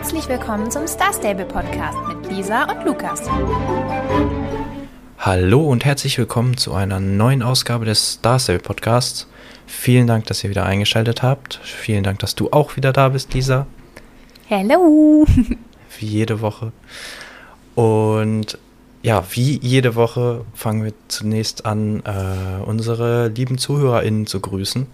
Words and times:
Herzlich 0.00 0.28
willkommen 0.28 0.70
zum 0.70 0.86
Star 0.86 1.12
Stable 1.12 1.44
Podcast 1.44 1.98
mit 2.06 2.30
Lisa 2.30 2.70
und 2.70 2.86
Lukas. 2.86 3.28
Hallo 5.18 5.68
und 5.68 5.84
herzlich 5.84 6.16
willkommen 6.18 6.56
zu 6.56 6.72
einer 6.72 7.00
neuen 7.00 7.42
Ausgabe 7.42 7.84
des 7.84 8.12
Star 8.12 8.38
Stable 8.38 8.62
Podcasts. 8.62 9.26
Vielen 9.66 10.06
Dank, 10.06 10.26
dass 10.26 10.44
ihr 10.44 10.50
wieder 10.50 10.64
eingeschaltet 10.64 11.24
habt. 11.24 11.58
Vielen 11.64 12.04
Dank, 12.04 12.20
dass 12.20 12.36
du 12.36 12.48
auch 12.52 12.76
wieder 12.76 12.92
da 12.92 13.08
bist, 13.08 13.34
Lisa. 13.34 13.66
Hallo. 14.48 15.26
Wie 15.98 16.06
jede 16.06 16.40
Woche. 16.40 16.70
Und 17.74 18.56
ja, 19.02 19.24
wie 19.32 19.58
jede 19.58 19.96
Woche 19.96 20.44
fangen 20.54 20.84
wir 20.84 20.92
zunächst 21.08 21.66
an, 21.66 22.04
äh, 22.04 22.62
unsere 22.64 23.28
lieben 23.28 23.58
ZuhörerInnen 23.58 24.28
zu 24.28 24.38
grüßen, 24.38 24.86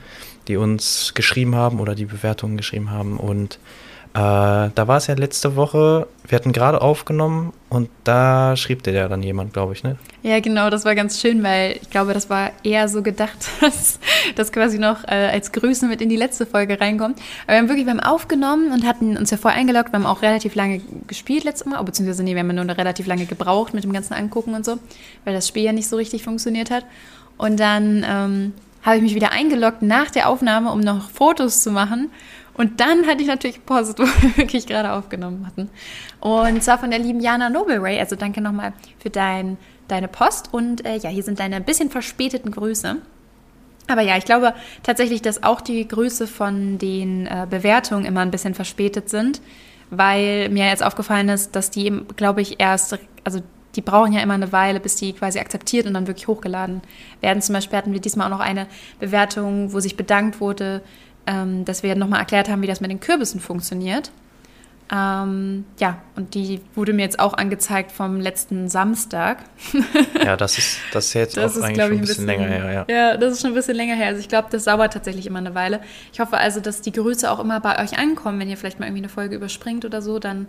die 0.49 0.57
uns 0.57 1.13
geschrieben 1.15 1.57
haben 1.57 1.79
oder 1.79 1.95
die 1.95 2.07
Bewertungen 2.07 2.57
geschrieben 2.57 2.91
haben. 2.91 3.19
Und 3.19 3.59
äh, 4.15 4.71
da 4.73 4.87
war 4.87 4.99
es 4.99 5.09
ja 5.09 5.15
letzte 5.15 5.57
Woche, 5.57 6.07
wir 6.29 6.37
hatten 6.37 6.53
gerade 6.53 6.81
aufgenommen 6.81 7.53
und 7.69 7.91
da 8.05 8.55
schrieb 8.57 8.85
dir 8.85 8.93
ja 8.93 9.09
dann 9.09 9.25
jemand, 9.25 9.53
glaube 9.53 9.73
ich, 9.73 9.83
ne? 9.83 9.97
Ja, 10.23 10.39
genau, 10.39 10.71
das 10.71 10.85
war 10.85 10.95
ganz 10.95 11.21
schön, 11.21 11.43
weil 11.43 11.79
ich 11.83 11.91
glaube, 11.91 12.15
das 12.15 12.31
war 12.31 12.53
eher 12.63 12.89
so 12.89 13.03
gedacht, 13.03 13.37
dass 13.61 13.99
das 14.37 14.53
quasi 14.53 14.79
noch 14.79 15.03
äh, 15.09 15.31
als 15.33 15.51
Grüße 15.51 15.87
mit 15.87 16.01
in 16.01 16.09
die 16.09 16.17
letzte 16.17 16.47
Folge 16.47 16.81
reinkommt. 16.81 17.19
Aber 17.47 17.55
wir 17.55 17.59
haben 17.59 17.69
wirklich, 17.69 17.87
wir 17.87 17.93
haben 17.93 17.99
aufgenommen 17.99 18.71
und 18.71 18.87
hatten 18.87 19.17
uns 19.17 19.33
ja 19.33 19.37
vorher 19.37 19.59
eingeloggt, 19.59 19.93
wir 19.93 19.99
haben 19.99 20.07
auch 20.07 20.23
relativ 20.23 20.55
lange 20.55 20.81
gespielt 21.09 21.43
letztes 21.43 21.67
Mal, 21.67 21.83
beziehungsweise 21.83 22.23
nee, 22.23 22.35
wir 22.35 22.41
haben 22.41 22.55
nur 22.55 22.69
relativ 22.69 23.09
lange 23.09 23.27
gebraucht 23.27 23.75
mit 23.75 23.83
dem 23.83 23.93
ganzen 23.93 24.15
Angucken 24.15 24.55
und 24.55 24.65
so, 24.65 24.79
weil 25.25 25.35
das 25.35 25.49
Spiel 25.49 25.65
ja 25.65 25.73
nicht 25.73 25.89
so 25.89 25.97
richtig 25.97 26.23
funktioniert 26.23 26.71
hat. 26.71 26.85
Und 27.37 27.59
dann 27.59 28.07
ähm, 28.09 28.53
habe 28.85 28.99
ich 28.99 29.03
mich 29.03 29.15
wieder 29.15 29.33
eingeloggt 29.33 29.83
nach 29.83 30.11
der 30.11 30.29
Aufnahme, 30.29 30.71
um 30.71 30.79
noch 30.79 31.11
Fotos 31.11 31.63
zu 31.63 31.73
machen. 31.73 32.11
Und 32.57 32.81
dann 32.81 33.07
hatte 33.07 33.23
ich 33.23 33.29
natürlich 33.29 33.65
Post, 33.67 33.99
wo 33.99 34.05
wir 34.05 34.37
wirklich 34.37 34.67
gerade 34.67 34.93
aufgenommen 34.93 35.47
hatten. 35.47 35.71
Und 36.21 36.63
zwar 36.63 36.79
von 36.79 36.91
der 36.91 36.99
lieben 36.99 37.21
Jana 37.21 37.51
Nobelray. 37.51 37.99
Also 37.99 38.17
danke 38.17 38.41
nochmal 38.41 38.73
für 38.99 39.11
dein, 39.11 39.59
deine 39.89 40.09
Post. 40.09 40.53
Und 40.53 40.85
äh, 40.87 40.97
ja, 40.97 41.11
hier 41.11 41.23
sind 41.23 41.41
deine 41.41 41.57
ein 41.57 41.65
bisschen 41.65 41.91
verspäteten 41.91 42.51
Grüße. 42.51 42.97
Aber 43.87 44.01
ja, 44.01 44.17
ich 44.17 44.25
glaube 44.25 44.55
tatsächlich, 44.83 45.21
dass 45.21 45.43
auch 45.43 45.61
die 45.61 45.87
Grüße 45.87 46.27
von 46.27 46.79
den 46.79 47.27
äh, 47.27 47.47
Bewertungen 47.49 48.05
immer 48.05 48.21
ein 48.21 48.31
bisschen 48.31 48.55
verspätet 48.55 49.11
sind, 49.11 49.43
weil 49.91 50.49
mir 50.49 50.67
jetzt 50.67 50.83
aufgefallen 50.83 51.29
ist, 51.29 51.55
dass 51.55 51.71
die, 51.71 51.93
glaube 52.17 52.41
ich, 52.41 52.61
erst, 52.61 52.99
also 53.25 53.43
die 53.77 53.83
brauchen 53.83 54.13
ja 54.13 54.21
immer 54.21 54.35
eine 54.35 54.53
Weile, 54.53 54.81
bis 54.81 54.97
die 54.97 55.13
quasi 55.13 55.39
akzeptiert 55.39 55.87
und 55.87 55.95
dann 55.95 56.07
wirklich 56.07 56.29
hochgeladen 56.29 56.81
werden. 57.21 57.43
Zum 57.43 57.55
Beispiel 57.55 57.77
hatten 57.77 57.93
wir 57.93 58.01
diesmal 58.01 58.27
auch 58.29 58.39
noch 58.39 58.45
eine 58.45 58.69
Bewertung, 59.01 59.73
wo 59.73 59.81
sich 59.81 59.97
bedankt 59.97 60.41
wurde, 60.41 60.81
ähm, 61.27 61.65
dass 61.65 61.83
wir 61.83 61.95
nochmal 61.95 62.21
erklärt 62.21 62.49
haben, 62.49 62.63
wie 62.63 62.67
das 62.67 62.81
mit 62.81 62.91
den 62.91 63.01
Kürbissen 63.01 63.41
funktioniert. 63.41 64.11
Ähm, 64.93 65.65
ja, 65.81 65.99
und 66.15 66.35
die 66.35 66.61
wurde 66.75 66.93
mir 66.93 67.03
jetzt 67.03 67.19
auch 67.19 67.33
angezeigt 67.33 67.91
vom 67.91 68.21
letzten 68.21 68.69
Samstag. 68.69 69.39
ja, 70.23 70.37
das 70.37 70.59
ist, 70.59 70.79
das 70.93 71.07
ist 71.07 71.15
jetzt 71.15 71.37
das 71.37 71.53
auch 71.53 71.57
ist, 71.57 71.63
eigentlich 71.65 71.87
schon 71.87 71.93
ein 71.93 72.01
bisschen, 72.01 72.27
länger 72.27 72.47
her. 72.47 72.87
Ja. 72.89 72.95
ja, 72.95 73.17
das 73.17 73.33
ist 73.33 73.41
schon 73.41 73.53
ein 73.53 73.55
bisschen 73.55 73.77
länger 73.77 73.95
her. 73.95 74.09
Also 74.09 74.21
ich 74.21 74.29
glaube, 74.29 74.49
das 74.51 74.65
dauert 74.65 74.93
tatsächlich 74.93 75.27
immer 75.27 75.39
eine 75.39 75.55
Weile. 75.55 75.81
Ich 76.13 76.21
hoffe 76.21 76.37
also, 76.37 76.61
dass 76.61 76.83
die 76.83 76.93
Grüße 76.93 77.31
auch 77.31 77.41
immer 77.41 77.61
bei 77.61 77.83
euch 77.83 77.99
ankommen, 77.99 78.39
wenn 78.39 78.49
ihr 78.49 78.59
vielleicht 78.59 78.79
mal 78.79 78.87
irgendwie 78.87 79.03
eine 79.03 79.09
Folge 79.09 79.37
überspringt 79.37 79.87
oder 79.87 80.03
so. 80.03 80.19
Dann, 80.19 80.49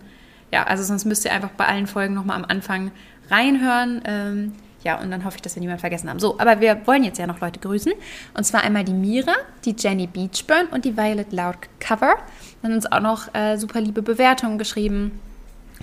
ja, 0.52 0.64
also 0.64 0.82
sonst 0.82 1.06
müsst 1.06 1.24
ihr 1.24 1.32
einfach 1.32 1.50
bei 1.50 1.66
allen 1.66 1.86
Folgen 1.86 2.12
nochmal 2.12 2.36
am 2.36 2.44
Anfang 2.44 2.92
reinhören. 3.30 4.02
Ähm, 4.04 4.52
ja, 4.86 5.00
und 5.00 5.10
dann 5.10 5.24
hoffe 5.24 5.34
ich, 5.34 5.42
dass 5.42 5.56
wir 5.56 5.60
niemanden 5.60 5.80
vergessen 5.80 6.08
haben. 6.08 6.20
So, 6.20 6.38
aber 6.38 6.60
wir 6.60 6.86
wollen 6.86 7.02
jetzt 7.02 7.18
ja 7.18 7.26
noch 7.26 7.40
Leute 7.40 7.58
grüßen. 7.58 7.92
Und 8.34 8.44
zwar 8.44 8.62
einmal 8.62 8.84
die 8.84 8.92
Mira, 8.92 9.34
die 9.64 9.74
Jenny 9.76 10.06
Beachburn 10.06 10.66
und 10.70 10.84
die 10.84 10.96
Violet 10.96 11.32
Loud 11.32 11.56
Cover. 11.80 12.14
Dann 12.62 12.70
haben 12.70 12.76
uns 12.76 12.92
auch 12.92 13.00
noch 13.00 13.34
äh, 13.34 13.56
super 13.56 13.80
liebe 13.80 14.00
Bewertungen 14.00 14.58
geschrieben. 14.58 15.18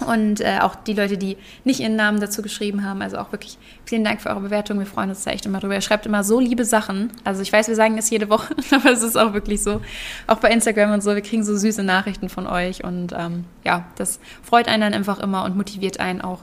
Und 0.08 0.40
äh, 0.40 0.60
auch 0.62 0.76
die 0.76 0.94
Leute, 0.94 1.18
die 1.18 1.36
nicht 1.66 1.82
ihren 1.82 1.98
Namen 1.98 2.22
dazu 2.22 2.42
geschrieben 2.42 2.86
haben. 2.86 3.02
Also 3.02 3.18
auch 3.18 3.34
wirklich 3.34 3.58
vielen 3.84 4.06
Dank 4.06 4.22
für 4.22 4.30
eure 4.30 4.40
Bewertung. 4.40 4.80
Wir 4.80 4.86
freuen 4.86 5.10
uns 5.10 5.26
da 5.26 5.32
echt 5.32 5.46
immer 5.46 5.60
drüber. 5.60 5.76
Ihr 5.76 5.82
schreibt 5.82 6.06
immer 6.06 6.24
so 6.24 6.40
liebe 6.40 6.64
Sachen. 6.64 7.12
Also 7.26 7.42
ich 7.42 7.52
weiß, 7.52 7.68
wir 7.68 7.76
sagen 7.76 7.98
das 7.98 8.10
jede 8.10 8.30
Woche, 8.30 8.56
aber 8.72 8.90
es 8.90 9.04
ist 9.04 9.18
auch 9.18 9.34
wirklich 9.34 9.62
so. 9.62 9.82
Auch 10.28 10.38
bei 10.38 10.50
Instagram 10.50 10.94
und 10.94 11.04
so, 11.04 11.14
wir 11.14 11.22
kriegen 11.22 11.44
so 11.44 11.58
süße 11.58 11.84
Nachrichten 11.84 12.30
von 12.30 12.48
euch. 12.48 12.86
Und 12.86 13.12
ähm, 13.12 13.44
ja, 13.66 13.86
das 13.98 14.22
freut 14.42 14.70
einen 14.70 14.80
dann 14.80 14.94
einfach 14.94 15.20
immer 15.20 15.44
und 15.44 15.58
motiviert 15.58 16.00
einen 16.00 16.22
auch 16.22 16.40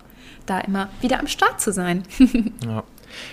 da 0.46 0.60
immer 0.60 0.88
wieder 1.00 1.20
am 1.20 1.26
Start 1.26 1.60
zu 1.60 1.72
sein. 1.72 2.02
ja. 2.64 2.84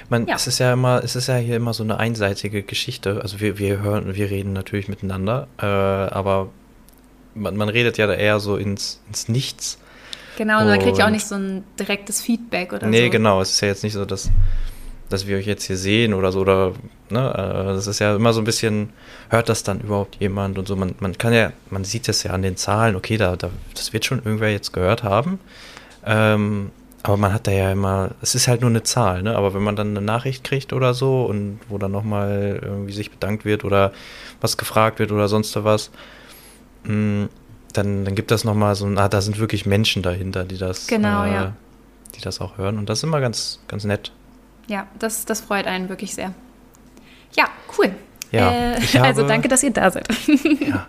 Man, 0.09 0.27
ja. 0.27 0.35
Es 0.35 0.47
ist 0.47 0.59
ja 0.59 0.73
immer, 0.73 1.03
es 1.03 1.15
ist 1.15 1.27
ja 1.27 1.35
hier 1.35 1.55
immer 1.55 1.73
so 1.73 1.83
eine 1.83 1.97
einseitige 1.97 2.63
Geschichte. 2.63 3.21
Also 3.21 3.39
wir, 3.39 3.57
wir 3.59 3.79
hören, 3.81 4.15
wir 4.15 4.29
reden 4.29 4.53
natürlich 4.53 4.87
miteinander, 4.87 5.47
äh, 5.59 5.65
aber 5.65 6.49
man, 7.35 7.55
man 7.55 7.69
redet 7.69 7.97
ja 7.97 8.07
da 8.07 8.13
eher 8.13 8.39
so 8.39 8.57
ins, 8.57 9.01
ins 9.07 9.29
Nichts. 9.29 9.77
Genau, 10.37 10.61
und 10.61 10.67
man 10.67 10.79
kriegt 10.79 10.97
ja 10.97 11.07
auch 11.07 11.11
nicht 11.11 11.25
so 11.25 11.35
ein 11.35 11.63
direktes 11.79 12.21
Feedback 12.21 12.71
oder 12.71 12.87
nee, 12.87 12.97
so. 12.97 13.03
Nee, 13.03 13.09
genau. 13.09 13.41
Es 13.41 13.51
ist 13.51 13.61
ja 13.61 13.69
jetzt 13.69 13.83
nicht 13.83 13.93
so, 13.93 14.05
dass, 14.05 14.29
dass 15.09 15.25
wir 15.25 15.37
euch 15.37 15.47
jetzt 15.47 15.63
hier 15.63 15.77
sehen 15.77 16.13
oder 16.13 16.31
so. 16.31 16.41
Oder, 16.41 16.73
ne, 17.09 17.29
äh, 17.33 17.73
das 17.73 17.87
ist 17.87 17.99
ja 17.99 18.15
immer 18.15 18.33
so 18.33 18.41
ein 18.41 18.45
bisschen, 18.45 18.91
hört 19.29 19.49
das 19.49 19.63
dann 19.63 19.79
überhaupt 19.79 20.17
jemand 20.17 20.59
und 20.59 20.67
so. 20.67 20.75
Man, 20.75 20.93
man 20.99 21.17
kann 21.17 21.33
ja, 21.33 21.53
man 21.71 21.83
sieht 21.83 22.07
das 22.07 22.21
ja 22.21 22.31
an 22.31 22.43
den 22.43 22.55
Zahlen, 22.55 22.95
okay, 22.95 23.17
da, 23.17 23.35
da, 23.35 23.49
das 23.73 23.93
wird 23.93 24.05
schon 24.05 24.19
irgendwer 24.19 24.51
jetzt 24.51 24.73
gehört 24.73 25.01
haben. 25.01 25.39
Ähm, 26.05 26.71
aber 27.07 27.15
man 27.15 27.31
hat 27.31 27.47
da 27.47 27.51
ja 27.51 27.71
immer, 27.71 28.11
es 28.21 28.35
ist 28.35 28.49
halt 28.49 28.59
nur 28.61 28.69
eine 28.69 28.83
Zahl, 28.83 29.23
ne? 29.23 29.35
Aber 29.37 29.53
wenn 29.53 29.63
man 29.63 29.77
dann 29.77 29.91
eine 29.91 30.01
Nachricht 30.01 30.43
kriegt 30.43 30.73
oder 30.73 30.93
so 30.93 31.23
und 31.23 31.59
wo 31.69 31.77
dann 31.77 31.91
nochmal 31.91 32.59
irgendwie 32.61 32.91
sich 32.91 33.11
bedankt 33.11 33.45
wird 33.45 33.63
oder 33.63 33.93
was 34.41 34.57
gefragt 34.57 34.99
wird 34.99 35.13
oder 35.13 35.29
sonst 35.29 35.55
was, 35.63 35.89
mh, 36.83 36.93
mm, 36.93 37.29
dann, 37.71 38.03
dann 38.03 38.13
gibt 38.13 38.31
das 38.31 38.43
nochmal 38.43 38.75
so 38.75 38.85
ein, 38.85 38.97
ah, 38.97 39.07
da 39.07 39.21
sind 39.21 39.39
wirklich 39.39 39.65
Menschen 39.65 40.03
dahinter, 40.03 40.43
die 40.43 40.57
das, 40.57 40.87
genau, 40.87 41.23
äh, 41.23 41.33
ja. 41.33 41.53
die 42.15 42.21
das 42.21 42.41
auch 42.41 42.57
hören. 42.57 42.77
Und 42.77 42.89
das 42.89 42.99
ist 42.99 43.03
immer 43.03 43.21
ganz, 43.21 43.61
ganz 43.69 43.85
nett. 43.85 44.11
Ja, 44.67 44.87
das, 44.99 45.23
das 45.23 45.39
freut 45.39 45.65
einen 45.65 45.87
wirklich 45.87 46.13
sehr. 46.13 46.33
Ja, 47.37 47.45
cool. 47.77 47.91
Ja, 48.31 48.51
äh, 48.51 48.73
also 48.75 48.93
habe, 48.99 49.07
also 49.07 49.27
danke, 49.27 49.47
dass 49.47 49.63
ihr 49.63 49.71
da 49.71 49.91
seid. 49.91 50.07
ja. 50.59 50.87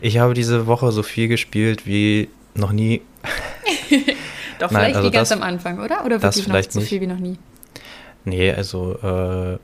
Ich 0.00 0.18
habe 0.18 0.32
diese 0.32 0.66
Woche 0.66 0.90
so 0.90 1.02
viel 1.02 1.28
gespielt 1.28 1.86
wie 1.86 2.30
noch 2.54 2.72
nie. 2.72 3.02
Doch, 4.58 4.70
Nein, 4.70 4.80
vielleicht 4.80 4.96
also 4.96 5.08
wie 5.08 5.12
ganz 5.12 5.28
das, 5.28 5.38
am 5.38 5.44
Anfang, 5.44 5.80
oder? 5.80 6.04
Oder 6.04 6.22
wirklich 6.22 6.48
noch 6.48 6.62
so 6.68 6.80
viel 6.80 7.00
wie 7.00 7.06
noch 7.06 7.18
nie? 7.18 7.38
Nee, 8.24 8.52
also, 8.52 8.98
äh, 9.02 9.58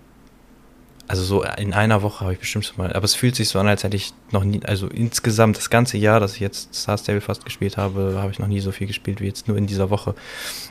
also 1.08 1.24
so 1.24 1.42
in 1.42 1.72
einer 1.72 2.02
Woche 2.02 2.20
habe 2.20 2.34
ich 2.34 2.38
bestimmt 2.38 2.64
schon 2.64 2.76
mal, 2.76 2.92
aber 2.92 3.04
es 3.04 3.14
fühlt 3.14 3.34
sich 3.34 3.48
so 3.48 3.58
an, 3.58 3.66
als 3.66 3.82
hätte 3.82 3.96
ich 3.96 4.12
noch 4.30 4.44
nie, 4.44 4.60
also 4.64 4.86
insgesamt 4.86 5.56
das 5.56 5.70
ganze 5.70 5.98
Jahr, 5.98 6.20
dass 6.20 6.34
ich 6.34 6.40
jetzt 6.40 6.74
Star 6.74 6.98
Stable 6.98 7.20
fast 7.20 7.44
gespielt 7.44 7.76
habe, 7.76 8.16
habe 8.18 8.30
ich 8.30 8.38
noch 8.38 8.46
nie 8.46 8.60
so 8.60 8.70
viel 8.70 8.86
gespielt 8.86 9.20
wie 9.20 9.26
jetzt 9.26 9.48
nur 9.48 9.56
in 9.56 9.66
dieser 9.66 9.90
Woche. 9.90 10.14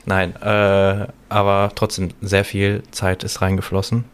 Nein, 0.06 0.35
äh, 0.38 1.08
aber 1.29 1.72
trotzdem 1.75 2.09
sehr 2.22 2.46
viel 2.46 2.84
Zeit 2.91 3.24
ist 3.24 3.41
reingeflossen. 3.41 4.06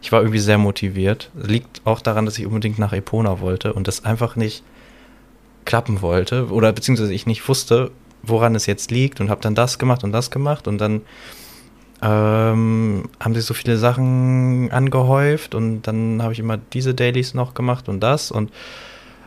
Ich 0.00 0.10
war 0.10 0.20
irgendwie 0.20 0.40
sehr 0.40 0.58
motiviert. 0.58 1.30
Liegt 1.34 1.82
auch 1.84 2.00
daran, 2.00 2.24
dass 2.24 2.38
ich 2.38 2.46
unbedingt 2.46 2.78
nach 2.78 2.92
Epona 2.92 3.40
wollte 3.40 3.72
und 3.72 3.86
das 3.86 4.04
einfach 4.04 4.36
nicht 4.36 4.64
klappen 5.64 6.02
wollte 6.02 6.48
oder 6.48 6.72
beziehungsweise 6.72 7.14
ich 7.14 7.26
nicht 7.26 7.46
wusste, 7.48 7.92
woran 8.22 8.54
es 8.54 8.66
jetzt 8.66 8.90
liegt 8.90 9.20
und 9.20 9.30
habe 9.30 9.40
dann 9.40 9.54
das 9.54 9.78
gemacht 9.78 10.04
und 10.04 10.12
das 10.12 10.30
gemacht 10.30 10.68
und 10.68 10.78
dann 10.78 11.02
ähm, 12.02 13.08
haben 13.20 13.34
sich 13.34 13.44
so 13.44 13.54
viele 13.54 13.76
Sachen 13.76 14.70
angehäuft 14.72 15.54
und 15.54 15.82
dann 15.82 16.22
habe 16.22 16.32
ich 16.32 16.38
immer 16.38 16.56
diese 16.56 16.94
Dailies 16.94 17.34
noch 17.34 17.54
gemacht 17.54 17.88
und 17.88 18.00
das 18.00 18.30
und 18.30 18.52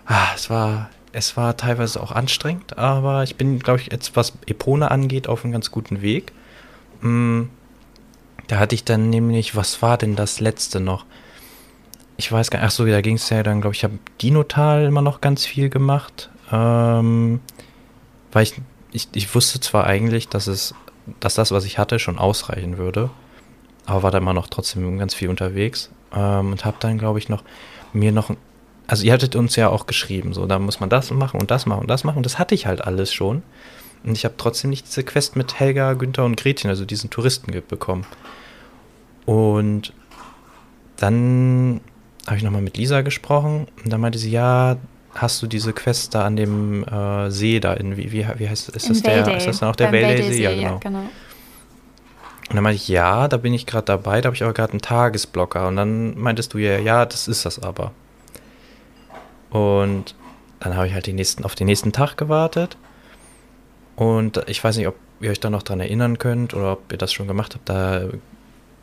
ah, 0.06 0.28
es 0.36 0.50
war 0.50 0.90
es 1.16 1.38
war 1.38 1.56
teilweise 1.56 2.04
auch 2.04 2.12
anstrengend, 2.12 2.78
aber 2.78 3.24
ich 3.24 3.38
bin, 3.38 3.60
glaube 3.60 3.80
ich, 3.80 3.90
jetzt 3.90 4.18
was 4.18 4.34
Epona 4.48 4.90
angeht, 4.90 5.30
auf 5.30 5.46
einem 5.46 5.54
ganz 5.54 5.72
guten 5.72 6.02
Weg. 6.02 6.34
Mm, 7.00 7.44
da 8.48 8.60
hatte 8.60 8.76
ich 8.76 8.84
dann 8.84 9.10
nämlich, 9.12 9.56
was 9.56 9.82
war 9.82 9.98
denn 9.98 10.18
das 10.18 10.42
letzte 10.42 10.82
noch? 10.82 11.06
Ich 12.18 12.30
weiß 12.30 12.52
gar 12.52 12.60
nicht, 12.60 12.68
ach 12.68 12.72
so, 12.72 12.86
da 12.86 13.00
ging 13.00 13.16
es 13.16 13.30
ja 13.30 13.44
dann, 13.44 13.62
glaube 13.62 13.74
ich, 13.74 13.80
ich 13.80 13.84
habe 13.86 13.98
Dinotal 14.22 14.84
immer 14.84 15.02
noch 15.02 15.22
ganz 15.22 15.46
viel 15.46 15.70
gemacht, 15.70 16.30
ähm, 16.52 17.40
weil 18.34 18.44
ich 18.44 18.56
ich, 18.96 19.10
ich 19.14 19.36
wusste 19.36 19.60
zwar 19.60 19.86
eigentlich, 19.86 20.30
dass 20.30 20.48
es, 20.48 20.74
dass 21.20 21.36
das, 21.36 21.52
was 21.52 21.66
ich 21.66 21.78
hatte, 21.78 22.00
schon 22.00 22.18
ausreichen 22.18 22.78
würde, 22.78 23.10
aber 23.86 24.04
war 24.04 24.12
da 24.12 24.18
immer 24.18 24.34
noch 24.34 24.48
trotzdem 24.48 24.98
ganz 24.98 25.14
viel 25.14 25.30
unterwegs 25.30 25.92
ähm, 26.14 26.52
und 26.52 26.66
habe 26.66 26.78
dann, 26.80 26.98
glaube 26.98 27.20
ich, 27.20 27.30
noch 27.30 27.44
mir 27.94 28.12
noch, 28.12 28.32
also 28.88 29.06
ihr 29.06 29.14
hattet 29.14 29.36
uns 29.36 29.56
ja 29.56 29.70
auch 29.70 29.86
geschrieben, 29.86 30.34
so, 30.34 30.46
da 30.46 30.60
muss 30.60 30.80
man 30.80 30.90
das 30.90 31.12
machen 31.12 31.40
und 31.40 31.52
das 31.52 31.66
machen 31.66 31.82
und 31.82 31.90
das 31.90 32.04
machen 32.04 32.18
und 32.18 32.26
das 32.26 32.40
hatte 32.40 32.56
ich 32.56 32.66
halt 32.66 32.82
alles 32.82 33.14
schon 33.14 33.44
und 34.04 34.14
ich 34.14 34.26
habe 34.26 34.36
trotzdem 34.38 34.70
nicht 34.70 34.88
diese 34.88 35.04
Quest 35.04 35.36
mit 35.36 35.60
Helga, 35.60 35.94
Günther 35.94 36.26
und 36.26 36.38
Gretchen, 36.38 36.70
also 36.70 36.86
diesen 36.86 37.10
Touristen 37.10 37.52
bekommen. 37.68 38.06
Und 39.26 39.94
dann 40.98 41.82
habe 42.28 42.38
ich 42.38 42.44
nochmal 42.44 42.62
mit 42.62 42.78
Lisa 42.78 43.02
gesprochen 43.02 43.68
und 43.84 43.92
dann 43.92 44.02
meinte 44.02 44.20
sie, 44.20 44.30
ja, 44.30 44.78
hast 45.16 45.42
du 45.42 45.48
diese 45.48 45.74
Quest 45.74 46.14
da 46.14 46.26
an 46.26 46.36
dem 46.36 46.84
äh, 46.84 47.32
See 47.32 47.60
da 47.60 47.74
in, 47.74 47.98
wie, 47.98 48.12
wie, 48.12 48.28
wie 48.38 48.50
heißt 48.50 48.70
ist 48.70 48.90
das 48.90 49.02
der, 49.02 49.36
ist 49.38 49.48
das 49.48 49.60
dann 49.60 49.70
auch 49.70 49.76
der 49.76 49.92
Valdey-See? 49.92 50.44
Ja, 50.44 50.52
genau. 50.52 50.62
Ja, 50.62 50.78
genau. 50.78 51.10
Und 52.50 52.56
dann 52.56 52.64
meinte 52.64 52.76
ich, 52.76 52.88
ja, 52.88 53.28
da 53.28 53.38
bin 53.38 53.54
ich 53.54 53.66
gerade 53.66 53.86
dabei, 53.86 54.22
da 54.22 54.28
habe 54.28 54.36
ich 54.36 54.44
aber 54.44 54.54
gerade 54.54 54.74
einen 54.74 54.82
Tagesblocker. 54.82 55.68
Und 55.68 55.78
dann 55.78 56.20
meintest 56.20 56.54
du 56.54 56.60
ja, 56.60 56.78
ja, 56.78 57.06
das 57.06 57.28
ist 57.28 57.46
das 57.46 57.62
aber. 57.62 57.92
Und 59.50 60.16
dann 60.60 60.76
habe 60.76 60.88
ich 60.88 60.94
halt 60.94 61.08
den 61.08 61.16
nächsten, 61.16 61.44
auf 61.44 61.56
den 61.56 61.66
nächsten 61.66 61.92
Tag 61.92 62.18
gewartet. 62.18 62.78
Und 63.96 64.44
ich 64.48 64.64
weiß 64.64 64.78
nicht, 64.78 64.88
ob 64.88 64.96
ihr 65.22 65.32
euch 65.32 65.40
da 65.40 65.50
noch 65.50 65.64
dran 65.64 65.80
erinnern 65.80 66.20
könnt 66.20 66.54
oder 66.54 66.74
ob 66.74 66.92
ihr 66.92 66.98
das 66.98 67.14
schon 67.14 67.28
gemacht 67.28 67.56
habt. 67.56 67.68
Da 67.68 68.10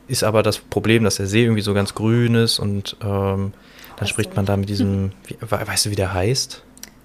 ist 0.08 0.24
aber 0.24 0.42
das 0.42 0.58
Problem, 0.58 1.04
dass 1.04 1.16
der 1.16 1.26
See 1.26 1.44
irgendwie 1.44 1.62
so 1.62 1.74
ganz 1.74 1.94
grün 1.94 2.34
ist 2.34 2.58
und 2.58 2.96
ähm, 3.04 3.52
dann 3.96 4.08
spricht 4.08 4.34
man 4.36 4.46
da 4.46 4.56
mit 4.56 4.68
diesem, 4.68 5.12
wie, 5.26 5.36
weißt 5.40 5.86
du, 5.86 5.90
wie 5.90 5.96
der 5.96 6.12
heißt? 6.14 6.62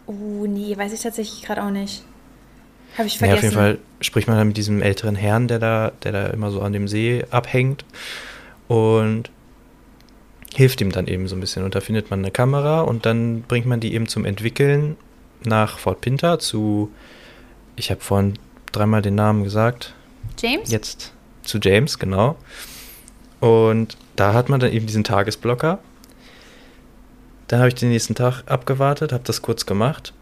Oh, 0.07 0.45
nee, 0.47 0.75
weiß 0.77 0.93
ich 0.93 1.01
tatsächlich 1.01 1.43
gerade 1.43 1.63
auch 1.63 1.69
nicht. 1.69 2.03
Habe 2.97 3.07
ich 3.07 3.15
Ja, 3.15 3.19
vergessen. 3.19 3.37
auf 3.37 3.43
jeden 3.43 3.55
Fall 3.55 3.77
spricht 4.01 4.27
man 4.27 4.37
da 4.37 4.43
mit 4.43 4.57
diesem 4.57 4.81
älteren 4.81 5.15
Herrn, 5.15 5.47
der 5.47 5.59
da, 5.59 5.91
der 6.03 6.11
da 6.11 6.27
immer 6.27 6.49
so 6.51 6.61
an 6.61 6.73
dem 6.73 6.87
See 6.87 7.25
abhängt 7.29 7.85
und 8.67 9.29
hilft 10.55 10.81
ihm 10.81 10.91
dann 10.91 11.07
eben 11.07 11.27
so 11.27 11.35
ein 11.35 11.39
bisschen. 11.39 11.63
Und 11.63 11.75
da 11.75 11.81
findet 11.81 12.09
man 12.09 12.19
eine 12.19 12.31
Kamera 12.31 12.81
und 12.81 13.05
dann 13.05 13.41
bringt 13.43 13.65
man 13.67 13.79
die 13.79 13.93
eben 13.93 14.07
zum 14.07 14.25
Entwickeln 14.25 14.95
nach 15.43 15.77
Fort 15.77 16.01
Pinter 16.01 16.39
zu, 16.39 16.91
ich 17.75 17.91
habe 17.91 18.01
vorhin 18.01 18.33
dreimal 18.71 19.01
den 19.01 19.15
Namen 19.15 19.43
gesagt, 19.43 19.93
James? 20.39 20.71
jetzt 20.71 21.13
zu 21.43 21.59
James, 21.61 21.99
genau. 21.99 22.37
Und 23.39 23.97
da 24.15 24.33
hat 24.33 24.49
man 24.49 24.59
dann 24.59 24.71
eben 24.71 24.87
diesen 24.87 25.03
Tagesblocker. 25.03 25.79
Dann 27.47 27.59
habe 27.59 27.69
ich 27.69 27.75
den 27.75 27.89
nächsten 27.89 28.15
Tag 28.15 28.43
abgewartet, 28.45 29.13
habe 29.13 29.23
das 29.25 29.41
kurz 29.41 29.65
gemacht 29.65 30.13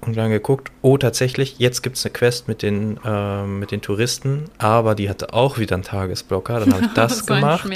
und 0.00 0.16
dann 0.16 0.30
geguckt, 0.30 0.70
oh 0.82 0.96
tatsächlich, 0.96 1.58
jetzt 1.58 1.82
gibt 1.82 1.96
es 1.96 2.06
eine 2.06 2.12
Quest 2.12 2.48
mit 2.48 2.62
den, 2.62 2.98
ähm, 3.04 3.58
mit 3.58 3.70
den 3.70 3.82
Touristen, 3.82 4.44
aber 4.58 4.94
die 4.94 5.10
hatte 5.10 5.34
auch 5.34 5.58
wieder 5.58 5.74
einen 5.74 5.84
Tagesblocker. 5.84 6.60
Dann 6.60 6.72
habe 6.72 6.84
ich 6.86 6.92
das 6.94 7.18
so 7.18 7.34
gemacht. 7.34 7.68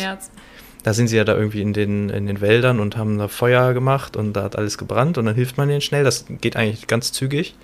Da 0.82 0.92
sind 0.92 1.08
sie 1.08 1.16
ja 1.16 1.24
da 1.24 1.34
irgendwie 1.34 1.62
in 1.62 1.72
den, 1.72 2.10
in 2.10 2.26
den 2.26 2.40
Wäldern 2.42 2.78
und 2.78 2.96
haben 2.96 3.18
da 3.18 3.28
Feuer 3.28 3.72
gemacht 3.72 4.16
und 4.16 4.34
da 4.34 4.42
hat 4.42 4.56
alles 4.56 4.76
gebrannt 4.76 5.16
und 5.16 5.24
dann 5.24 5.34
hilft 5.34 5.56
man 5.56 5.68
denen 5.68 5.80
schnell. 5.80 6.04
Das 6.04 6.26
geht 6.28 6.56
eigentlich 6.56 6.86
ganz 6.86 7.12
zügig. 7.12 7.54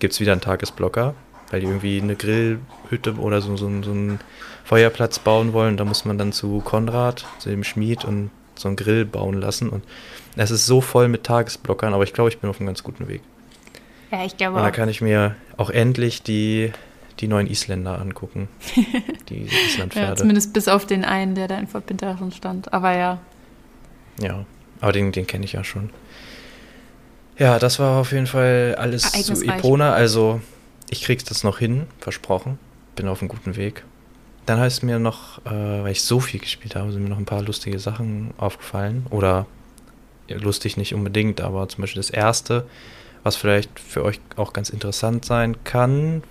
Gibt 0.00 0.14
es 0.14 0.20
wieder 0.20 0.32
einen 0.32 0.40
Tagesblocker, 0.40 1.14
weil 1.50 1.60
die 1.60 1.66
irgendwie 1.66 2.00
eine 2.00 2.16
Grillhütte 2.16 3.14
oder 3.14 3.40
so, 3.40 3.56
so, 3.56 3.70
so 3.82 3.90
einen 3.90 4.18
Feuerplatz 4.64 5.20
bauen 5.20 5.52
wollen. 5.52 5.76
Da 5.76 5.84
muss 5.84 6.04
man 6.04 6.18
dann 6.18 6.32
zu 6.32 6.60
Konrad, 6.60 7.26
zu 7.38 7.48
dem 7.48 7.62
Schmied 7.62 8.04
und 8.04 8.30
so 8.60 8.68
einen 8.68 8.76
Grill 8.76 9.04
bauen 9.04 9.40
lassen. 9.40 9.68
Und 9.68 9.84
es 10.36 10.50
ist 10.50 10.66
so 10.66 10.80
voll 10.80 11.08
mit 11.08 11.24
Tagesblockern, 11.24 11.92
aber 11.94 12.04
ich 12.04 12.12
glaube, 12.12 12.30
ich 12.30 12.38
bin 12.38 12.48
auf 12.50 12.58
einem 12.60 12.66
ganz 12.66 12.82
guten 12.82 13.08
Weg. 13.08 13.22
Ja, 14.10 14.24
ich 14.24 14.36
glaube 14.36 14.56
Und 14.56 14.62
da 14.62 14.68
auch. 14.68 14.72
kann 14.72 14.88
ich 14.88 15.00
mir 15.00 15.36
auch 15.56 15.70
endlich 15.70 16.22
die, 16.22 16.72
die 17.20 17.28
neuen 17.28 17.46
Isländer 17.46 18.00
angucken. 18.00 18.48
Die 19.28 19.44
Ja, 19.44 19.52
Islandpferde. 19.68 20.16
zumindest 20.16 20.52
bis 20.52 20.66
auf 20.66 20.84
den 20.86 21.04
einen, 21.04 21.34
der 21.36 21.46
da 21.46 21.58
in 21.58 21.68
schon 22.18 22.32
stand. 22.32 22.72
Aber 22.72 22.96
ja. 22.96 23.18
Ja, 24.20 24.44
aber 24.80 24.90
den, 24.92 25.12
den 25.12 25.26
kenne 25.28 25.44
ich 25.44 25.52
ja 25.52 25.62
schon. 25.62 25.90
Ja, 27.38 27.58
das 27.58 27.78
war 27.78 28.00
auf 28.00 28.12
jeden 28.12 28.26
Fall 28.26 28.74
alles 28.78 29.10
zu. 29.12 29.32
Epona. 29.44 29.92
Also, 29.92 30.40
ich 30.90 31.02
krieg's 31.02 31.24
das 31.24 31.44
noch 31.44 31.58
hin, 31.58 31.86
versprochen. 32.00 32.58
Bin 32.96 33.06
auf 33.08 33.20
einem 33.22 33.28
guten 33.28 33.56
Weg. 33.56 33.84
Dann 34.50 34.58
heißt 34.58 34.82
mir 34.82 34.98
noch, 34.98 35.38
äh, 35.46 35.50
weil 35.84 35.92
ich 35.92 36.02
so 36.02 36.18
viel 36.18 36.40
gespielt 36.40 36.74
habe, 36.74 36.90
sind 36.90 37.04
mir 37.04 37.08
noch 37.08 37.18
ein 37.18 37.24
paar 37.24 37.40
lustige 37.40 37.78
Sachen 37.78 38.34
aufgefallen. 38.36 39.06
Oder 39.10 39.46
ja, 40.26 40.38
lustig 40.38 40.76
nicht 40.76 40.92
unbedingt, 40.92 41.40
aber 41.40 41.68
zum 41.68 41.82
Beispiel 41.82 42.00
das 42.00 42.10
erste, 42.10 42.66
was 43.22 43.36
vielleicht 43.36 43.78
für 43.78 44.02
euch 44.02 44.18
auch 44.34 44.52
ganz 44.52 44.68
interessant 44.68 45.24
sein 45.24 45.62
kann, 45.62 46.24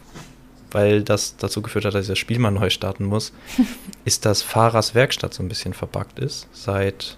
weil 0.71 1.01
das 1.01 1.37
dazu 1.37 1.61
geführt 1.61 1.85
hat, 1.85 1.93
dass 1.93 2.01
ich 2.01 2.09
das 2.09 2.19
Spiel 2.19 2.39
mal 2.39 2.51
neu 2.51 2.69
starten 2.69 3.05
muss, 3.05 3.31
ist, 4.03 4.25
dass 4.25 4.41
Fahrers 4.41 4.95
Werkstatt 4.95 5.33
so 5.33 5.41
ein 5.41 5.47
bisschen 5.47 5.73
verpackt 5.73 6.19
ist. 6.19 6.49
Seit, 6.51 7.17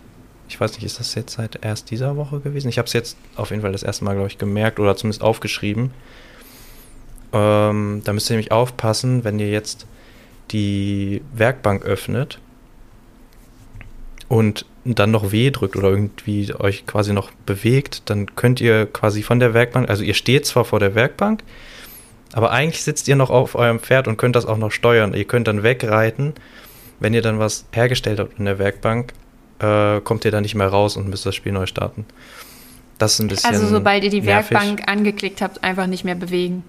ich 0.50 0.62
weiß 0.62 0.74
nicht, 0.74 0.84
ist 0.84 1.00
das 1.00 1.16
jetzt 1.16 1.34
seit 1.34 1.66
erst 1.66 1.90
dieser 1.90 2.16
Woche 2.16 2.42
gewesen? 2.42 2.70
Ich 2.70 2.78
habe 2.78 2.86
es 2.86 2.94
jetzt 2.94 3.18
auf 3.36 3.50
jeden 3.50 3.64
Fall 3.64 3.72
das 3.72 3.82
erste 3.82 4.06
Mal, 4.06 4.14
glaube 4.14 4.28
ich, 4.28 4.38
gemerkt 4.38 4.80
oder 4.80 4.96
zumindest 4.96 5.24
aufgeschrieben. 5.24 5.90
Ähm, 7.34 8.04
da 8.04 8.14
müsst 8.14 8.30
ihr 8.30 8.36
nämlich 8.36 8.52
aufpassen, 8.52 9.24
wenn 9.24 9.40
ihr 9.40 9.50
jetzt 9.50 9.88
die 10.52 11.22
Werkbank 11.34 11.84
öffnet 11.84 12.40
und 14.28 14.66
dann 14.84 15.12
noch 15.12 15.32
W 15.32 15.52
drückt 15.52 15.76
oder 15.76 15.90
irgendwie 15.90 16.54
euch 16.56 16.86
quasi 16.86 17.14
noch 17.14 17.32
bewegt, 17.46 18.10
dann 18.10 18.36
könnt 18.36 18.60
ihr 18.62 18.86
quasi 18.88 19.22
von 19.22 19.40
der 19.40 19.54
Werkbank, 19.54 19.90
also 19.90 20.04
ihr 20.04 20.16
steht 20.16 20.46
zwar 20.46 20.66
vor 20.66 20.80
der 20.80 20.96
Werkbank, 20.96 21.44
aber 22.34 22.52
eigentlich 22.52 22.84
sitzt 22.84 23.08
ihr 23.08 23.16
noch 23.16 23.30
auf 23.30 23.56
eurem 23.56 23.80
Pferd 23.80 24.08
und 24.08 24.18
könnt 24.18 24.36
das 24.36 24.46
auch 24.46 24.58
noch 24.58 24.72
steuern. 24.72 25.14
Ihr 25.14 25.26
könnt 25.26 25.48
dann 25.48 25.64
wegreiten. 25.64 26.34
Wenn 27.00 27.14
ihr 27.14 27.22
dann 27.22 27.40
was 27.40 27.66
hergestellt 27.72 28.20
habt 28.20 28.40
in 28.40 28.46
der 28.46 28.60
Werkbank, 28.60 29.14
äh, 29.60 30.00
kommt 30.02 30.24
ihr 30.24 30.32
da 30.32 30.40
nicht 30.40 30.56
mehr 30.56 30.68
raus 30.68 30.98
und 30.98 31.10
müsst 31.10 31.26
das 31.26 31.36
Spiel 31.36 31.52
neu 31.52 31.66
starten. 31.66 32.06
Das 32.98 33.14
ist 33.14 33.20
ein 33.20 33.28
bisschen. 33.28 33.50
Also 33.50 33.68
sobald 33.68 34.04
ihr 34.04 34.10
die 34.10 34.22
nervig. 34.22 34.52
Werkbank 34.52 34.88
angeklickt 34.88 35.42
habt, 35.42 35.64
einfach 35.64 35.88
nicht 35.88 36.06
mehr 36.06 36.16
bewegen. 36.16 36.64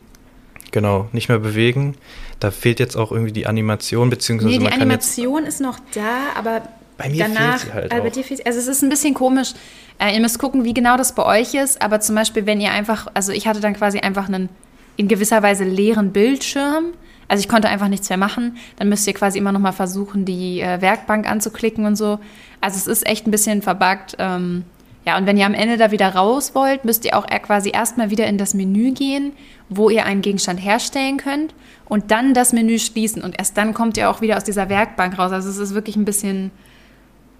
Genau, 0.70 1.08
nicht 1.12 1.29
mehr 1.29 1.38
bewegen. 1.38 1.96
Da 2.43 2.50
fehlt 2.50 2.81
jetzt 2.81 2.97
auch 2.97 3.12
irgendwie 3.12 3.31
die 3.31 3.47
Animation, 3.47 4.11
beziehungsweise 4.11 4.50
Nee, 4.50 4.59
die. 4.59 4.67
Animation 4.67 5.44
ist 5.44 5.61
noch 5.61 5.79
da, 5.94 6.37
aber 6.37 6.62
Bei 6.99 7.09
mir 7.09 7.25
danach, 7.29 7.61
fehlt 7.61 7.61
sie 7.61 7.73
halt 7.73 7.93
auch. 7.93 8.25
fehlt 8.25 8.47
also 8.47 8.59
es 8.59 8.67
ist 8.67 8.83
ein 8.83 8.89
bisschen 8.89 9.15
komisch. 9.15 9.55
Äh, 10.00 10.15
ihr 10.15 10.21
müsst 10.21 10.41
gucken, 10.41 10.65
wie 10.65 10.75
genau 10.75 10.97
das 10.97 11.15
bei 11.15 11.25
euch 11.25 11.55
ist, 11.55 11.81
aber 11.81 12.00
zum 12.00 12.17
Beispiel, 12.17 12.44
wenn 12.44 12.61
ihr 12.61 12.73
einfach, 12.73 13.06
also 13.15 13.31
ich 13.31 13.47
hatte 13.47 13.61
dann 13.61 13.75
quasi 13.75 14.00
einfach 14.00 14.27
einen 14.27 14.49
in 14.97 15.06
gewisser 15.06 15.43
Weise 15.44 15.62
leeren 15.62 16.12
Bildschirm, 16.12 16.87
also 17.29 17.41
ich 17.41 17.49
konnte 17.49 17.69
einfach 17.69 17.87
nichts 17.89 18.09
mehr 18.09 18.19
machen, 18.19 18.56
dann 18.77 18.89
müsst 18.89 19.06
ihr 19.06 19.15
quasi 19.15 19.39
immer 19.39 19.53
noch 19.53 19.61
mal 19.61 19.73
versuchen, 19.73 20.25
die 20.25 20.61
äh, 20.61 20.81
Werkbank 20.81 21.31
anzuklicken 21.31 21.87
und 21.87 21.94
so. 21.94 22.19
Also 22.61 22.77
es 22.77 22.87
ist 22.89 23.06
echt 23.06 23.27
ein 23.27 23.31
bisschen 23.31 23.62
verbuggt. 23.62 24.17
Ähm, 24.19 24.65
ja, 25.05 25.17
und 25.19 25.27
wenn 25.27 25.37
ihr 25.37 25.47
am 25.47 25.55
Ende 25.55 25.77
da 25.77 25.91
wieder 25.91 26.15
raus 26.15 26.55
wollt, 26.55 26.85
müsst 26.85 27.05
ihr 27.05 27.17
auch 27.17 27.27
quasi 27.27 27.71
erstmal 27.73 28.11
wieder 28.11 28.27
in 28.27 28.39
das 28.39 28.55
Menü 28.55 28.93
gehen, 28.93 29.33
wo 29.69 29.91
ihr 29.91 30.05
einen 30.07 30.23
Gegenstand 30.23 30.59
herstellen 30.65 31.17
könnt 31.17 31.55
und 31.87 32.11
dann 32.11 32.35
das 32.35 32.53
Menü 32.53 32.79
schließen 32.79 33.23
und 33.23 33.37
erst 33.39 33.57
dann 33.57 33.75
kommt 33.75 33.97
ihr 33.97 34.09
auch 34.11 34.21
wieder 34.21 34.37
aus 34.37 34.45
dieser 34.45 34.69
Werkbank 34.69 35.19
raus. 35.19 35.33
Also 35.33 35.49
es 35.49 35.59
ist 35.59 35.75
wirklich 35.75 35.97
ein 35.97 36.05
bisschen, 36.05 36.51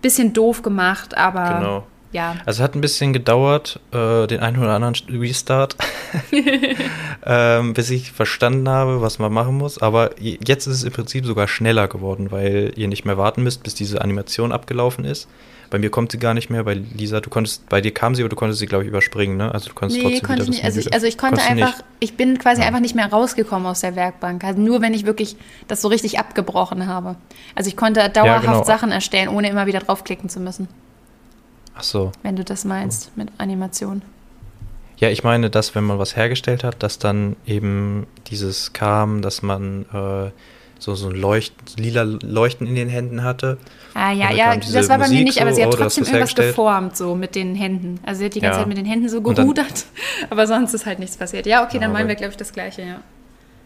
bisschen 0.01 0.33
doof 0.33 0.63
gemacht, 0.63 1.17
aber 1.17 1.59
Genau. 1.59 1.87
ja. 2.13 2.35
Also 2.47 2.59
es 2.61 2.65
hat 2.65 2.75
ein 2.75 2.81
bisschen 2.81 3.13
gedauert, 3.13 3.79
äh, 3.93 4.27
den 4.27 4.41
einen 4.41 4.59
oder 4.59 4.75
anderen 4.75 4.95
Restart, 5.21 5.77
ähm, 7.25 7.75
bis 7.75 7.91
ich 7.91 8.13
verstanden 8.13 8.69
habe, 8.69 9.01
was 9.01 9.19
man 9.19 9.33
machen 9.33 9.57
muss. 9.57 9.81
Aber 9.81 10.19
je- 10.21 10.39
jetzt 10.47 10.67
ist 10.67 10.77
es 10.77 10.85
im 10.85 10.93
Prinzip 10.93 11.25
sogar 11.27 11.49
schneller 11.49 11.89
geworden, 11.89 12.31
weil 12.31 12.73
ihr 12.77 12.89
nicht 12.89 13.05
mehr 13.05 13.19
warten 13.19 13.43
müsst, 13.43 13.63
bis 13.63 13.75
diese 13.75 14.01
Animation 14.03 14.53
abgelaufen 14.53 15.05
ist. 15.05 15.29
Bei 15.73 15.79
mir 15.79 15.89
kommt 15.89 16.13
sie 16.13 16.19
gar 16.19 16.35
nicht 16.35 16.51
mehr. 16.51 16.65
Bei 16.65 16.75
Lisa, 16.75 17.23
du 17.23 17.31
konntest, 17.31 17.67
bei 17.71 17.81
dir 17.81 17.95
kam 17.95 18.15
sie, 18.15 18.21
aber 18.21 18.29
du 18.29 18.37
konntest 18.37 18.61
sie, 18.61 18.67
glaube 18.67 18.85
ich, 18.85 18.89
überspringen, 18.91 19.39
ne? 19.39 19.55
Also 19.55 19.71
du 19.71 19.75
konntest 19.75 19.97
Nee, 19.97 20.11
trotzdem 20.11 20.27
konnte 20.27 20.43
ich 20.43 20.49
nicht. 20.51 20.65
Also 20.65 20.81
ich, 20.81 20.93
also 20.93 21.07
ich 21.07 21.17
konnte 21.17 21.37
konntest 21.41 21.51
einfach, 21.51 21.83
ich 21.99 22.15
bin 22.15 22.39
quasi 22.39 22.61
Ja. 22.61 22.67
einfach 22.67 22.81
nicht 22.81 22.95
mehr 22.95 23.07
rausgekommen 23.11 23.67
aus 23.67 23.81
der 23.81 23.97
Werkbank. 23.97 24.45
Also 24.45 24.61
nur 24.61 24.83
wenn 24.83 24.93
ich 24.93 25.07
wirklich 25.07 25.35
das 25.69 25.81
so 25.81 25.89
richtig 25.89 26.19
abgebrochen 26.19 26.87
habe. 26.87 27.17
Also 27.55 27.69
ich 27.69 27.77
konnte 27.79 28.07
dauerhaft 28.11 28.45
genau. 28.45 28.65
Sachen 28.65 28.93
erstellen, 28.93 29.31
ohne 29.31 29.49
immer 29.49 29.65
wieder 29.65 29.79
draufklicken 29.81 30.29
zu 30.29 30.41
müssen, 30.41 30.69
Ach 31.75 31.85
so. 31.85 32.13
wenn 32.23 32.37
du 32.37 32.45
das 32.45 32.67
meinst 32.67 33.17
mit 33.17 33.31
Animation. 33.39 34.03
Ja, 34.99 35.09
ich 35.09 35.25
meine, 35.25 35.49
dass 35.49 35.75
wenn 35.75 35.85
man 35.85 35.99
was 35.99 36.17
hergestellt 36.17 36.65
hat, 36.65 36.83
dass 36.83 36.99
dann 36.99 37.35
eben 37.47 38.07
dieses 38.27 38.75
kam, 38.75 39.23
dass 39.23 39.41
man 39.41 39.87
äh, 39.91 40.31
so, 40.83 40.97
so 40.97 41.09
ein 41.09 41.15
Leucht, 41.15 41.53
lila 41.79 42.03
Leuchten 42.03 42.67
in 42.67 42.75
den 42.75 42.89
Händen 42.89 43.23
hatte. 43.23 43.57
Ah 43.95 44.11
ja, 44.13 44.33
ja, 44.33 44.57
das 44.57 44.89
war 44.89 44.99
bei 44.99 45.05
mir 45.09 45.11
Musik 45.13 45.25
nicht, 45.27 45.41
aber 45.41 45.51
so, 45.51 45.57
sie 45.57 45.63
hat 45.65 45.73
oh, 45.75 45.77
trotzdem 45.77 46.03
was 46.05 46.11
irgendwas 46.13 46.35
geformt, 46.35 46.97
so 46.97 47.15
mit 47.15 47.35
den 47.37 47.55
Händen. 47.55 48.01
Also 48.05 48.19
sie 48.21 48.25
hat 48.25 48.35
die 48.35 48.41
ganze 48.41 48.57
Ja. 48.57 48.61
Zeit 48.63 48.69
mit 48.69 48.79
den 48.79 48.87
Händen 48.87 49.09
so 49.09 49.19
Und 49.19 49.39
dann- 49.39 49.47
gerudert, 49.47 49.87
aber 50.31 50.47
sonst 50.49 50.75
ist 50.75 50.85
halt 50.87 50.99
nichts 50.99 51.17
passiert. 51.17 51.47
Ja, 51.47 51.63
okay, 51.65 51.75
Ja, 51.77 51.83
dann 51.83 51.93
meinen 51.93 52.03
aber- 52.03 52.09
wir, 52.11 52.15
glaube 52.17 52.33
ich, 52.33 52.37
das 52.37 52.53
Gleiche, 52.53 52.83
ja. 52.83 53.01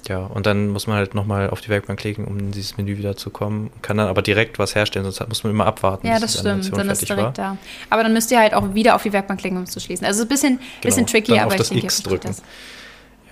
Ja, 0.08 0.18
und 0.18 0.46
dann 0.46 0.68
muss 0.68 0.86
man 0.86 0.96
halt 0.98 1.14
nochmal 1.14 1.50
auf 1.50 1.62
die 1.62 1.68
Werkbank 1.68 1.98
klicken, 1.98 2.26
um 2.26 2.38
in 2.38 2.52
dieses 2.52 2.76
Menü 2.76 2.96
wieder 2.98 3.16
zu 3.16 3.30
kommen. 3.30 3.70
Kann 3.82 3.96
dann 3.96 4.06
aber 4.08 4.22
direkt 4.22 4.58
was 4.58 4.74
herstellen, 4.76 5.04
sonst 5.10 5.26
muss 5.28 5.42
man 5.42 5.52
immer 5.52 5.66
abwarten, 5.66 6.06
Ja, 6.06 6.20
das 6.20 6.38
stimmt. 6.38 6.70
Dann 6.76 6.88
ist 6.90 7.00
direkt 7.08 7.22
war. 7.24 7.32
da. 7.32 7.56
Aber 7.90 8.02
dann 8.04 8.12
müsst 8.12 8.30
ihr 8.30 8.38
halt 8.38 8.52
auch 8.54 8.74
wieder 8.74 8.94
auf 8.94 9.02
die 9.02 9.12
Werkbank 9.12 9.40
klicken, 9.40 9.56
um 9.58 9.64
es 9.64 9.70
zu 9.70 9.80
schließen. 9.80 10.06
Also 10.06 10.22
ein 10.22 10.28
bisschen, 10.28 10.60
bisschen 10.82 11.06
Genau. 11.06 11.10
tricky, 11.10 11.32
Dann 11.32 11.40
aber 11.40 11.52
ich 11.52 11.58
das 11.58 11.68
denke, 11.70 11.86
X 11.86 12.02
drücken. 12.02 12.28
das. 12.28 12.42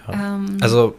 Ja. 0.08 0.34
Ähm, 0.36 0.56
Also 0.62 0.96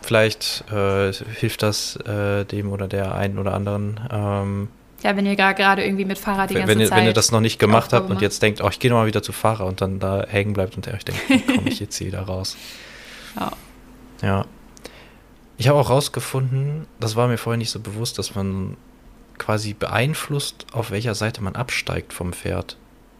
vielleicht 0.00 0.64
äh, 0.70 1.12
hilft 1.12 1.62
das 1.62 1.96
äh, 1.96 2.44
dem 2.44 2.70
oder 2.70 2.88
der 2.88 3.14
einen 3.14 3.38
oder 3.38 3.54
anderen. 3.54 4.00
Ähm, 4.10 4.68
Ja, 5.02 5.16
wenn 5.16 5.26
ihr 5.26 5.36
gerade 5.36 5.84
irgendwie 5.84 6.04
mit 6.04 6.18
Fahrrad 6.18 6.50
die 6.50 6.54
ganze 6.54 6.68
wenn, 6.68 6.80
ihr, 6.80 6.88
Zeit. 6.88 6.98
wenn 6.98 7.06
ihr 7.06 7.12
das 7.12 7.30
noch 7.30 7.40
nicht 7.40 7.58
gemacht 7.58 7.92
habt 7.92 8.10
und 8.10 8.20
jetzt 8.20 8.42
denkt, 8.42 8.60
oh, 8.62 8.68
ich 8.68 8.78
gehe 8.78 8.90
nochmal 8.90 9.06
wieder 9.06 9.22
zu 9.22 9.32
Fahrer 9.32 9.66
und 9.66 9.80
dann 9.80 9.98
da 9.98 10.24
hängen 10.28 10.52
bleibt 10.52 10.76
und 10.76 10.88
euch 10.88 11.04
denkt, 11.04 11.28
wie 11.28 11.40
komme 11.40 11.68
ich 11.68 11.80
jetzt 11.80 11.96
hier 11.96 12.08
wieder 12.08 12.22
raus? 12.22 12.56
Ja. 13.38 13.52
Ja. 14.22 14.44
Ich 15.56 15.68
habe 15.68 15.78
auch 15.78 15.90
rausgefunden, 15.90 16.86
das 17.00 17.16
war 17.16 17.26
mir 17.28 17.38
vorher 17.38 17.58
nicht 17.58 17.70
so 17.70 17.80
bewusst, 17.80 18.18
dass 18.18 18.34
man 18.34 18.76
quasi 19.38 19.74
beeinflusst, 19.74 20.66
auf 20.72 20.90
welcher 20.90 21.14
Seite 21.14 21.42
man 21.42 21.56
absteigt 21.56 22.12
vom 22.12 22.32
Pferd. 22.32 22.76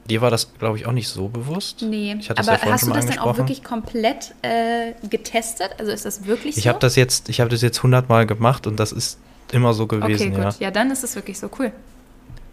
Dir 0.09 0.21
war 0.23 0.31
das, 0.31 0.53
glaube 0.59 0.79
ich, 0.79 0.87
auch 0.87 0.93
nicht 0.93 1.09
so 1.09 1.29
bewusst. 1.29 1.83
Nee, 1.83 2.17
Ich 2.19 2.31
hatte 2.31 2.41
aber 2.43 2.53
ja 2.65 2.73
hast 2.73 2.87
du 2.87 2.93
das 2.93 3.07
dann 3.07 3.19
auch 3.19 3.37
wirklich 3.37 3.62
komplett 3.62 4.35
äh, 4.43 4.93
getestet? 5.09 5.71
Also 5.79 5.93
ist 5.93 6.05
das 6.05 6.27
wirklich 6.27 6.55
so? 6.55 6.59
Ich 6.59 6.69
habe 6.69 6.79
das 6.79 6.97
jetzt, 6.97 7.29
ich 7.29 7.41
habe 7.41 7.50
das 7.50 7.61
jetzt 7.62 7.83
hundertmal 7.83 8.27
gemacht 8.27 8.67
und 8.67 8.79
das 8.81 8.93
ist 8.93 9.19
immer 9.53 9.75
so 9.75 9.85
Okay, 9.85 10.00
gewesen, 10.00 10.31
gut. 10.35 10.41
ja. 10.43 10.50
Ja. 10.61 10.71
dann 10.71 10.91
ist 10.91 11.05
es 11.05 11.15
wirklich 11.17 11.38
so 11.38 11.49
cool. 11.59 11.73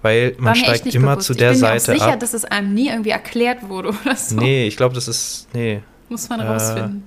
weil 0.02 0.36
man 0.38 0.56
steigt 0.56 0.86
immer 0.94 1.12
bewusst. 1.14 1.28
zu 1.28 1.34
der 1.34 1.52
ich 1.52 1.60
bin 1.62 1.70
mir 1.70 1.80
Seite 1.80 1.92
auch 1.92 1.96
sicher, 2.04 2.14
ab. 2.14 2.20
dass 2.20 2.34
es 2.34 2.46
einem 2.46 2.74
nie 2.74 2.90
irgendwie 2.90 3.10
erklärt 3.12 3.68
wurde 3.70 3.90
oder 4.06 4.16
so. 4.16 4.36
Nee, 4.36 4.68
ich 4.68 4.78
glaube, 4.78 4.94
das 4.96 5.08
ist. 5.08 5.48
Nee. 5.54 5.82
Muss 6.10 6.30
man 6.30 6.40
Äh, 6.42 6.48
rausfinden. 6.48 7.04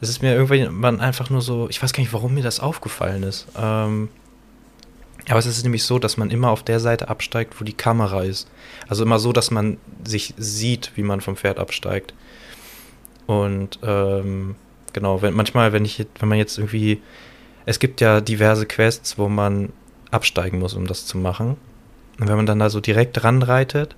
Es 0.00 0.08
ist 0.08 0.20
mir 0.22 0.34
irgendwann 0.34 1.00
einfach 1.00 1.30
nur 1.30 1.42
so, 1.42 1.68
ich 1.68 1.80
weiß 1.82 1.92
gar 1.92 2.00
nicht, 2.02 2.12
warum 2.12 2.34
mir 2.34 2.42
das 2.42 2.58
aufgefallen 2.60 3.22
ist. 3.22 3.46
Ähm, 3.56 4.08
aber 5.28 5.38
es 5.38 5.46
ist 5.46 5.62
nämlich 5.62 5.84
so, 5.84 5.98
dass 5.98 6.16
man 6.16 6.30
immer 6.30 6.50
auf 6.50 6.62
der 6.62 6.80
Seite 6.80 7.08
absteigt, 7.08 7.60
wo 7.60 7.64
die 7.64 7.72
Kamera 7.72 8.22
ist. 8.22 8.48
Also 8.88 9.04
immer 9.04 9.18
so, 9.18 9.32
dass 9.32 9.50
man 9.50 9.78
sich 10.04 10.34
sieht, 10.36 10.92
wie 10.96 11.02
man 11.02 11.20
vom 11.20 11.36
Pferd 11.36 11.58
absteigt. 11.58 12.12
Und 13.26 13.78
ähm, 13.84 14.56
genau, 14.92 15.22
wenn, 15.22 15.34
manchmal, 15.34 15.72
wenn 15.72 15.84
ich, 15.84 16.04
wenn 16.18 16.28
man 16.28 16.38
jetzt 16.38 16.58
irgendwie, 16.58 17.00
es 17.66 17.78
gibt 17.78 18.00
ja 18.00 18.20
diverse 18.20 18.66
Quests, 18.66 19.16
wo 19.16 19.28
man 19.28 19.72
absteigen 20.10 20.58
muss, 20.58 20.74
um 20.74 20.86
das 20.86 21.06
zu 21.06 21.18
machen. 21.18 21.56
Und 22.18 22.28
wenn 22.28 22.36
man 22.36 22.46
dann 22.46 22.58
da 22.58 22.68
so 22.68 22.80
direkt 22.80 23.22
ranreitet 23.22 23.96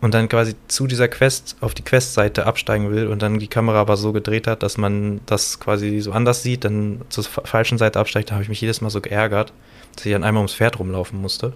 und 0.00 0.14
dann 0.14 0.28
quasi 0.28 0.54
zu 0.68 0.86
dieser 0.86 1.08
Quest 1.08 1.56
auf 1.60 1.74
die 1.74 1.82
Questseite 1.82 2.46
absteigen 2.46 2.90
will 2.90 3.06
und 3.06 3.22
dann 3.22 3.38
die 3.38 3.48
Kamera 3.48 3.80
aber 3.80 3.96
so 3.96 4.12
gedreht 4.12 4.46
hat, 4.46 4.62
dass 4.62 4.76
man 4.76 5.20
das 5.26 5.60
quasi 5.60 6.00
so 6.00 6.12
anders 6.12 6.42
sieht, 6.42 6.64
dann 6.64 7.00
zur 7.08 7.24
fa- 7.24 7.42
falschen 7.44 7.78
Seite 7.78 7.98
absteigt, 7.98 8.30
da 8.30 8.34
habe 8.34 8.42
ich 8.42 8.48
mich 8.48 8.60
jedes 8.60 8.80
Mal 8.80 8.90
so 8.90 9.00
geärgert, 9.00 9.52
dass 9.96 10.06
ich 10.06 10.12
dann 10.12 10.24
einmal 10.24 10.40
ums 10.40 10.54
Pferd 10.54 10.78
rumlaufen 10.78 11.20
musste. 11.20 11.52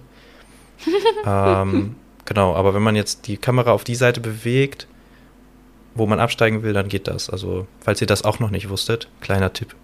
ähm, 1.25 1.95
genau, 2.25 2.55
aber 2.55 2.73
wenn 2.73 2.83
man 2.83 2.95
jetzt 2.95 3.27
die 3.27 3.37
Kamera 3.37 3.71
auf 3.71 3.83
die 3.83 3.95
Seite 3.95 4.19
bewegt, 4.19 4.87
wo 5.95 6.05
man 6.05 6.19
absteigen 6.19 6.63
will, 6.63 6.73
dann 6.73 6.89
geht 6.89 7.07
das. 7.07 7.29
Also, 7.29 7.67
falls 7.79 8.01
ihr 8.01 8.07
das 8.07 8.23
auch 8.23 8.39
noch 8.39 8.51
nicht 8.51 8.69
wusstet, 8.69 9.07
kleiner 9.21 9.53
Tipp. 9.53 9.75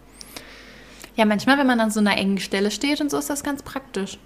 Ja, 1.16 1.26
manchmal, 1.26 1.58
wenn 1.58 1.68
man 1.68 1.80
an 1.80 1.92
so 1.92 2.00
einer 2.00 2.18
engen 2.18 2.40
Stelle 2.40 2.72
steht 2.72 3.02
und 3.02 3.10
so, 3.10 3.18
ist 3.18 3.30
das 3.30 3.44
ganz 3.44 3.64
praktisch. 3.64 4.18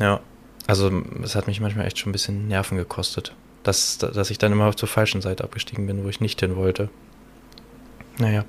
Ja, 0.00 0.20
also 0.66 0.90
es 1.22 1.34
hat 1.34 1.46
mich 1.46 1.60
manchmal 1.60 1.86
echt 1.86 1.98
schon 1.98 2.10
ein 2.10 2.12
bisschen 2.12 2.48
Nerven 2.48 2.76
gekostet, 2.76 3.34
dass, 3.62 3.98
dass 3.98 4.30
ich 4.30 4.38
dann 4.38 4.52
immer 4.52 4.74
zur 4.76 4.88
falschen 4.88 5.22
Seite 5.22 5.44
abgestiegen 5.44 5.86
bin, 5.86 6.04
wo 6.04 6.08
ich 6.08 6.20
nicht 6.20 6.40
hin 6.40 6.56
wollte. 6.56 6.88
Naja. 8.18 8.44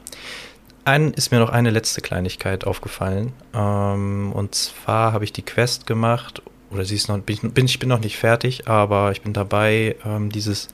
Ein, 0.88 1.12
ist 1.12 1.32
mir 1.32 1.40
noch 1.40 1.50
eine 1.50 1.70
letzte 1.70 2.00
Kleinigkeit 2.00 2.66
aufgefallen. 2.66 3.34
Ähm, 3.54 4.32
und 4.34 4.56
zwar 4.56 5.12
habe 5.12 5.26
ich 5.26 5.34
die 5.34 5.42
Quest 5.42 5.86
gemacht, 5.86 6.42
oder 6.72 6.86
sie 6.86 6.96
ist 6.96 7.10
noch, 7.10 7.20
bin, 7.20 7.36
ich, 7.36 7.42
bin, 7.42 7.66
ich 7.66 7.78
bin 7.78 7.90
noch 7.90 8.00
nicht 8.00 8.16
fertig, 8.16 8.70
aber 8.70 9.12
ich 9.12 9.22
bin 9.22 9.34
dabei, 9.34 9.98
ähm, 10.06 10.32
dieses 10.32 10.70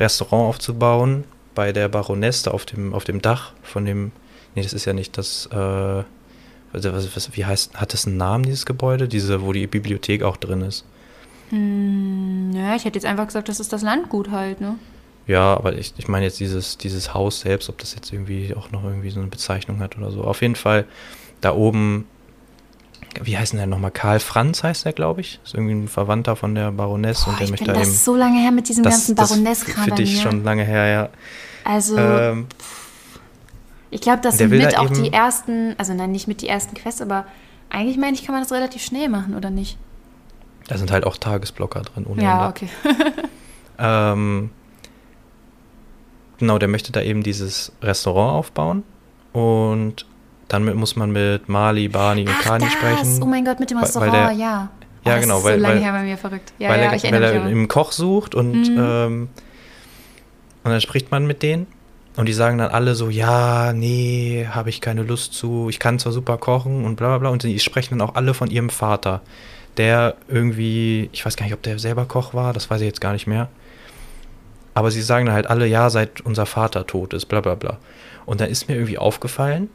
Restaurant 0.00 0.48
aufzubauen 0.48 1.24
bei 1.54 1.72
der 1.72 1.88
Baroness 1.88 2.44
da 2.44 2.52
auf 2.52 2.64
dem, 2.64 2.94
auf 2.94 3.04
dem 3.04 3.20
Dach 3.20 3.52
von 3.62 3.84
dem. 3.84 4.12
Nee, 4.54 4.62
das 4.62 4.72
ist 4.72 4.86
ja 4.86 4.94
nicht 4.94 5.18
das. 5.18 5.50
Äh, 5.52 5.56
also 5.56 6.92
was, 6.94 7.14
was, 7.14 7.36
wie 7.36 7.44
heißt, 7.44 7.74
hat 7.74 7.92
das 7.92 8.06
einen 8.06 8.16
Namen, 8.16 8.44
dieses 8.44 8.64
Gebäude? 8.64 9.06
Diese, 9.06 9.42
wo 9.42 9.52
die 9.52 9.66
Bibliothek 9.66 10.22
auch 10.22 10.38
drin 10.38 10.62
ist. 10.62 10.86
Hm, 11.50 12.52
ja, 12.54 12.74
ich 12.74 12.86
hätte 12.86 12.96
jetzt 12.96 13.06
einfach 13.06 13.26
gesagt, 13.26 13.50
das 13.50 13.60
ist 13.60 13.74
das 13.74 13.82
Landgut 13.82 14.30
halt, 14.30 14.62
ne? 14.62 14.76
Ja, 15.28 15.54
aber 15.54 15.74
ich, 15.74 15.92
ich 15.98 16.08
meine 16.08 16.24
jetzt 16.24 16.40
dieses, 16.40 16.78
dieses 16.78 17.14
Haus 17.14 17.40
selbst, 17.40 17.68
ob 17.68 17.78
das 17.78 17.94
jetzt 17.94 18.12
irgendwie 18.12 18.54
auch 18.56 18.70
noch 18.72 18.82
irgendwie 18.82 19.10
so 19.10 19.20
eine 19.20 19.28
Bezeichnung 19.28 19.78
hat 19.80 19.96
oder 19.96 20.10
so. 20.10 20.22
Auf 20.24 20.40
jeden 20.42 20.56
Fall 20.56 20.86
da 21.42 21.54
oben, 21.54 22.06
wie 23.22 23.36
heißt 23.38 23.52
denn 23.52 23.58
der 23.58 23.66
nochmal? 23.66 23.90
Karl 23.90 24.20
Franz 24.20 24.64
heißt 24.64 24.86
der, 24.86 24.92
glaube 24.94 25.20
ich. 25.20 25.38
Ist 25.44 25.54
irgendwie 25.54 25.74
ein 25.74 25.88
Verwandter 25.88 26.34
von 26.34 26.54
der 26.54 26.72
Baroness 26.72 27.24
Boah, 27.24 27.30
und 27.32 27.40
der 27.40 27.48
ich 27.48 27.52
bin 27.56 27.66
da 27.66 27.74
das 27.74 27.88
eben. 27.88 27.96
so 27.96 28.16
lange 28.16 28.40
her 28.40 28.50
mit 28.50 28.68
diesem 28.68 28.84
ganzen 28.84 29.14
Baroness-Kram 29.14 29.84
für 29.84 29.90
dich 29.92 30.16
mir. 30.16 30.22
schon 30.22 30.44
lange 30.44 30.64
her, 30.64 30.86
ja. 30.86 31.08
Also, 31.62 31.96
Ähm, 31.98 32.46
ich 33.90 34.00
glaube, 34.00 34.20
das 34.22 34.38
sind 34.38 34.50
mit 34.50 34.78
auch 34.78 34.90
die 34.90 35.12
ersten, 35.12 35.74
also 35.78 35.92
nein, 35.94 36.10
nicht 36.12 36.26
mit 36.26 36.40
die 36.42 36.48
ersten 36.48 36.74
Quests, 36.74 37.00
aber 37.02 37.26
eigentlich 37.70 37.98
meine 37.98 38.14
ich, 38.16 38.24
kann 38.24 38.34
man 38.34 38.42
das 38.42 38.52
relativ 38.52 38.82
schnell 38.82 39.08
machen, 39.08 39.34
oder 39.36 39.50
nicht? 39.50 39.76
da 40.68 40.76
sind 40.76 40.90
halt 40.90 41.04
auch 41.04 41.16
Tagesblocker 41.16 41.80
drin. 41.80 42.06
Ohne 42.06 42.22
Ja, 42.22 42.46
Ende. 42.48 42.48
okay. 42.48 42.68
Ähm, 43.80 44.50
genau, 46.38 46.58
der 46.58 46.68
möchte 46.68 46.92
da 46.92 47.02
eben 47.02 47.22
dieses 47.22 47.72
Restaurant 47.82 48.34
aufbauen 48.34 48.82
und 49.32 50.06
dann 50.48 50.64
muss 50.76 50.96
man 50.96 51.10
mit 51.10 51.48
Mali, 51.48 51.88
Barney 51.88 52.22
und 52.22 52.30
Ach, 52.38 52.42
Kani 52.42 52.64
das. 52.64 52.72
sprechen. 52.72 53.22
Oh 53.22 53.26
mein 53.26 53.44
Gott, 53.44 53.60
mit 53.60 53.70
dem 53.70 53.78
Restaurant, 53.78 54.12
der- 54.14 54.32
ja. 54.32 54.70
Ja, 55.04 55.14
das 55.14 55.20
genau, 55.22 55.44
weil- 55.44 55.56
so 55.56 55.62
lange 55.62 55.74
weil- 55.76 55.82
her 55.82 55.92
bei 55.92 56.02
mir 56.02 56.16
verrückt. 56.18 56.52
Ja, 56.58 56.70
weil 56.70 56.80
ja, 56.80 56.86
er, 56.86 56.94
ich 56.94 57.04
weil 57.04 57.22
er 57.22 57.42
einen 57.44 57.68
Koch 57.68 57.92
sucht 57.92 58.34
und, 58.34 58.52
Mhm. 58.68 58.76
ähm, 58.78 59.28
und 60.64 60.70
dann 60.70 60.80
spricht 60.80 61.10
man 61.10 61.26
mit 61.26 61.42
denen 61.42 61.66
und 62.16 62.26
die 62.26 62.32
sagen 62.32 62.58
dann 62.58 62.70
alle 62.70 62.94
so, 62.94 63.08
ja, 63.08 63.72
nee, 63.72 64.46
habe 64.50 64.70
ich 64.70 64.80
keine 64.80 65.02
Lust 65.02 65.34
zu, 65.34 65.68
ich 65.70 65.78
kann 65.78 65.98
zwar 65.98 66.12
super 66.12 66.36
kochen 66.36 66.84
und 66.84 66.96
bla 66.96 67.08
bla 67.08 67.18
bla 67.18 67.28
und 67.30 67.42
die 67.42 67.58
sprechen 67.60 67.98
dann 67.98 68.08
auch 68.08 68.16
alle 68.16 68.34
von 68.34 68.50
ihrem 68.50 68.70
Vater, 68.70 69.20
der 69.76 70.16
irgendwie, 70.28 71.08
ich 71.12 71.24
weiß 71.24 71.36
gar 71.36 71.44
nicht, 71.44 71.54
ob 71.54 71.62
der 71.62 71.78
selber 71.78 72.04
Koch 72.06 72.34
war, 72.34 72.52
das 72.52 72.68
weiß 72.70 72.80
ich 72.80 72.86
jetzt 72.86 73.00
gar 73.00 73.12
nicht 73.12 73.26
mehr. 73.26 73.48
Aber 74.78 74.92
sie 74.92 75.02
sagen 75.02 75.26
dann 75.26 75.34
halt 75.34 75.48
alle, 75.48 75.66
ja, 75.66 75.90
seit 75.90 76.20
unser 76.20 76.46
Vater 76.46 76.86
tot 76.86 77.12
ist, 77.12 77.26
bla 77.26 77.40
bla 77.40 77.56
bla. 77.56 77.78
Und 78.26 78.40
dann 78.40 78.48
ist 78.48 78.68
mir 78.68 78.76
irgendwie 78.76 78.96
aufgefallen, 78.96 79.70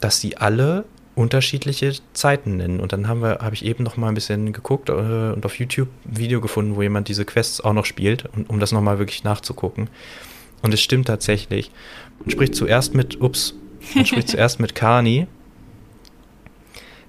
dass 0.00 0.18
sie 0.18 0.38
alle 0.38 0.86
unterschiedliche 1.14 1.92
Zeiten 2.14 2.56
nennen. 2.56 2.80
Und 2.80 2.94
dann 2.94 3.06
haben 3.06 3.20
wir, 3.20 3.40
habe 3.42 3.54
ich 3.54 3.66
eben 3.66 3.84
noch 3.84 3.98
mal 3.98 4.08
ein 4.08 4.14
bisschen 4.14 4.54
geguckt 4.54 4.88
äh, 4.88 4.92
und 4.92 5.44
auf 5.44 5.58
YouTube 5.58 5.88
ein 6.06 6.16
Video 6.16 6.40
gefunden, 6.40 6.74
wo 6.74 6.80
jemand 6.80 7.08
diese 7.08 7.26
Quests 7.26 7.60
auch 7.60 7.74
noch 7.74 7.84
spielt, 7.84 8.24
um, 8.34 8.44
um 8.44 8.60
das 8.60 8.72
noch 8.72 8.80
mal 8.80 8.98
wirklich 8.98 9.24
nachzugucken. 9.24 9.90
Und 10.62 10.72
es 10.72 10.80
stimmt 10.80 11.06
tatsächlich. 11.06 11.70
Man 12.20 12.30
spricht 12.30 12.54
zuerst 12.54 12.94
mit, 12.94 13.20
ups, 13.20 13.54
man 13.94 14.06
spricht 14.06 14.28
zuerst 14.30 14.58
mit 14.58 14.74
Kani. 14.74 15.26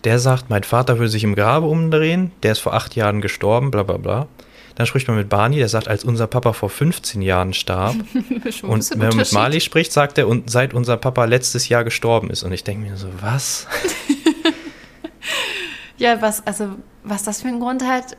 Der 0.03 0.19
sagt, 0.19 0.49
mein 0.49 0.63
Vater 0.63 0.97
würde 0.97 1.11
sich 1.11 1.23
im 1.23 1.33
Grabe 1.33 1.67
umdrehen, 1.67 2.33
der 2.43 2.51
ist 2.51 2.59
vor 2.59 2.73
acht 2.73 2.93
Jahren 2.97 3.21
gestorben, 3.21 3.71
bla 3.71 3.83
bla 3.83 3.95
bla. 3.95 4.27
Dann 4.75 4.85
spricht 4.85 5.07
man 5.07 5.15
mit 5.17 5.29
Barney, 5.29 5.57
der 5.57 5.69
sagt, 5.69 5.87
als 5.87 6.03
unser 6.03 6.27
Papa 6.27 6.51
vor 6.53 6.69
15 6.69 7.21
Jahren 7.21 7.53
starb. 7.53 7.95
Und 8.61 8.89
wenn 8.91 8.99
man 9.07 9.15
mit. 9.17 9.31
Mali 9.31 9.61
spricht, 9.61 9.91
sagt 9.93 10.17
er, 10.17 10.27
und 10.27 10.49
seit 10.49 10.73
unser 10.73 10.97
Papa 10.97 11.23
letztes 11.25 11.69
Jahr 11.69 11.83
gestorben 11.85 12.29
ist. 12.29 12.43
Und 12.43 12.51
ich 12.51 12.63
denke 12.65 12.87
mir 12.89 12.97
so, 12.97 13.07
was? 13.21 13.67
Ja, 15.97 16.21
was, 16.21 16.45
also, 16.45 16.75
was 17.03 17.23
das 17.23 17.41
für 17.41 17.47
einen 17.47 17.59
Grund 17.61 17.83
hat, 17.85 18.17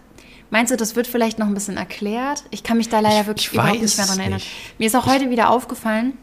meinst 0.51 0.73
du, 0.73 0.77
das 0.79 0.97
wird 0.97 1.07
vielleicht 1.07 1.39
noch 1.39 1.47
ein 1.47 1.53
bisschen 1.55 1.77
erklärt? 1.77 2.45
Ich 2.51 2.63
kann 2.63 2.79
mich 2.79 2.89
da 2.89 3.01
leider 3.01 3.21
Ich- 3.21 3.27
wirklich 3.27 3.47
ich 3.49 3.53
überhaupt 3.53 3.83
nicht 3.83 3.97
mehr 3.99 4.07
dran 4.07 4.19
erinnern. 4.19 4.39
nicht. 4.39 4.51
Mir 4.79 4.87
ist 4.87 4.97
auch 4.97 5.07
heute 5.07 5.29
wieder 5.31 5.51
aufgefallen, 5.51 6.15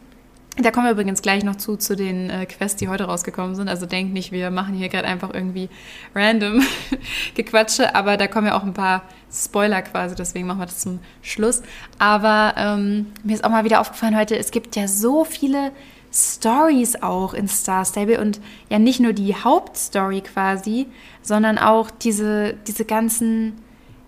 da 0.57 0.69
kommen 0.69 0.85
wir 0.85 0.91
übrigens 0.91 1.23
gleich 1.23 1.43
noch 1.43 1.55
zu, 1.55 1.77
zu 1.77 1.95
den 1.95 2.29
äh, 2.29 2.45
Quests, 2.45 2.77
die 2.77 2.87
heute 2.87 3.05
rausgekommen 3.05 3.55
sind. 3.55 3.69
Also 3.69 3.87
denkt 3.87 4.13
nicht, 4.13 4.31
wir 4.31 4.51
machen 4.51 4.75
hier 4.75 4.89
gerade 4.89 5.07
einfach 5.07 5.33
irgendwie 5.33 5.67
random 6.13 6.61
Gequatsche, 7.35 7.95
aber 7.95 8.17
da 8.17 8.27
kommen 8.27 8.47
ja 8.47 8.55
auch 8.55 8.63
ein 8.63 8.73
paar 8.73 9.03
Spoiler 9.31 9.81
quasi, 9.81 10.13
deswegen 10.13 10.45
machen 10.45 10.59
wir 10.59 10.67
das 10.67 10.79
zum 10.79 10.99
Schluss. 11.23 11.63
Aber 11.97 12.53
ähm, 12.57 13.07
mir 13.23 13.33
ist 13.33 13.43
auch 13.43 13.49
mal 13.49 13.63
wieder 13.63 13.81
aufgefallen 13.81 14.15
heute, 14.15 14.37
es 14.37 14.51
gibt 14.51 14.75
ja 14.75 14.87
so 14.87 15.25
viele 15.25 15.71
Stories 16.13 17.01
auch 17.01 17.33
in 17.33 17.47
Star 17.47 17.83
Stable 17.83 18.21
und 18.21 18.39
ja 18.69 18.77
nicht 18.77 18.99
nur 18.99 19.13
die 19.13 19.33
Hauptstory 19.35 20.21
quasi, 20.21 20.85
sondern 21.23 21.57
auch 21.57 21.89
diese, 21.89 22.53
diese 22.67 22.85
ganzen 22.85 23.53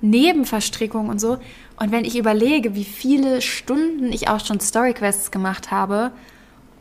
Nebenverstrickungen 0.02 1.10
und 1.10 1.20
so. 1.20 1.40
Und 1.78 1.92
wenn 1.92 2.06
ich 2.06 2.18
überlege, 2.18 2.76
wie 2.76 2.84
viele 2.84 3.42
Stunden 3.42 4.14
ich 4.14 4.30
auch 4.30 4.46
schon 4.46 4.60
Storyquests 4.60 5.32
gemacht 5.32 5.72
habe, 5.72 6.12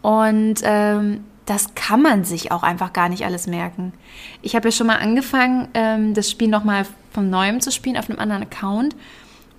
und 0.05 0.57
ähm, 0.65 1.25
das 1.47 1.75
kann 1.75 2.03
man 2.03 2.25
sich 2.25 2.53
auch 2.53 2.63
einfach 2.63 2.93
gar 2.93 3.09
nicht 3.09 3.25
alles 3.25 3.47
merken. 3.47 3.95
Ich 4.43 4.55
habe 4.55 4.69
ja 4.69 4.73
schon 4.73 4.87
mal 4.87 4.99
angefangen, 4.99 5.69
ähm, 5.73 6.13
das 6.13 6.31
Spiel 6.31 6.49
nochmal 6.49 6.85
von 7.13 7.31
neuem 7.31 7.63
zu 7.63 7.73
spielen 7.73 7.97
auf 7.97 8.11
einem 8.11 8.19
anderen 8.19 8.43
Account. 8.43 8.95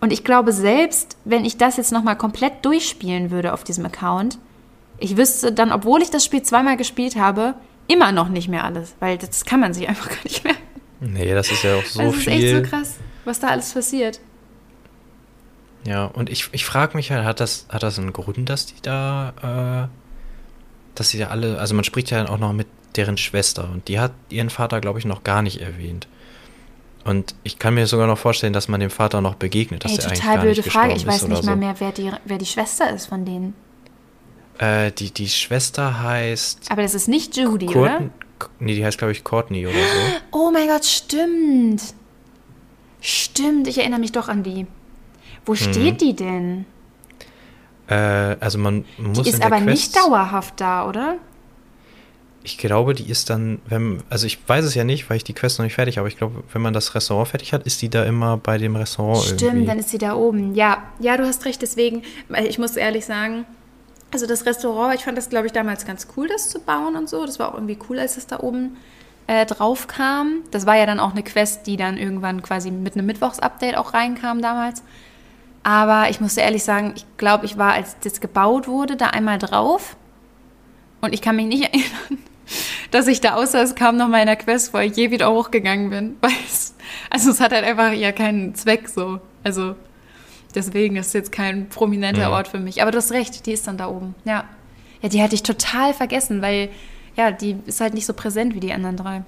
Und 0.01 0.13
ich 0.13 0.23
glaube, 0.23 0.51
selbst 0.51 1.17
wenn 1.25 1.45
ich 1.45 1.57
das 1.57 1.77
jetzt 1.77 1.91
nochmal 1.91 2.15
komplett 2.15 2.63
durchspielen 2.63 3.31
würde 3.31 3.53
auf 3.53 3.63
diesem 3.63 3.87
Account, 3.87 4.37
ich 4.99 5.17
wüsste 5.17 5.51
dann, 5.51 5.71
obwohl 5.71 6.03
ich 6.03 6.11
das 6.11 6.23
Spiel 6.23 6.43
zweimal 6.43 6.77
gespielt 6.77 7.15
habe, 7.15 7.55
immer 7.87 8.11
noch 8.11 8.29
nicht 8.29 8.47
mehr 8.47 8.65
alles, 8.65 8.95
weil 8.99 9.17
das 9.17 9.45
kann 9.45 9.59
man 9.59 9.73
sich 9.73 9.89
einfach 9.89 10.09
gar 10.09 10.23
nicht 10.25 10.43
merken. 10.43 10.61
Nee, 10.99 11.33
das 11.33 11.51
ist 11.51 11.63
ja 11.63 11.73
auch 11.73 11.85
so 11.85 12.01
Also 12.01 12.13
es 12.13 12.21
ist 12.21 12.27
echt 12.27 12.39
viel. 12.39 12.63
so 12.63 12.69
krass, 12.69 12.97
was 13.25 13.39
da 13.39 13.47
alles 13.47 13.73
passiert. 13.73 14.19
Ja, 15.87 16.05
und 16.05 16.29
ich, 16.29 16.49
ich 16.51 16.65
frage 16.65 16.95
mich 16.95 17.09
halt, 17.09 17.25
hat 17.25 17.39
das, 17.39 17.65
hat 17.69 17.81
das 17.81 17.97
einen 17.97 18.13
Grund, 18.13 18.47
dass 18.47 18.67
die 18.67 18.79
da, 18.83 19.89
äh, 19.89 20.04
dass 20.95 21.09
sie 21.09 21.17
da 21.19 21.27
alle, 21.27 21.59
also 21.59 21.75
man 21.75 21.83
spricht 21.83 22.11
ja 22.11 22.27
auch 22.29 22.37
noch 22.37 22.53
mit 22.53 22.67
deren 22.95 23.17
Schwester 23.17 23.69
und 23.71 23.87
die 23.87 23.99
hat 23.99 24.11
ihren 24.29 24.49
Vater, 24.49 24.79
glaube 24.81 24.99
ich, 24.99 25.05
noch 25.05 25.23
gar 25.23 25.41
nicht 25.41 25.61
erwähnt. 25.61 26.07
Und 27.03 27.35
ich 27.43 27.59
kann 27.59 27.75
mir 27.75 27.85
sogar 27.85 28.07
noch 28.07 28.17
vorstellen, 28.17 28.53
dass 28.53 28.67
man 28.67 28.79
dem 28.79 28.89
Vater 28.89 29.21
noch 29.21 29.35
begegnet, 29.35 29.83
dass 29.85 29.91
Ey, 29.91 29.97
er 29.99 30.05
eigentlich 30.07 30.19
total 30.21 30.39
blöde 30.39 30.63
Frage. 30.63 30.93
Ich 30.95 31.05
weiß 31.05 31.27
nicht 31.27 31.43
mal 31.43 31.53
so. 31.53 31.55
mehr, 31.59 31.75
wer 31.79 31.91
die, 31.91 32.11
wer 32.25 32.37
die 32.39 32.45
Schwester 32.47 32.89
ist 32.89 33.05
von 33.07 33.25
denen. 33.25 33.53
Äh, 34.57 34.91
die, 34.91 35.11
die 35.11 35.27
Schwester 35.27 36.01
heißt 36.01 36.71
Aber 36.71 36.81
das 36.81 36.95
ist 36.95 37.07
nicht 37.07 37.35
Judy, 37.37 37.65
Courtney, 37.67 38.05
oder? 38.07 38.09
nee, 38.59 38.73
die 38.73 38.83
heißt, 38.85 38.97
glaube 38.97 39.11
ich, 39.11 39.23
Courtney 39.23 39.67
oder 39.67 39.75
so. 39.75 40.15
Oh 40.31 40.49
mein 40.51 40.67
Gott, 40.67 40.85
stimmt. 40.85 41.81
Stimmt, 43.01 43.67
ich 43.67 43.77
erinnere 43.77 43.99
mich 43.99 44.11
doch 44.13 44.27
an 44.29 44.43
die. 44.43 44.65
Wo 45.45 45.51
Mhm. 45.51 45.57
steht 45.57 46.01
die 46.01 46.15
denn? 46.15 46.65
Äh, 47.87 47.95
also 48.39 48.57
man 48.57 48.85
muss 48.97 49.21
Die 49.21 49.29
ist 49.29 49.43
aber 49.43 49.57
Quest, 49.57 49.67
nicht 49.67 49.95
dauerhaft 49.95 50.59
da, 50.59 50.87
oder? 50.87 51.17
ich 52.45 52.59
glaube, 52.59 52.93
die 52.93 53.09
ist 53.09 53.31
dann, 53.31 53.59
wenn, 53.67 54.03
also 54.07 54.27
ich 54.27 54.37
weiß 54.47 54.65
es 54.65 54.75
ja 54.75 54.83
nicht, 54.83 55.09
weil 55.09 55.17
ich 55.17 55.23
die 55.23 55.33
Quest 55.33 55.57
noch 55.57 55.63
nicht 55.63 55.73
fertig 55.73 55.97
habe, 55.97 56.01
aber 56.03 56.09
ich 56.09 56.17
glaube, 56.17 56.43
wenn 56.53 56.61
man 56.61 56.73
das 56.73 56.93
Restaurant 56.93 57.27
fertig 57.27 57.53
hat, 57.53 57.65
ist 57.65 57.81
die 57.81 57.89
da 57.89 58.03
immer 58.03 58.37
bei 58.37 58.59
dem 58.59 58.75
Restaurant 58.75 59.23
Stimmt, 59.23 59.41
irgendwie. 59.41 59.65
dann 59.65 59.79
ist 59.79 59.89
sie 59.89 59.97
da 59.97 60.13
oben. 60.13 60.53
Ja, 60.53 60.83
ja, 60.99 61.17
du 61.17 61.25
hast 61.25 61.43
recht, 61.45 61.63
deswegen, 61.63 62.03
ich 62.47 62.59
muss 62.59 62.75
ehrlich 62.75 63.03
sagen, 63.05 63.45
also 64.11 64.27
das 64.27 64.45
Restaurant, 64.45 64.93
ich 64.93 65.03
fand 65.03 65.17
das, 65.17 65.29
glaube 65.29 65.47
ich, 65.47 65.53
damals 65.53 65.87
ganz 65.87 66.07
cool, 66.15 66.27
das 66.27 66.49
zu 66.49 66.59
bauen 66.59 66.95
und 66.95 67.09
so. 67.09 67.25
Das 67.25 67.39
war 67.39 67.49
auch 67.49 67.55
irgendwie 67.55 67.79
cool, 67.89 67.97
als 67.97 68.15
es 68.15 68.27
da 68.27 68.39
oben 68.39 68.77
äh, 69.25 69.47
drauf 69.47 69.87
kam. 69.87 70.43
Das 70.51 70.67
war 70.67 70.77
ja 70.77 70.85
dann 70.85 70.99
auch 70.99 71.11
eine 71.11 71.23
Quest, 71.23 71.65
die 71.65 71.77
dann 71.77 71.97
irgendwann 71.97 72.43
quasi 72.43 72.69
mit 72.69 72.93
einem 72.93 73.07
Mittwochs-Update 73.07 73.75
auch 73.75 73.95
reinkam 73.95 74.43
damals. 74.43 74.83
Aber 75.65 76.11
ich 76.11 76.21
musste 76.21 76.41
ehrlich 76.41 76.63
sagen, 76.63 76.93
ich 76.95 77.07
glaube, 77.17 77.47
ich 77.47 77.57
war, 77.57 77.73
als 77.73 77.97
das 78.03 78.21
gebaut 78.21 78.67
wurde, 78.67 78.95
da 78.97 79.07
einmal 79.07 79.39
drauf. 79.39 79.97
Und 81.01 81.11
ich 81.11 81.23
kann 81.23 81.35
mich 81.35 81.47
nicht 81.47 81.63
erinnern, 81.73 82.23
dass 82.91 83.07
ich 83.07 83.19
da 83.19 83.33
außer 83.33 83.63
es 83.63 83.73
kam 83.73 83.97
noch 83.97 84.07
mal 84.07 84.19
in 84.19 84.27
der 84.27 84.35
Quest, 84.35 84.75
wo 84.75 84.77
ich 84.77 84.95
je 84.95 85.09
wieder 85.09 85.31
hochgegangen 85.31 85.89
bin. 85.89 86.17
Weil 86.21 86.33
es, 86.45 86.75
also 87.09 87.31
es 87.31 87.41
hat 87.41 87.51
halt 87.51 87.63
einfach 87.63 87.93
ja 87.93 88.11
keinen 88.11 88.53
Zweck 88.53 88.87
so. 88.87 89.19
Also 89.43 89.75
deswegen 90.53 90.97
ist 90.97 91.07
es 91.07 91.13
jetzt 91.13 91.31
kein 91.31 91.67
prominenter 91.67 92.21
Ja. 92.21 92.29
Ort 92.29 92.47
für 92.47 92.59
mich. 92.59 92.83
Aber 92.83 92.91
du 92.91 92.99
hast 92.99 93.11
recht, 93.11 93.47
die 93.47 93.53
ist 93.53 93.65
dann 93.65 93.77
da 93.77 93.87
oben. 93.87 94.13
Ja. 94.23 94.43
Ja, 95.01 95.09
die 95.09 95.23
hatte 95.23 95.33
ich 95.33 95.41
total 95.41 95.95
vergessen, 95.95 96.43
weil 96.43 96.69
ja, 97.15 97.31
die 97.31 97.57
ist 97.65 97.81
halt 97.81 97.95
nicht 97.95 98.05
so 98.05 98.13
präsent 98.13 98.53
wie 98.53 98.59
die 98.59 98.71
anderen 98.71 98.97
drei. 98.97 99.23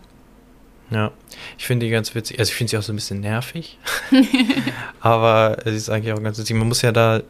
Ja, 0.89 1.12
ich 1.58 1.65
finde 1.65 1.86
die 1.86 1.91
ganz 1.91 2.15
witzig. 2.15 2.39
Also 2.39 2.50
ich 2.51 2.56
finde 2.56 2.72
sie 2.72 2.77
auch 2.77 2.82
so 2.82 2.94
ein 2.94 2.96
bisschen 2.96 3.20
nervig. 3.20 3.77
Aber 5.01 5.58
sie 5.65 5.75
ist 5.75 5.89
eigentlich 5.89 6.13
auch 6.13 6.22
ganz 6.22 6.38
witzig. 6.39 6.56
Man 6.56 6.67
muss 6.67 6.82
ja 6.82 6.91
da, 6.91 7.22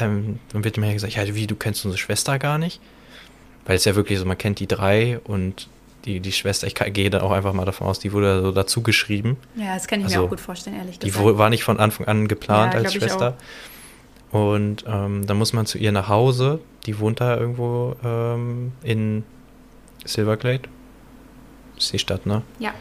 ähm, 0.00 0.38
dann 0.52 0.64
wird 0.64 0.76
mir 0.78 0.86
ja 0.86 0.92
gesagt, 0.94 1.14
ja, 1.14 1.34
wie, 1.34 1.46
du 1.46 1.54
kennst 1.56 1.84
unsere 1.84 1.98
Schwester 1.98 2.38
gar 2.38 2.58
nicht? 2.58 2.80
Weil 3.66 3.76
es 3.76 3.84
ja 3.84 3.94
wirklich 3.94 4.18
so, 4.18 4.24
man 4.24 4.38
kennt 4.38 4.60
die 4.60 4.66
drei 4.66 5.18
und 5.24 5.68
die, 6.04 6.20
die 6.20 6.32
Schwester, 6.32 6.66
ich 6.66 6.74
gehe 6.74 7.08
da 7.10 7.22
auch 7.22 7.30
einfach 7.30 7.54
mal 7.54 7.64
davon 7.64 7.86
aus, 7.86 7.98
die 7.98 8.12
wurde 8.12 8.42
so 8.42 8.52
dazu 8.52 8.82
geschrieben. 8.82 9.38
Ja, 9.56 9.74
das 9.74 9.86
kann 9.86 10.00
ich 10.00 10.06
Also, 10.06 10.18
mir 10.20 10.24
auch 10.26 10.30
gut 10.30 10.40
vorstellen, 10.40 10.76
ehrlich 10.76 10.98
Die 10.98 11.06
gesagt. 11.06 11.24
wo- 11.24 11.38
war 11.38 11.48
nicht 11.50 11.64
von 11.64 11.78
Anfang 11.80 12.06
an 12.06 12.28
geplant 12.28 12.74
Ja, 12.74 12.80
als 12.80 12.92
Schwester. 12.92 13.36
Und 14.30 14.84
ähm, 14.86 15.26
dann 15.26 15.38
muss 15.38 15.52
man 15.52 15.64
zu 15.64 15.78
ihr 15.78 15.92
nach 15.92 16.08
Hause. 16.08 16.60
Die 16.86 16.98
wohnt 16.98 17.20
da 17.20 17.36
irgendwo 17.38 17.96
ähm, 18.04 18.72
in 18.82 19.22
Silverglade. 20.04 20.62
Ist 21.78 21.92
die 21.92 21.98
Stadt, 21.98 22.26
ne? 22.26 22.42
Ja. 22.58 22.72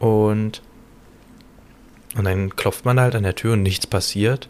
Und, 0.00 0.62
und 2.16 2.24
dann 2.24 2.56
klopft 2.56 2.84
man 2.84 2.98
halt 2.98 3.14
an 3.14 3.22
der 3.22 3.36
Tür 3.36 3.52
und 3.52 3.62
nichts 3.62 3.86
passiert. 3.86 4.48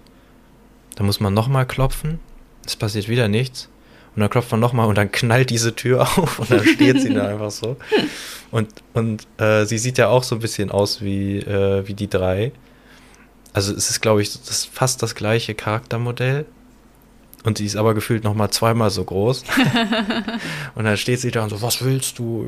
Dann 0.97 1.05
muss 1.05 1.21
man 1.21 1.35
nochmal 1.35 1.67
klopfen. 1.67 2.21
Es 2.65 2.77
passiert 2.77 3.09
wieder 3.09 3.29
nichts. 3.29 3.69
Und 4.15 4.21
dann 4.21 4.31
klopft 4.31 4.51
man 4.51 4.61
nochmal 4.61 4.87
und 4.87 4.97
dann 4.97 5.13
knallt 5.13 5.51
diese 5.51 5.75
Tür 5.75 6.03
auf 6.19 6.39
und 6.39 6.51
dann 6.51 6.65
steht 6.65 7.01
sie 7.01 7.13
da 7.13 7.29
einfach 7.29 7.51
so. 7.51 7.77
Und, 8.51 8.71
und 8.95 9.27
äh, 9.39 9.65
sie 9.67 9.79
sieht 9.79 9.99
ja 9.99 10.09
auch 10.09 10.23
so 10.23 10.37
ein 10.37 10.41
bisschen 10.41 10.71
aus 10.71 11.03
wie, 11.03 11.39
äh, 11.39 11.87
wie 11.87 11.95
die 11.95 12.09
drei. 12.09 12.53
Also 13.53 13.75
es 13.75 13.91
ist, 13.91 14.01
glaube 14.01 14.23
ich, 14.23 14.33
das 14.33 14.65
fast 14.65 15.03
das 15.03 15.15
gleiche 15.15 15.55
Charaktermodell. 15.55 16.47
Und 17.45 17.57
sie 17.59 17.65
ist 17.65 17.77
aber 17.77 17.95
gefühlt 17.95 18.23
nochmal 18.25 18.51
zweimal 18.51 18.91
so 18.91 19.03
groß. 19.05 19.45
und 20.75 20.85
dann 20.85 20.97
steht 20.97 21.21
sie 21.21 21.31
da 21.31 21.43
und 21.45 21.51
so, 21.51 21.63
was 21.63 21.83
willst 21.85 22.19
du? 22.19 22.47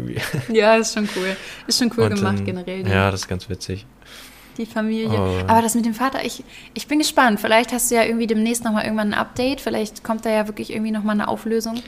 Ja, 0.52 0.76
ist 0.76 0.94
schon 0.94 1.08
cool. 1.16 1.37
Ist 1.66 1.78
schon 1.78 1.90
cool 1.96 2.04
Und 2.04 2.14
gemacht 2.16 2.38
dann- 2.38 2.44
generell, 2.44 2.87
Ja, 2.87 3.11
das 3.11 3.20
ist 3.20 3.28
ganz 3.28 3.49
witzig. 3.49 3.87
die 4.58 4.66
Familie. 4.66 5.08
Oh. 5.18 5.38
Aber 5.46 5.62
das 5.62 5.75
mit 5.75 5.87
dem 5.87 5.94
Vater, 5.94 6.25
ich, 6.25 6.44
ich 6.75 6.87
bin 6.88 6.99
gespannt. 6.99 7.40
Vielleicht 7.40 7.72
hast 7.72 7.90
du 7.90 7.94
ja 7.94 8.04
irgendwie 8.04 8.26
demnächst 8.26 8.64
nochmal 8.64 8.84
irgendwann 8.84 9.14
ein 9.14 9.18
Update. 9.18 9.62
Vielleicht 9.62 10.04
kommt 10.04 10.26
da 10.26 10.30
ja 10.30 10.46
wirklich 10.46 10.70
irgendwie 10.70 10.90
nochmal 10.90 11.14
eine 11.14 11.28
Auflösung. 11.28 11.80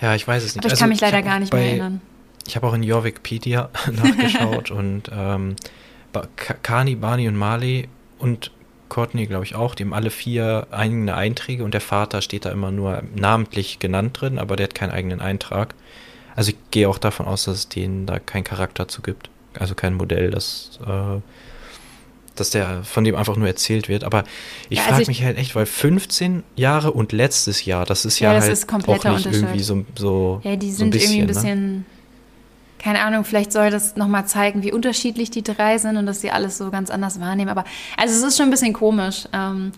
Ja, 0.00 0.14
ich 0.16 0.26
weiß 0.26 0.42
es 0.42 0.54
nicht. 0.56 0.58
Aber 0.64 0.66
ich 0.66 0.72
Also, 0.72 0.80
kann 0.82 0.88
mich 0.90 1.00
leider 1.00 1.22
gar 1.22 1.38
nicht 1.38 1.50
bei, 1.50 1.58
mehr 1.58 1.68
erinnern. 1.70 2.00
Ich 2.48 2.56
habe 2.56 2.66
auch 2.66 2.74
in 2.74 2.82
Jorvikpedia 2.82 3.68
nachgeschaut 3.92 4.70
und 4.72 5.10
ähm, 5.12 5.54
Kani, 6.62 6.96
Barney 6.96 7.28
und 7.28 7.36
Marley 7.36 7.88
und 8.18 8.50
Courtney, 8.88 9.26
glaube 9.26 9.44
ich, 9.44 9.54
auch. 9.54 9.74
Die 9.74 9.84
haben 9.84 9.92
alle 9.94 10.10
vier 10.10 10.66
eigene 10.70 11.14
Einträge 11.14 11.64
und 11.64 11.72
der 11.74 11.80
Vater 11.80 12.22
steht 12.22 12.44
da 12.44 12.50
immer 12.50 12.70
nur 12.70 13.02
namentlich 13.14 13.78
genannt 13.78 14.20
drin, 14.20 14.38
aber 14.38 14.56
der 14.56 14.64
hat 14.64 14.74
keinen 14.74 14.90
eigenen 14.92 15.20
Eintrag. 15.20 15.74
Also 16.36 16.50
ich 16.50 16.56
gehe 16.70 16.88
auch 16.88 16.98
davon 16.98 17.26
aus, 17.26 17.44
dass 17.44 17.56
es 17.58 17.68
denen 17.68 18.06
da 18.06 18.18
keinen 18.18 18.44
Charakter 18.44 18.86
zu 18.88 19.02
gibt. 19.02 19.30
Also 19.58 19.74
kein 19.74 19.94
Modell, 19.94 20.30
das, 20.30 20.78
äh, 20.86 21.20
dass 22.36 22.50
der 22.50 22.84
von 22.84 23.02
dem 23.02 23.16
einfach 23.16 23.36
nur 23.36 23.48
erzählt 23.48 23.88
wird. 23.88 24.04
Aber 24.04 24.22
ich 24.68 24.78
Ja, 24.78 24.84
also 24.84 24.90
frage 24.90 25.02
ich- 25.02 25.08
mich 25.08 25.24
halt 25.24 25.36
echt, 25.38 25.56
weil 25.56 25.66
15 25.66 26.44
Jahre 26.54 26.92
und 26.92 27.10
letztes 27.12 27.64
Jahr, 27.64 27.84
das 27.84 28.04
ist 28.04 28.20
Ja, 28.20 28.28
ja, 28.28 28.34
das 28.36 28.44
halt 28.44 28.52
ist 28.52 28.68
auch 28.72 29.04
nicht 29.04 29.26
irgendwie 29.26 29.60
so, 29.60 29.84
so 29.96 30.40
Ja, 30.44 30.54
die 30.54 30.70
so 30.70 30.84
ein 30.84 30.92
sind 30.92 30.94
irgendwie 30.94 31.20
ein 31.22 31.26
ne? 31.26 31.84
Keine 32.78 33.00
Ahnung, 33.00 33.24
vielleicht 33.24 33.52
soll 33.52 33.70
das 33.70 33.96
nochmal 33.96 34.26
zeigen, 34.26 34.62
wie 34.62 34.72
unterschiedlich 34.72 35.30
die 35.30 35.42
drei 35.42 35.78
sind 35.78 35.96
und 35.96 36.06
dass 36.06 36.20
sie 36.20 36.30
alles 36.30 36.58
so 36.58 36.70
ganz 36.70 36.90
anders 36.90 37.20
wahrnehmen. 37.20 37.50
Aber 37.50 37.64
also 37.96 38.14
es 38.14 38.22
ist 38.22 38.36
schon 38.36 38.48
ein 38.48 38.50
bisschen 38.50 38.72
komisch. 38.72 39.28
Ähm, 39.32 39.72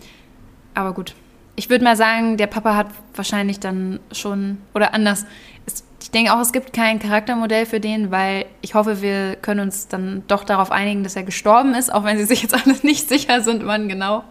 aber 0.73 0.93
gut. 0.93 1.15
Ich 1.55 1.69
würde 1.69 1.83
mal 1.83 1.97
sagen, 1.97 2.37
der 2.37 2.47
Papa 2.47 2.75
hat 2.75 2.87
wahrscheinlich 3.13 3.59
dann 3.59 3.99
schon, 4.11 4.59
oder 4.73 4.93
anders. 4.93 5.25
Es, 5.65 5.83
ich 6.01 6.11
denke 6.11 6.33
auch, 6.33 6.39
es 6.39 6.53
gibt 6.53 6.73
kein 6.73 6.99
Charaktermodell 6.99 7.65
für 7.65 7.79
den, 7.79 8.09
weil 8.09 8.45
ich 8.61 8.73
hoffe, 8.73 9.01
wir 9.01 9.35
können 9.35 9.59
uns 9.59 9.87
dann 9.87 10.23
doch 10.27 10.43
darauf 10.43 10.71
einigen, 10.71 11.03
dass 11.03 11.15
er 11.15 11.23
gestorben 11.23 11.75
ist, 11.75 11.93
auch 11.93 12.03
wenn 12.03 12.17
sie 12.17 12.25
sich 12.25 12.41
jetzt 12.41 12.53
alle 12.53 12.75
nicht 12.83 13.09
sicher 13.09 13.41
sind, 13.41 13.65
wann 13.65 13.89
genau. 13.89 14.23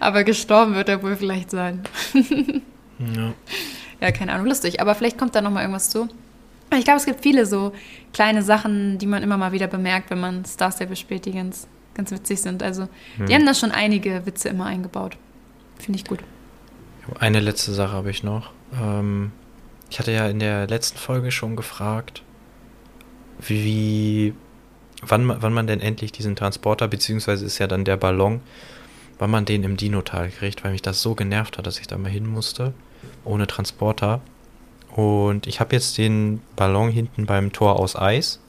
Aber 0.00 0.24
gestorben 0.24 0.74
wird 0.74 0.88
er 0.88 1.02
wohl 1.02 1.16
vielleicht 1.16 1.50
sein. 1.50 1.82
Ja. 2.98 3.32
Ja, 4.00 4.12
keine 4.12 4.32
Ahnung, 4.32 4.46
lustig. 4.46 4.80
Aber 4.80 4.94
vielleicht 4.94 5.18
kommt 5.18 5.34
da 5.34 5.40
noch 5.40 5.50
mal 5.50 5.60
irgendwas 5.60 5.90
zu. 5.90 6.08
Ich 6.76 6.84
glaube, 6.84 6.98
es 6.98 7.06
gibt 7.06 7.22
viele 7.22 7.46
so 7.46 7.72
kleine 8.12 8.42
Sachen, 8.42 8.98
die 8.98 9.06
man 9.06 9.22
immer 9.22 9.36
mal 9.38 9.52
wieder 9.52 9.66
bemerkt, 9.68 10.10
wenn 10.10 10.20
man 10.20 10.44
Star 10.44 10.70
Stable 10.70 10.96
spielt, 10.96 11.24
die 11.24 11.32
ganz, 11.32 11.66
ganz 11.94 12.10
witzig 12.10 12.40
sind. 12.42 12.62
Also, 12.62 12.88
die 13.26 13.34
haben 13.34 13.46
da 13.46 13.54
schon 13.54 13.72
einige 13.72 14.26
Witze 14.26 14.48
immer 14.50 14.66
eingebaut. 14.66 15.16
Finde 15.78 15.98
ich 15.98 16.04
gut. 16.04 16.18
Eine 17.18 17.40
letzte 17.40 17.72
Sache 17.72 17.92
habe 17.92 18.10
ich 18.10 18.22
noch. 18.22 18.50
Ähm, 18.78 19.32
ich 19.90 19.98
hatte 19.98 20.12
ja 20.12 20.28
in 20.28 20.38
der 20.40 20.66
letzten 20.66 20.98
Folge 20.98 21.30
schon 21.30 21.56
gefragt, 21.56 22.22
wie, 23.40 24.34
wann, 25.02 25.24
man- 25.24 25.42
wann 25.42 25.52
man 25.52 25.66
denn 25.66 25.80
endlich 25.80 26.12
diesen 26.12 26.36
Transporter, 26.36 26.88
beziehungsweise 26.88 27.44
ist 27.46 27.58
ja 27.58 27.66
dann 27.66 27.84
der 27.84 27.96
Ballon, 27.96 28.40
wann 29.18 29.30
man 29.30 29.44
den 29.44 29.62
im 29.64 29.76
Dinotal 29.76 30.28
kriegt, 30.30 30.64
weil 30.64 30.72
mich 30.72 30.82
das 30.82 31.00
so 31.02 31.14
genervt 31.14 31.58
hat, 31.58 31.66
dass 31.66 31.78
ich 31.80 31.86
da 31.86 31.96
mal 31.98 32.10
hin 32.10 32.26
musste, 32.26 32.74
ohne 33.24 33.46
Transporter. 33.46 34.20
Und 34.94 35.46
ich 35.46 35.60
habe 35.60 35.74
jetzt 35.76 35.96
den 35.98 36.40
Ballon 36.56 36.90
hinten 36.90 37.26
beim 37.26 37.52
Tor 37.52 37.78
aus 37.78 37.94
Eis. 37.96 38.40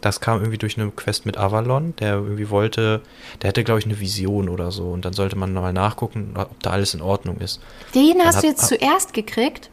Das 0.00 0.20
kam 0.20 0.38
irgendwie 0.38 0.56
durch 0.56 0.78
eine 0.78 0.90
Quest 0.90 1.26
mit 1.26 1.36
Avalon, 1.36 1.94
der 1.96 2.14
irgendwie 2.14 2.48
wollte, 2.48 3.02
der 3.42 3.48
hatte, 3.48 3.64
glaube 3.64 3.80
ich, 3.80 3.84
eine 3.84 4.00
Vision 4.00 4.48
oder 4.48 4.70
so. 4.70 4.84
Und 4.90 5.04
dann 5.04 5.12
sollte 5.12 5.36
man 5.36 5.52
nochmal 5.52 5.74
nachgucken, 5.74 6.32
ob 6.36 6.58
da 6.62 6.70
alles 6.70 6.94
in 6.94 7.02
Ordnung 7.02 7.36
ist. 7.38 7.60
Den 7.94 8.16
Dann 8.16 8.26
hast 8.28 8.36
hat- 8.36 8.44
du 8.44 8.48
jetzt 8.48 8.66
zuerst 8.66 9.12
gekriegt? 9.12 9.68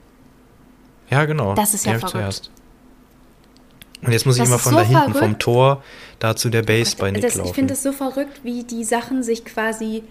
Ja, 1.10 1.24
genau. 1.24 1.54
Das 1.56 1.74
ist 1.74 1.86
ja 1.86 1.94
verrückt. 1.94 2.10
zuerst. 2.10 2.52
Und 4.02 4.12
jetzt 4.12 4.26
muss 4.26 4.36
ich 4.36 4.42
Das 4.42 4.50
immer 4.50 4.60
von 4.60 4.74
so 4.74 4.78
da 4.80 4.84
hinten, 4.84 5.02
verrückt. 5.13 5.20
vom 5.20 5.40
Tor, 5.40 5.84
da 6.20 6.36
zu 6.36 6.50
der 6.50 6.62
Base 6.63 6.98
bei 6.98 7.10
Nick 7.10 7.22
das, 7.22 7.36
laufen. 7.36 7.50
ich 7.50 7.56
finde 7.56 7.74
es 7.74 7.82
so 7.84 7.94
verrückt, 7.94 8.42
wie 8.44 8.63
die 8.66 8.84
Sachen 8.84 9.24
sich 9.24 9.46
quasi 9.46 10.04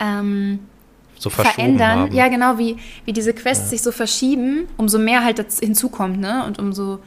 ähm, 0.00 0.58
so 1.20 1.30
verändern. 1.30 1.98
haben. 1.98 2.14
Ja, 2.14 2.28
genau, 2.28 2.58
wie, 2.58 2.76
wie 3.04 3.12
diese 3.12 3.34
Quests 3.34 3.70
sich 3.70 3.82
so 3.82 3.92
verschieben, 3.92 4.66
umso 4.78 4.98
mehr 4.98 5.22
halt 5.22 5.38
das 5.38 5.60
hinzukommt, 5.60 6.18
ne? 6.18 6.44
Und 6.46 6.58
umso, 6.58 7.00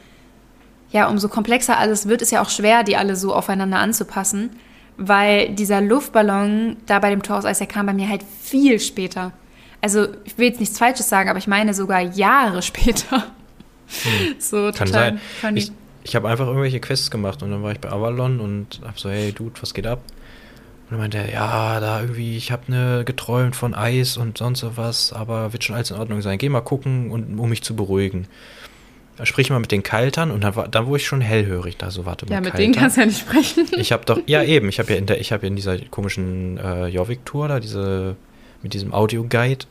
ja, 0.91 1.07
umso 1.09 1.29
komplexer 1.29 1.77
alles 1.77 2.07
wird, 2.07 2.21
ist 2.21 2.31
ja 2.31 2.41
auch 2.41 2.49
schwer, 2.49 2.83
die 2.83 2.95
alle 2.95 3.15
so 3.15 3.33
aufeinander 3.33 3.79
anzupassen. 3.79 4.51
Weil 4.95 5.49
dieser 5.55 5.81
Luftballon 5.81 6.77
da 6.85 6.99
bei 6.99 7.09
dem 7.09 7.23
Tor 7.23 7.39
aus 7.39 7.45
Eis, 7.45 7.57
der 7.57 7.65
kam 7.65 7.87
bei 7.87 7.93
mir 7.93 8.07
halt 8.07 8.23
viel 8.43 8.79
später. 8.79 9.31
Also, 9.81 10.07
ich 10.23 10.37
will 10.37 10.47
jetzt 10.47 10.59
nichts 10.59 10.77
Falsches 10.77 11.09
sagen, 11.09 11.29
aber 11.29 11.39
ich 11.39 11.47
meine 11.47 11.73
sogar 11.73 12.01
Jahre 12.01 12.61
später. 12.61 13.25
So 14.37 14.71
Kann 14.71 14.87
total 14.87 14.91
sein. 14.91 15.21
funny. 15.41 15.59
Ich, 15.59 15.71
ich 16.03 16.15
habe 16.15 16.29
einfach 16.29 16.45
irgendwelche 16.45 16.79
Quests 16.79 17.09
gemacht 17.09 17.41
und 17.41 17.49
dann 17.49 17.63
war 17.63 17.71
ich 17.71 17.79
bei 17.79 17.89
Avalon 17.89 18.39
und 18.39 18.79
hab 18.85 18.99
so, 18.99 19.09
hey 19.09 19.31
Dude, 19.31 19.59
was 19.61 19.73
geht 19.73 19.87
ab? 19.87 19.99
Und 20.93 20.99
meinte 20.99 21.17
er, 21.17 21.31
ja, 21.31 21.79
da 21.79 22.01
irgendwie, 22.01 22.37
ich 22.37 22.51
habe 22.51 22.63
ne 22.71 23.03
geträumt 23.05 23.55
von 23.55 23.73
Eis 23.73 24.15
und 24.17 24.37
sonst 24.37 24.59
so 24.59 24.77
was, 24.77 25.11
aber 25.11 25.51
wird 25.53 25.63
schon 25.63 25.75
alles 25.75 25.89
in 25.91 25.97
Ordnung 25.97 26.21
sein. 26.21 26.37
Geh 26.37 26.49
mal 26.49 26.61
gucken, 26.61 27.09
und, 27.09 27.39
um 27.39 27.49
mich 27.49 27.63
zu 27.63 27.75
beruhigen. 27.75 28.27
Sprich 29.23 29.49
mal 29.49 29.59
mit 29.59 29.71
den 29.71 29.83
Kaltern 29.83 30.31
und 30.31 30.43
dann, 30.43 30.55
war, 30.55 30.67
dann 30.67 30.85
wurde 30.87 30.97
ich 30.97 31.05
schon 31.07 31.21
hellhörig. 31.21 31.77
Da 31.77 31.91
so, 31.91 32.05
warte 32.05 32.25
mal, 32.25 32.33
ja, 32.33 32.41
mit 32.41 32.51
Kalter? 32.51 32.61
denen 32.63 32.73
kannst 32.75 32.97
du 32.97 33.01
ja 33.01 33.07
nicht 33.07 33.19
sprechen. 33.19 33.67
Ich 33.77 33.91
habe 33.91 34.05
doch, 34.05 34.19
ja 34.25 34.43
eben, 34.43 34.69
ich 34.69 34.79
habe 34.79 34.91
ja 34.91 34.97
in 34.99 35.05
der, 35.05 35.19
ich 35.19 35.31
habe 35.31 35.43
ja 35.43 35.47
in 35.47 35.55
dieser 35.55 35.77
komischen 35.79 36.57
äh, 36.57 36.87
Jorvik-Tour 36.87 37.47
da, 37.47 37.59
diese, 37.59 38.15
mit 38.61 38.73
diesem 38.73 38.93
Audio-Guide, 38.93 39.65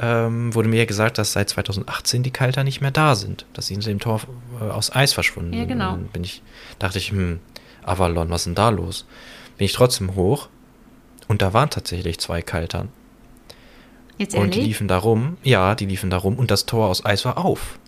ähm, 0.00 0.54
wurde 0.54 0.68
mir 0.68 0.76
ja 0.78 0.84
gesagt, 0.84 1.18
dass 1.18 1.32
seit 1.32 1.48
2018 1.50 2.22
die 2.22 2.30
Kalter 2.30 2.62
nicht 2.62 2.80
mehr 2.80 2.92
da 2.92 3.16
sind, 3.16 3.46
dass 3.52 3.66
sie 3.66 3.74
hinter 3.74 3.90
dem 3.90 3.98
Tor 3.98 4.20
äh, 4.60 4.64
aus 4.70 4.94
Eis 4.94 5.12
verschwunden 5.12 5.52
Ja, 5.52 5.60
sind. 5.60 5.68
genau. 5.68 5.92
Und 5.94 6.02
Dann 6.02 6.08
bin 6.12 6.24
ich, 6.24 6.42
dachte 6.78 6.98
ich, 6.98 7.10
hm, 7.10 7.40
Avalon, 7.84 8.30
was 8.30 8.42
ist 8.42 8.46
denn 8.46 8.54
da 8.54 8.68
los? 8.68 9.06
Bin 9.58 9.64
ich 9.64 9.72
trotzdem 9.72 10.14
hoch 10.14 10.48
und 11.26 11.42
da 11.42 11.52
waren 11.52 11.68
tatsächlich 11.68 12.18
zwei 12.18 12.42
Kaltern. 12.42 12.88
Jetzt 14.16 14.34
Und 14.34 14.54
die 14.54 14.62
liefen 14.62 14.88
da 14.88 14.98
rum, 14.98 15.36
ja, 15.42 15.74
die 15.74 15.86
liefen 15.86 16.10
da 16.10 16.16
rum 16.16 16.36
und 16.36 16.50
das 16.50 16.66
Tor 16.66 16.88
aus 16.88 17.04
Eis 17.04 17.24
war 17.24 17.38
auf. 17.38 17.78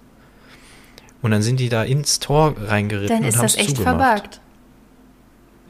Und 1.23 1.33
dann 1.33 1.43
sind 1.43 1.59
die 1.61 1.69
da 1.69 1.83
ins 1.83 2.21
Tor 2.21 2.55
reingeritten 2.57 3.09
Dann 3.09 3.23
und 3.25 3.29
ist 3.29 3.37
haben 3.37 3.43
das 3.43 3.57
echt 3.57 3.77
zugemacht. 3.77 3.99
verbuggt. 3.99 4.41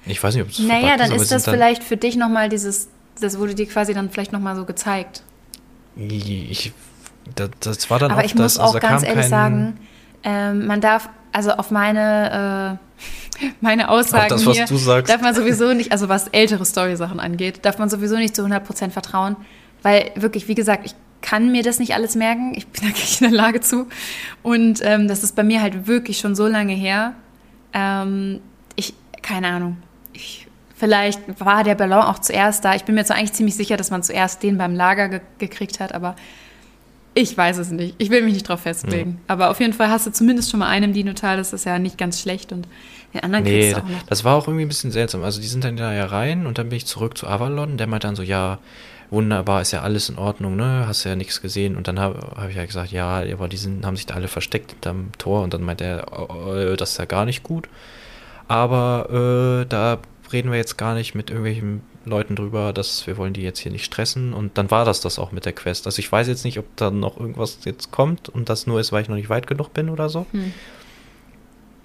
Ich 0.07 0.23
weiß 0.23 0.35
nicht, 0.35 0.45
ob 0.45 0.51
es 0.51 0.59
Naja, 0.59 0.97
dann 0.97 1.13
ist 1.13 1.31
das 1.31 1.45
vielleicht 1.45 1.83
für 1.83 1.97
dich 1.97 2.17
nochmal 2.17 2.49
dieses, 2.49 2.89
das 3.21 3.39
wurde 3.39 3.55
dir 3.55 3.67
quasi 3.67 3.95
dann 3.95 4.11
vielleicht 4.11 4.33
nochmal 4.33 4.57
so 4.57 4.65
gezeigt. 4.65 5.23
Ich, 5.97 6.73
das, 7.35 7.51
das 7.61 7.91
war 7.91 7.99
dann 7.99 8.13
Aber 8.13 8.21
auch 8.21 8.25
ich 8.25 8.33
das, 8.33 8.41
muss 8.41 8.59
also 8.59 8.79
auch 8.79 8.81
da 8.81 8.89
ganz 8.89 9.03
ehrlich 9.03 9.27
sagen, 9.27 9.79
ähm, 10.23 10.67
man 10.67 10.81
darf, 10.81 11.09
also 11.33 11.53
auf 11.53 11.71
meine, 11.71 12.79
äh, 13.43 13.47
meine 13.61 13.89
Aussagen 13.91 14.29
das, 14.29 14.47
was 14.47 14.57
hier, 14.57 14.67
du 14.67 14.77
sagst. 14.77 15.13
darf 15.13 15.21
man 15.23 15.35
sowieso 15.35 15.73
nicht, 15.73 15.93
also 15.93 16.09
was 16.09 16.29
ältere 16.29 16.65
Story-Sachen 16.65 17.21
angeht, 17.21 17.65
darf 17.65 17.79
man 17.79 17.89
sowieso 17.89 18.17
nicht 18.17 18.35
zu 18.35 18.43
100% 18.43 18.91
vertrauen, 18.91 19.37
weil 19.83 20.11
wirklich, 20.15 20.49
wie 20.49 20.55
gesagt, 20.55 20.87
ich 20.87 20.95
kann 21.23 21.53
mir 21.53 21.63
das 21.63 21.79
nicht 21.79 21.95
alles 21.95 22.15
merken, 22.15 22.55
ich 22.55 22.67
bin 22.67 22.83
da 22.83 22.89
gar 22.89 22.99
nicht 22.99 23.21
in 23.21 23.31
der 23.31 23.37
Lage 23.37 23.61
zu. 23.61 23.87
Und 24.43 24.81
ähm, 24.83 25.09
das 25.09 25.23
ist 25.23 25.37
bei 25.37 25.43
mir 25.43 25.61
halt 25.63 25.87
wirklich 25.87 26.19
schon 26.19 26.35
so 26.35 26.47
lange 26.47 26.75
her, 26.75 27.15
ähm, 27.73 28.41
ich, 28.77 28.95
keine 29.23 29.49
Ahnung, 29.49 29.77
ich, 30.13 30.47
vielleicht 30.75 31.21
war 31.41 31.63
der 31.63 31.75
Ballon 31.75 32.03
auch 32.03 32.19
zuerst 32.19 32.65
da, 32.65 32.75
ich 32.75 32.85
bin 32.85 32.95
mir 32.95 33.05
zwar 33.05 33.17
eigentlich 33.17 33.35
ziemlich 33.35 33.55
sicher, 33.55 33.77
dass 33.77 33.91
man 33.91 34.03
zuerst 34.03 34.43
den 34.43 34.59
beim 34.59 34.75
Lager 34.75 35.09
ge 35.09 35.21
gekriegt 35.39 35.81
hat, 35.81 35.95
aber 35.95 36.17
ich 37.15 37.37
weiß 37.37 37.59
es 37.59 37.71
nicht. 37.71 37.95
Ich 37.99 38.11
will 38.11 38.23
mich 38.23 38.35
nicht 38.35 38.49
drauf 38.49 38.61
festlegen. 38.61 39.21
Aber 39.27 39.51
auf 39.51 39.61
jeden 39.61 39.73
Fall 39.73 39.89
hast 39.91 40.07
du 40.07 40.13
zumindest 40.13 40.51
schon 40.51 40.61
mal 40.61 40.69
einen 40.69 40.93
Dinotal, 40.93 41.37
das 41.37 41.53
ist 41.53 41.65
ja 41.65 41.79
nicht 41.79 41.99
ganz 41.99 42.21
schlecht 42.21 42.53
und 42.53 42.69
den 43.13 43.23
anderen 43.23 43.45
Nee, 43.45 43.61
kriegst 43.61 43.77
du 43.77 43.83
auch 43.83 43.89
noch. 43.89 44.03
das 44.05 44.25
war 44.25 44.37
auch 44.37 44.47
irgendwie 44.47 44.65
ein 44.65 44.69
bisschen 44.69 44.93
seltsam. 44.93 45.25
Also 45.25 45.41
die 45.41 45.49
sind 45.49 45.65
dann 45.65 45.77
da 45.77 45.93
ja 45.93 46.07
rein 46.07 46.47
und 46.47 46.59
dann 46.59 46.69
bin 46.69 46.77
ich 46.77 46.87
zurück 46.87 47.19
zu 47.19 47.27
Avalon. 47.27 47.77
Der 47.77 47.89
meinte 47.89 48.07
dann 48.07 48.15
so, 48.15 48.23
ja, 48.23 48.59
wunderbar, 49.11 49.61
ist 49.61 49.73
ja 49.73 49.83
alles 49.83 50.09
in 50.09 50.19
Ordnung, 50.19 50.55
ne? 50.55 50.85
Hast 50.87 51.03
ja 51.03 51.17
nichts 51.17 51.43
gesehen. 51.43 51.77
Und 51.77 51.89
dann 51.89 51.99
habe 51.99 52.37
hab 52.37 52.49
ich 52.49 52.57
ja 52.57 52.65
gesagt, 52.65 52.93
ja, 52.93 53.25
aber 53.33 53.49
die 53.49 53.57
sind, 53.57 53.85
haben 53.85 53.97
sich 53.97 54.07
da 54.07 54.15
alle 54.15 54.29
versteckt 54.29 54.71
hinterm 54.73 55.11
Tor. 55.19 55.43
Und 55.43 55.53
dann 55.53 55.63
meinte 55.63 55.85
er, 55.85 56.31
oh, 56.31 56.55
äh, 56.55 56.77
das 56.77 56.93
ist 56.93 56.99
ja 56.99 57.07
gar 57.07 57.25
nicht 57.25 57.43
gut. 57.43 57.69
Aber 58.47 59.63
äh, 59.63 59.67
da 59.69 59.99
reden 60.33 60.51
wir 60.51 60.59
jetzt 60.59 60.79
gar 60.79 60.95
nicht 60.95 61.17
mit 61.17 61.31
irgendwelchen 61.31 61.83
Leuten 62.05 62.35
drüber, 62.35 62.73
dass 62.73 63.07
wir 63.07 63.17
wollen 63.17 63.33
die 63.33 63.43
jetzt 63.43 63.59
hier 63.59 63.73
nicht 63.73 63.85
stressen. 63.85 64.33
Und 64.33 64.57
dann 64.57 64.71
war 64.71 64.85
das 64.85 65.01
das 65.01 65.19
auch 65.19 65.33
mit 65.33 65.45
der 65.45 65.53
Quest. 65.53 65.87
Also 65.87 65.99
ich 65.99 66.11
weiß 66.11 66.29
jetzt 66.29 66.45
nicht, 66.45 66.59
ob 66.59 66.65
da 66.77 66.91
noch 66.91 67.19
irgendwas 67.19 67.59
jetzt 67.65 67.91
kommt 67.91 68.29
und 68.29 68.49
das 68.49 68.67
nur 68.67 68.81
ist, 68.81 68.93
weil 68.93 69.03
ich 69.03 69.09
noch 69.09 69.17
nicht 69.17 69.29
weit 69.29 69.47
genug 69.47 69.75
bin 69.75 69.91
oder 69.91 70.09
so. 70.09 70.27
Hm. 70.33 70.53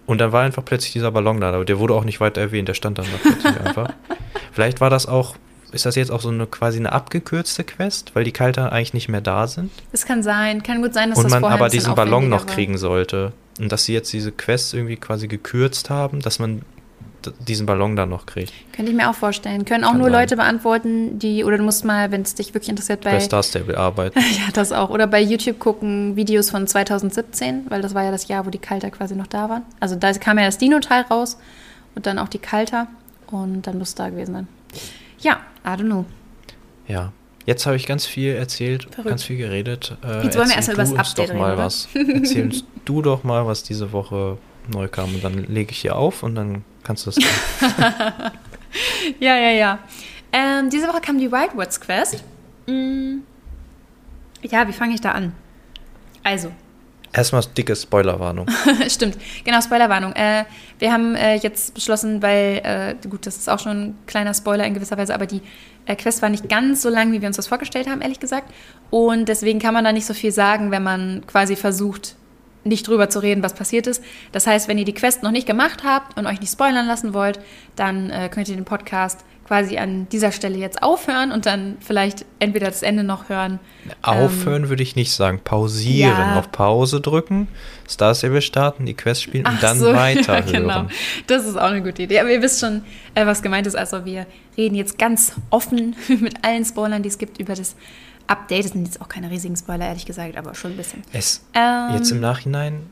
Und 0.06 0.22
dann 0.22 0.32
war 0.32 0.44
einfach 0.44 0.64
plötzlich 0.64 0.94
dieser 0.94 1.12
Ballon 1.12 1.42
da, 1.42 1.52
aber 1.52 1.66
der 1.66 1.80
wurde 1.80 1.96
auch 1.96 2.04
nicht 2.04 2.20
weiter 2.20 2.40
erwähnt, 2.40 2.68
der 2.68 2.76
stand 2.76 2.98
dann 3.00 3.06
da 3.06 3.18
plötzlich 3.22 3.60
einfach. 3.66 3.94
Vielleicht 4.52 4.80
war 4.80 4.90
das 4.90 5.08
auch, 5.08 5.36
ist 5.72 5.86
das 5.86 5.96
jetzt 5.96 6.12
auch 6.12 6.22
so 6.22 6.30
eine 6.30 6.46
quasi 6.46 6.78
eine 6.78 6.92
abgekürzte 6.92 7.64
Quest, 7.64 8.12
weil 8.14 8.24
die 8.24 8.32
Kalter 8.32 8.72
eigentlich 8.72 8.94
nicht 8.94 9.10
mehr 9.10 9.22
da 9.22 9.48
sind 9.48 9.72
Das 9.92 10.06
kann 10.06 10.22
sein, 10.22 10.62
kann 10.64 10.82
gut 10.82 10.94
sein, 10.94 11.10
dass 11.10 11.18
und 11.18 11.26
das 11.26 11.32
man 11.42 11.44
aber 11.52 11.70
diesen 11.70 11.96
Ballon 11.96 12.30
noch 12.30 12.46
war. 12.48 12.54
kriegen 12.54 12.78
sollte. 12.78 13.34
Und 13.60 13.72
dass 13.72 13.86
sie 13.86 13.94
jetzt 13.94 14.14
diese 14.14 14.32
Quest 14.32 14.74
irgendwie 14.74 14.98
quasi 14.98 15.28
gekürzt 15.28 15.90
haben, 15.90 16.20
dass 16.20 16.40
man 16.40 16.62
diesen 17.32 17.66
Ballon 17.66 17.96
dann 17.96 18.10
noch 18.10 18.26
kriegt. 18.26 18.54
Könnte 18.74 18.92
ich 18.92 18.98
mir 18.98 19.10
auch 19.10 19.16
vorstellen. 19.16 19.66
Können 19.66 19.84
auch 19.84 19.92
Kann 19.92 20.00
nur 20.00 20.10
sein. 20.10 20.22
Leute 20.22 20.36
beantworten, 20.36 21.20
die, 21.20 21.44
oder 21.44 21.58
du 21.58 21.64
musst 21.64 21.86
mal, 21.86 22.12
wenn 22.12 22.22
es 22.22 22.36
dich 22.36 22.54
wirklich 22.54 22.70
interessiert, 22.70 23.02
bei, 23.02 23.12
Bei 23.12 23.20
Star 23.20 23.44
Stable 23.44 23.78
arbeiten. 23.78 24.20
ja, 24.38 24.52
das 24.54 24.72
auch, 24.72 24.90
oder 24.90 25.08
bei 25.08 25.22
YouTube 25.22 25.60
gucken, 25.60 26.16
Videos 26.16 26.50
von 26.50 26.68
2017, 26.68 27.66
weil 27.70 27.82
das 27.82 27.94
war 27.94 28.04
ja 28.04 28.12
das 28.12 28.28
Jahr, 28.28 28.46
wo 28.46 28.50
die 28.50 28.60
Kalter 28.60 28.90
quasi 28.92 29.16
noch 29.16 29.28
da 29.28 29.50
waren. 29.50 29.64
Also 29.80 29.96
da 29.96 30.12
kam 30.14 30.38
ja 30.38 30.46
das 30.46 30.58
Dino-Teil 30.58 31.04
raus 31.04 31.38
und 31.96 32.06
dann 32.06 32.20
auch 32.20 32.30
die 32.30 32.40
Kalter 32.40 32.88
und 33.28 33.68
dann 33.68 33.78
muss 33.78 33.96
da 33.96 34.10
gewesen 34.10 34.34
sein. 34.34 34.48
Ja, 35.20 35.40
I 35.66 35.70
don't 35.70 35.86
know. 35.86 36.06
Ja. 36.88 37.12
Jetzt 37.46 37.68
habe 37.68 37.76
ich 37.76 37.86
ganz 37.86 38.08
viel 38.08 38.34
erzählt, 38.34 38.88
Verrückt. 38.90 39.10
ganz 39.10 39.24
viel 39.24 39.38
geredet. 39.38 39.96
Äh, 40.04 40.24
Jetzt 40.24 40.36
wollen 40.36 40.50
wir 40.50 40.56
erzähl 40.56 40.78
erst 40.78 40.78
mal 40.78 40.86
du 40.86 40.92
über 40.92 41.04
das 41.04 41.10
uns 41.10 41.14
doch 41.14 41.24
Update 41.24 41.38
mal 41.38 41.50
reden, 41.52 41.64
was. 41.64 41.88
Erzähl 41.94 42.50
du 42.86 43.02
doch 43.04 43.24
mal, 43.24 43.46
was 43.46 43.62
diese 43.62 43.92
Woche 43.92 44.38
neu 44.70 44.88
kam. 44.88 45.16
Und 45.16 45.24
dann 45.24 45.46
lege 45.46 45.72
ich 45.72 45.80
hier 45.80 45.96
auf 45.96 46.24
und 46.24 46.36
dann 46.36 46.64
kannst 46.84 47.06
du 47.06 47.12
das. 47.12 47.20
Ja, 49.20 49.38
ja, 49.38 49.52
ja. 49.52 49.80
Ähm, 50.32 50.70
diese 50.70 50.88
Woche 50.88 51.02
kam 51.02 51.18
die 51.18 51.32
Wildwoods 51.32 51.80
Quest. 51.80 52.24
Mm. 52.68 53.20
Ja, 54.42 54.68
wie 54.68 54.74
fange 54.74 54.94
ich 54.94 55.02
da 55.02 55.12
an? 55.12 55.34
Also, 56.24 56.52
Erstmal 57.14 57.44
dicke 57.58 57.76
Spoilerwarnung. 57.76 58.46
Stimmt, 58.90 59.18
genau, 59.46 59.62
Spoilerwarnung. 59.62 60.12
Äh, 60.14 60.44
wir 60.80 60.92
haben 60.92 61.16
äh, 61.16 61.36
jetzt 61.36 61.74
beschlossen, 61.74 62.22
weil, 62.22 62.62
äh, 62.64 63.08
gut, 63.08 63.26
das 63.26 63.38
ist 63.38 63.50
auch 63.50 63.60
schon 63.60 63.72
ein 63.72 63.98
kleiner 64.06 64.34
Spoiler 64.34 64.66
in 64.66 64.74
gewisser 64.74 64.98
Weise, 64.98 65.14
aber 65.14 65.26
die 65.26 65.42
äh, 65.86 65.96
Quest 65.96 66.22
war 66.22 66.28
nicht 66.28 66.50
ganz 66.50 66.82
so 66.82 66.90
lang, 66.90 67.14
wie 67.14 67.22
wir 67.22 67.28
uns 67.28 67.38
das 67.38 67.48
vorgestellt 67.48 67.88
haben, 67.88 68.02
ehrlich 68.02 68.20
gesagt. 68.20 68.54
Und 68.90 69.30
deswegen 69.30 69.60
kann 69.60 69.74
man 69.74 69.86
da 69.86 69.94
nicht 69.94 70.06
so 70.06 70.14
viel 70.14 70.34
sagen, 70.34 70.72
wenn 70.72 70.84
man 70.84 71.24
quasi 71.26 71.56
versucht, 71.56 72.18
nicht 72.66 72.88
drüber 72.88 73.10
zu 73.10 73.20
reden, 73.20 73.44
was 73.44 73.54
passiert 73.54 73.88
ist. 73.88 74.04
Das 74.32 74.48
heißt, 74.48 74.68
wenn 74.68 74.78
ihr 74.78 74.86
die 74.86 74.94
Quest 74.94 75.24
noch 75.24 75.32
nicht 75.32 75.48
gemacht 75.48 75.84
habt 75.84 76.18
und 76.18 76.26
euch 76.26 76.42
nicht 76.42 76.52
spoilern 76.52 76.88
lassen 76.88 77.14
wollt, 77.14 77.40
dann 77.76 78.10
äh, 78.10 78.30
könnt 78.30 78.50
ihr 78.50 78.56
den 78.56 78.66
Podcast 78.66 79.24
quasi 79.48 79.78
an 79.78 80.10
dieser 80.10 80.32
Stelle 80.32 80.58
jetzt 80.58 80.82
aufhören 80.82 81.32
und 81.32 81.46
dann 81.46 81.78
vielleicht 81.80 82.26
entweder 82.40 82.66
das 82.66 82.82
Ende 82.82 83.04
noch 83.04 83.30
hören. 83.30 83.60
Aufhören 84.02 84.70
würde 84.70 84.82
ich 84.82 84.96
nicht 84.96 85.12
sagen. 85.12 85.40
Pausieren. 85.44 86.18
Ja. 86.18 86.40
Auf 86.40 86.52
Pause 86.52 87.00
drücken, 87.00 87.48
Star 87.88 88.16
Stable 88.16 88.42
starten, 88.42 88.88
die 88.88 88.96
Quest 88.96 89.22
spielen 89.22 89.46
und 89.46 89.54
Ach 89.58 89.62
dann 89.62 89.80
so, 89.80 89.94
weiterhören. 89.94 90.46
Ja, 90.56 90.60
genau. 90.60 90.88
Das 91.28 91.46
ist 91.46 91.58
auch 91.58 91.70
eine 91.70 91.84
gute 91.84 92.04
Idee. 92.04 92.20
Aber 92.20 92.32
ihr 92.32 92.42
wisst 92.42 92.60
schon, 92.60 92.82
äh, 93.14 93.26
was 93.26 93.44
gemeint 93.44 93.68
ist. 93.68 93.76
Also 93.76 94.04
wir 94.06 94.26
reden 94.58 94.76
jetzt 94.76 94.98
ganz 94.98 95.34
offen 95.52 95.96
mit 96.08 96.44
allen 96.44 96.66
Spoilern, 96.66 97.04
die 97.04 97.10
es 97.10 97.20
gibt, 97.20 97.40
über 97.40 97.54
das 97.54 97.76
Update. 98.28 98.66
Das 98.66 98.72
sind 98.72 98.86
jetzt 98.86 99.02
auch 99.02 99.10
keine 99.10 99.30
riesigen 99.30 99.56
Spoiler, 99.56 99.88
ehrlich 99.88 100.06
gesagt, 100.06 100.38
aber 100.38 100.56
schon 100.56 100.72
ein 100.72 100.78
bisschen. 100.78 101.04
Es, 101.14 101.44
Ähm, 101.54 101.96
jetzt 101.96 102.12
im 102.12 102.20
Nachhinein 102.20 102.90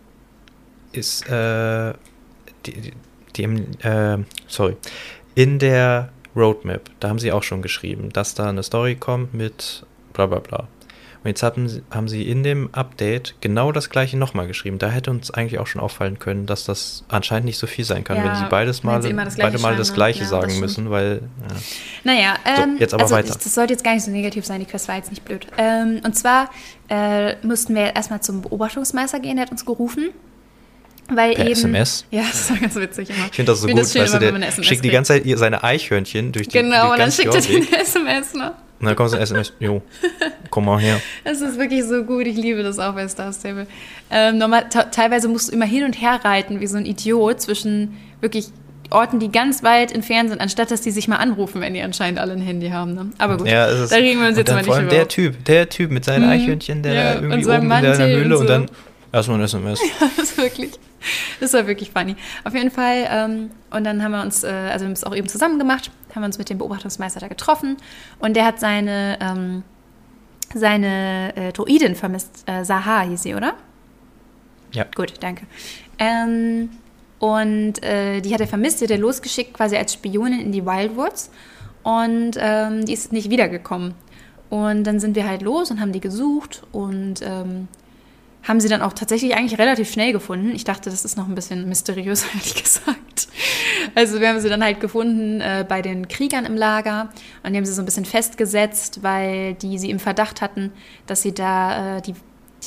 ist 0.91 1.27
äh, 1.29 1.93
die, 2.65 2.81
die, 2.81 2.93
die 3.35 3.43
äh, 3.87 4.23
sorry, 4.47 4.77
in 5.35 5.59
der 5.59 6.09
Roadmap, 6.35 6.89
da 6.99 7.09
haben 7.09 7.19
sie 7.19 7.31
auch 7.31 7.43
schon 7.43 7.61
geschrieben, 7.61 8.09
dass 8.11 8.35
da 8.35 8.49
eine 8.49 8.63
Story 8.63 8.95
kommt 8.95 9.33
mit 9.33 9.85
bla 10.13 10.25
bla 10.25 10.39
bla. 10.39 10.67
Und 11.23 11.29
jetzt 11.29 11.41
haben, 11.41 11.69
sie- 11.69 11.81
haben 11.89 12.09
sie 12.09 12.29
in 12.29 12.43
dem 12.43 12.69
Update 12.73 13.35
genau 13.39 13.71
das 13.71 13.89
gleiche 13.89 14.17
nochmal 14.17 14.45
geschrieben. 14.45 14.77
Da 14.77 14.89
hätte 14.89 15.09
uns 15.09 15.31
eigentlich 15.31 15.57
auch 15.59 15.67
schon 15.67 15.79
auffallen 15.81 16.19
können, 16.19 16.45
dass 16.45 16.65
das 16.65 17.05
anscheinend 17.07 17.45
nicht 17.45 17.57
so 17.57 17.65
viel 17.65 17.85
sein 17.85 18.03
kann, 18.03 18.17
Ja, 18.17 18.25
wenn 18.25 18.35
sie 18.35 18.43
beides 18.49 18.83
Mal, 18.83 19.01
sie 19.01 19.13
das 19.13 19.17
beide 19.37 19.51
Gleiche 19.51 19.59
Mal 19.61 19.75
das? 19.77 19.93
Gleiche 19.93 20.17
Ja, 20.19 20.23
das 20.23 20.29
sagen 20.31 20.49
stimmt. 20.49 20.61
müssen, 20.61 20.89
weil 20.89 21.21
ja. 21.47 21.55
Naja, 22.03 22.33
ähm, 22.45 22.75
jetzt 22.77 22.93
aber 22.93 23.03
also 23.03 23.15
weiter. 23.15 23.33
Das 23.41 23.55
sollte 23.55 23.71
jetzt 23.73 23.83
gar 23.85 23.93
nicht 23.93 24.03
so 24.03 24.11
negativ 24.11 24.45
sein, 24.45 24.59
die 24.59 24.65
Quest 24.65 24.87
war 24.89 24.95
jetzt 24.97 25.11
nicht 25.11 25.23
blöd. 25.23 25.47
Ähm, 25.57 26.01
und 26.03 26.13
zwar 26.13 26.49
äh, 26.89 27.35
mussten 27.45 27.73
wir 27.73 27.95
erstmal 27.95 28.21
zum 28.21 28.41
Beobachtungsmeister 28.41 29.19
gehen, 29.21 29.37
der 29.37 29.45
hat 29.45 29.51
uns 29.51 29.65
gerufen. 29.65 30.09
Weil 31.09 31.35
Per 31.35 31.43
eben, 31.45 31.51
SMS? 31.53 32.05
Ja, 32.11 32.21
das 32.23 32.49
war 32.49 32.57
ganz 32.57 32.75
witzig 32.75 33.09
immer. 33.09 33.25
Ich 33.29 33.35
finde 33.35 33.51
das 33.51 33.61
so 33.61 33.67
Ich 33.67 33.73
gut, 33.75 33.87
schön, 33.87 34.01
weißt 34.03 34.13
du, 34.15 34.19
der 34.19 34.33
eine 34.35 34.51
schickt 34.51 34.69
die 34.69 34.75
kriegt. 34.89 34.93
ganze 34.93 35.21
Zeit 35.23 35.37
seine 35.39 35.63
Eichhörnchen 35.63 36.31
durch 36.31 36.47
die 36.47 36.57
Genau, 36.59 36.81
durch 36.87 36.91
und 36.93 36.99
dann 36.99 37.11
schickt 37.11 37.33
er 37.33 37.39
Jorvik. 37.41 37.69
den 37.71 37.79
SMS, 37.79 38.33
ne? 38.33 38.53
Und 38.79 38.87
dann 38.87 38.95
kommt 38.97 39.09
so 39.11 39.15
ein 39.17 39.21
SMS, 39.21 39.53
jo, 39.59 39.81
komm 40.53 40.65
mal 40.65 40.79
her. 40.79 40.99
Es 41.23 41.41
ist 41.41 41.57
wirklich 41.57 41.83
so 41.83 42.03
gut. 42.03 42.27
Ich 42.27 42.35
liebe 42.37 42.61
das 42.61 42.77
auch 42.77 42.93
bei 42.93 43.07
Star 43.07 43.33
Stable. 43.33 43.65
Ähm, 44.11 44.37
normal, 44.37 44.69
te- 44.69 44.87
teilweise 44.91 45.27
musst 45.27 45.49
du 45.49 45.53
immer 45.53 45.65
hin 45.65 45.83
und 45.83 45.99
her 45.99 46.19
reiten, 46.23 46.59
wie 46.59 46.67
so 46.67 46.77
ein 46.77 46.85
Idiot, 46.85 47.41
zwischen 47.41 47.97
wirklich 48.21 48.49
Orten, 48.91 49.17
die 49.19 49.31
ganz 49.31 49.63
weit 49.63 49.91
entfernt 49.91 50.29
sind, 50.29 50.39
anstatt 50.41 50.69
dass 50.69 50.81
die 50.81 50.91
sich 50.91 51.07
mal 51.07 51.15
anrufen, 51.15 51.59
wenn 51.61 51.73
die 51.73 51.81
anscheinend 51.81 52.19
alle 52.19 52.33
ein 52.33 52.41
Handy 52.41 52.69
haben. 52.69 52.93
Ne? 52.93 53.09
Aber 53.17 53.37
gut, 53.37 53.47
Ja, 53.47 53.65
da 53.65 53.95
regen 53.95 54.19
wir 54.21 54.27
uns 54.27 54.37
und 54.37 54.47
jetzt 54.47 54.51
mal 54.53 54.61
nicht 54.61 54.67
über. 54.81 54.89
der 54.91 55.07
Typ, 55.07 55.43
der 55.45 55.67
Typ 55.69 55.89
mit 55.89 56.05
seinen 56.05 56.25
Mhm. 56.25 56.31
Eichhörnchen, 56.31 56.83
der 56.83 56.93
Ja, 56.93 57.03
da 57.13 57.17
und 57.19 57.23
irgendwie 57.31 57.45
oben 57.47 57.53
in 57.63 57.69
der 57.69 57.79
Mantel 57.81 58.07
Höhle 58.17 58.25
und 58.25 58.31
und, 58.33 58.37
so. 58.47 58.53
dann 58.53 58.65
erstmal 59.11 59.39
ein 59.39 59.43
SMS. 59.45 59.79
das 59.99 60.17
ist 60.29 60.37
wirklich, 60.37 60.69
das 61.39 61.53
war 61.53 61.65
wirklich 61.65 61.89
funny. 61.89 62.15
Auf 62.43 62.53
jeden 62.53 62.69
Fall, 62.69 63.07
ähm, 63.09 63.49
und 63.71 63.83
dann 63.83 64.03
haben 64.03 64.11
wir 64.11 64.21
uns, 64.21 64.43
äh, 64.43 64.47
also 64.49 64.81
wir 64.83 64.87
haben 64.89 64.91
es 64.93 65.03
auch 65.03 65.15
eben 65.15 65.27
zusammen 65.27 65.57
gemacht, 65.57 65.89
haben 66.13 66.21
wir 66.21 66.27
uns 66.27 66.37
mit 66.37 66.51
dem 66.51 66.59
Beobachtungsmeister 66.59 67.19
da 67.19 67.27
getroffen 67.29 67.77
und 68.19 68.35
der 68.35 68.45
hat 68.45 68.59
seine, 68.59 69.17
ähm, 69.21 69.63
seine 70.53 71.35
äh, 71.35 71.51
Druidin 71.51 71.95
vermisst, 71.95 72.43
äh, 72.45 72.63
Saha 72.63 73.01
hieß 73.01 73.23
sie, 73.23 73.35
oder? 73.35 73.55
Ja. 74.71 74.85
Gut, 74.95 75.13
danke. 75.19 75.45
Ähm, 75.99 76.69
und 77.19 77.83
äh, 77.83 78.21
die 78.21 78.33
hat 78.33 78.41
er 78.41 78.47
vermisst, 78.47 78.81
die 78.81 78.85
hat 78.85 78.91
er 78.91 78.97
losgeschickt 78.97 79.53
quasi 79.53 79.77
als 79.77 79.93
Spionin 79.93 80.41
in 80.41 80.51
die 80.51 80.65
Wildwoods 80.65 81.29
und 81.83 82.31
ähm, 82.37 82.85
die 82.85 82.93
ist 82.93 83.13
nicht 83.13 83.29
wiedergekommen. 83.29 83.93
Und 84.49 84.83
dann 84.83 84.99
sind 84.99 85.15
wir 85.15 85.27
halt 85.27 85.41
los 85.41 85.71
und 85.71 85.79
haben 85.79 85.93
die 85.93 85.99
gesucht 85.99 86.63
und 86.71 87.21
ähm, 87.23 87.67
haben 88.43 88.59
sie 88.59 88.67
dann 88.67 88.81
auch 88.81 88.93
tatsächlich 88.93 89.35
eigentlich 89.35 89.59
relativ 89.59 89.91
schnell 89.91 90.11
gefunden. 90.11 90.51
Ich 90.53 90.63
dachte, 90.63 90.89
das 90.89 91.05
ist 91.05 91.17
noch 91.17 91.27
ein 91.27 91.35
bisschen 91.35 91.67
mysteriös, 91.67 92.25
ehrlich 92.33 92.61
gesagt. 92.61 93.27
Also 93.95 94.19
wir 94.19 94.29
haben 94.29 94.39
sie 94.39 94.49
dann 94.49 94.63
halt 94.63 94.79
gefunden 94.79 95.41
äh, 95.41 95.65
bei 95.67 95.81
den 95.81 96.07
Kriegern 96.07 96.45
im 96.45 96.55
Lager 96.55 97.09
und 97.43 97.53
die 97.53 97.57
haben 97.57 97.65
sie 97.65 97.73
so 97.73 97.81
ein 97.81 97.85
bisschen 97.85 98.05
festgesetzt, 98.05 99.03
weil 99.03 99.53
die 99.55 99.77
sie 99.77 99.89
im 99.89 99.99
Verdacht 99.99 100.41
hatten, 100.41 100.71
dass 101.05 101.21
sie 101.21 101.33
da 101.33 101.97
äh, 101.97 102.01
die, 102.01 102.15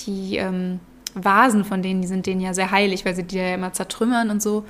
die 0.07 0.37
ähm, 0.37 0.81
Vasen 1.15 1.65
von 1.65 1.83
denen, 1.83 2.03
die 2.03 2.09
sind 2.09 2.27
denen 2.27 2.41
ja 2.41 2.55
sehr 2.55 2.71
heilig, 2.71 3.05
weil 3.05 3.15
sie 3.15 3.25
die 3.25 3.37
ja 3.37 3.55
immer 3.55 3.73
zertrümmern 3.73 4.31
und 4.31 4.43
so. 4.43 4.65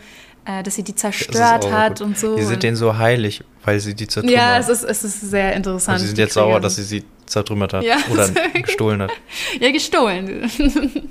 Äh, 0.46 0.62
dass 0.62 0.76
sie 0.76 0.82
die 0.82 0.94
zerstört 0.94 1.70
hat 1.70 1.98
gut. 1.98 2.06
und 2.06 2.18
so. 2.18 2.36
Die 2.36 2.44
sind 2.44 2.62
denen 2.62 2.76
so 2.76 2.96
heilig, 2.96 3.42
weil 3.64 3.80
sie 3.80 3.94
die 3.94 4.06
zertrümmert. 4.06 4.38
ja, 4.38 4.58
es 4.58 4.68
ist, 4.68 4.84
es 4.84 5.04
ist 5.04 5.20
sehr 5.20 5.52
interessant. 5.54 5.96
Und 5.96 6.00
sie 6.02 6.06
sind 6.08 6.18
jetzt 6.18 6.34
sauer, 6.34 6.60
dass 6.60 6.76
sie 6.76 6.84
sie 6.84 7.04
zertrümmert 7.26 7.72
hat 7.72 7.82
Ja, 7.82 7.96
oder 8.12 8.28
gestohlen 8.52 9.02
hat. 9.02 9.10
Ja, 9.60 9.72
gestohlen. 9.72 10.50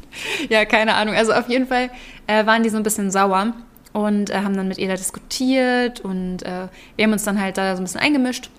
ja, 0.49 0.63
keine 0.65 0.95
Ahnung. 0.95 1.15
Also 1.15 1.33
auf 1.33 1.49
jeden 1.49 1.67
Fall 1.67 1.89
äh, 2.27 2.45
waren 2.45 2.63
die 2.63 2.69
so 2.69 2.77
ein 2.77 2.83
bisschen 2.83 3.11
sauer 3.11 3.53
und 3.91 4.29
äh, 4.29 4.35
haben 4.35 4.55
dann 4.55 4.69
mit 4.69 4.77
ihr 4.77 4.87
da 4.87 4.95
diskutiert 4.95 5.99
und 5.99 6.43
äh, 6.43 6.67
wir 6.95 7.05
haben 7.05 7.11
uns 7.11 7.25
dann 7.25 7.39
halt 7.39 7.57
da 7.57 7.75
so 7.75 7.81
ein 7.81 7.85
bisschen 7.85 8.01
eingemischt. 8.01 8.49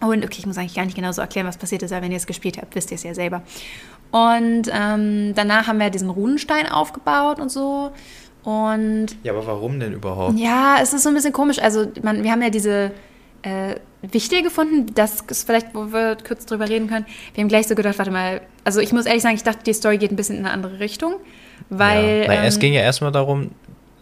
Und 0.00 0.24
okay, 0.24 0.36
ich 0.38 0.46
muss 0.46 0.56
eigentlich 0.56 0.74
gar 0.74 0.84
nicht 0.84 0.96
genau 0.96 1.12
so 1.12 1.20
erklären, 1.20 1.46
was 1.46 1.58
passiert 1.58 1.82
ist, 1.82 1.92
aber 1.92 2.02
wenn 2.02 2.10
ihr 2.10 2.16
es 2.16 2.26
gespielt 2.26 2.58
habt, 2.58 2.74
wisst 2.74 2.90
ihr 2.90 2.94
es 2.94 3.02
ja 3.02 3.14
selber. 3.14 3.42
Und 4.10 4.64
ähm, 4.72 5.34
danach 5.34 5.66
haben 5.66 5.78
wir 5.78 5.90
diesen 5.90 6.10
Runenstein 6.10 6.66
aufgebaut 6.66 7.38
und 7.38 7.50
so. 7.50 7.92
Und 8.42 9.08
Ja, 9.22 9.32
aber 9.32 9.46
warum 9.46 9.78
denn 9.80 9.92
überhaupt? 9.92 10.38
ja, 10.38 10.78
es 10.80 10.92
ist 10.92 11.02
so 11.02 11.08
ein 11.10 11.14
bisschen 11.14 11.32
komisch. 11.32 11.58
Also, 11.58 11.86
man, 12.02 12.22
wir 12.24 12.30
haben 12.32 12.42
ja 12.42 12.50
diese 12.50 12.90
äh, 13.42 13.74
Wichtel 14.02 14.42
gefunden. 14.42 14.86
Das 14.94 15.20
ist 15.28 15.44
vielleicht, 15.46 15.74
wo 15.74 15.92
wir 15.92 16.16
kurz 16.26 16.46
drüber 16.46 16.68
reden 16.68 16.88
können. 16.88 17.04
Wir 17.34 17.42
haben 17.42 17.48
gleich 17.48 17.66
so 17.68 17.74
gedacht, 17.74 17.98
warte 17.98 18.10
mal. 18.10 18.40
Also, 18.64 18.80
ich 18.80 18.92
muss 18.92 19.06
ehrlich 19.06 19.22
sagen, 19.22 19.34
ich 19.34 19.42
dachte, 19.42 19.60
die 19.64 19.74
Story 19.74 19.98
geht 19.98 20.10
ein 20.10 20.16
bisschen 20.16 20.38
in 20.38 20.46
eine 20.46 20.54
andere 20.54 20.80
Richtung. 20.80 21.14
Weil. 21.68 22.24
ja. 22.26 22.44
Es 22.44 22.54
ähm, 22.54 22.60
ging 22.60 22.72
ja 22.72 22.80
erstmal 22.80 23.12
darum, 23.12 23.50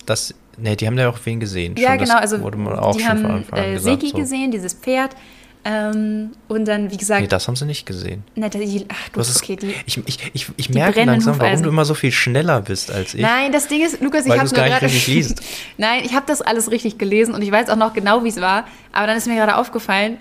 dass. 0.07 0.35
Ne, 0.57 0.74
die 0.74 0.87
haben 0.88 0.98
ja 0.98 1.09
auch 1.09 1.18
wen 1.24 1.38
gesehen. 1.38 1.74
ja, 1.77 1.90
schon, 1.90 1.98
genau. 1.98 2.14
Das 2.14 2.33
Also, 2.33 2.40
wurde 2.40 2.59
mal 2.59 2.79
auch 2.79 2.96
die 2.96 3.03
schon 3.03 3.18
von 3.18 3.27
haben 3.29 3.35
Anfang 3.37 3.59
an 3.59 3.64
äh, 3.64 3.72
gesagt. 3.74 4.01
Segi 4.01 4.11
so. 4.12 4.18
gesehen, 4.18 4.51
dieses 4.51 4.74
Pferd. 4.74 5.14
Ähm, 5.64 6.30
und 6.46 6.66
dann, 6.66 6.90
wie 6.90 6.96
gesagt. 6.96 7.20
Nee, 7.20 7.26
das 7.26 7.46
haben 7.48 7.56
sie 7.56 7.66
nicht 7.66 7.84
gesehen. 7.84 8.22
ne, 8.36 8.48
die, 8.48 8.86
ach, 8.88 9.08
du, 9.08 9.12
Du 9.14 9.20
hast 9.20 9.36
okay, 9.42 9.56
die, 9.56 9.74
ich 9.86 9.98
ich, 10.06 10.30
ich, 10.32 10.46
ich 10.56 10.70
merke 10.70 11.04
langsam, 11.04 11.34
warum 11.34 11.46
Hufeisen. 11.48 11.62
du 11.64 11.68
immer 11.70 11.84
so 11.84 11.94
viel 11.94 12.12
schneller 12.12 12.60
bist 12.62 12.90
als 12.90 13.14
ich. 13.14 13.20
Nein, 13.20 13.52
das 13.52 13.68
Ding 13.68 13.84
ist, 13.84 14.00
Lukas, 14.00 14.24
ich 14.24 14.30
habe 14.32 14.48
gar 14.50 14.64
nicht 14.64 14.72
gerade. 14.72 14.86
richtig 14.86 15.06
liest. 15.08 15.42
Nein, 15.76 16.02
ich 16.04 16.14
habe 16.14 16.24
das 16.26 16.40
alles 16.40 16.70
richtig 16.70 16.98
gelesen 16.98 17.34
und 17.34 17.42
ich 17.42 17.50
weiß 17.50 17.68
auch 17.70 17.76
noch 17.76 17.92
genau, 17.92 18.24
wie 18.24 18.28
es 18.28 18.40
war. 18.40 18.66
Aber 18.92 19.06
dann 19.06 19.16
ist 19.18 19.26
mir 19.26 19.34
gerade 19.34 19.56
aufgefallen, 19.56 20.18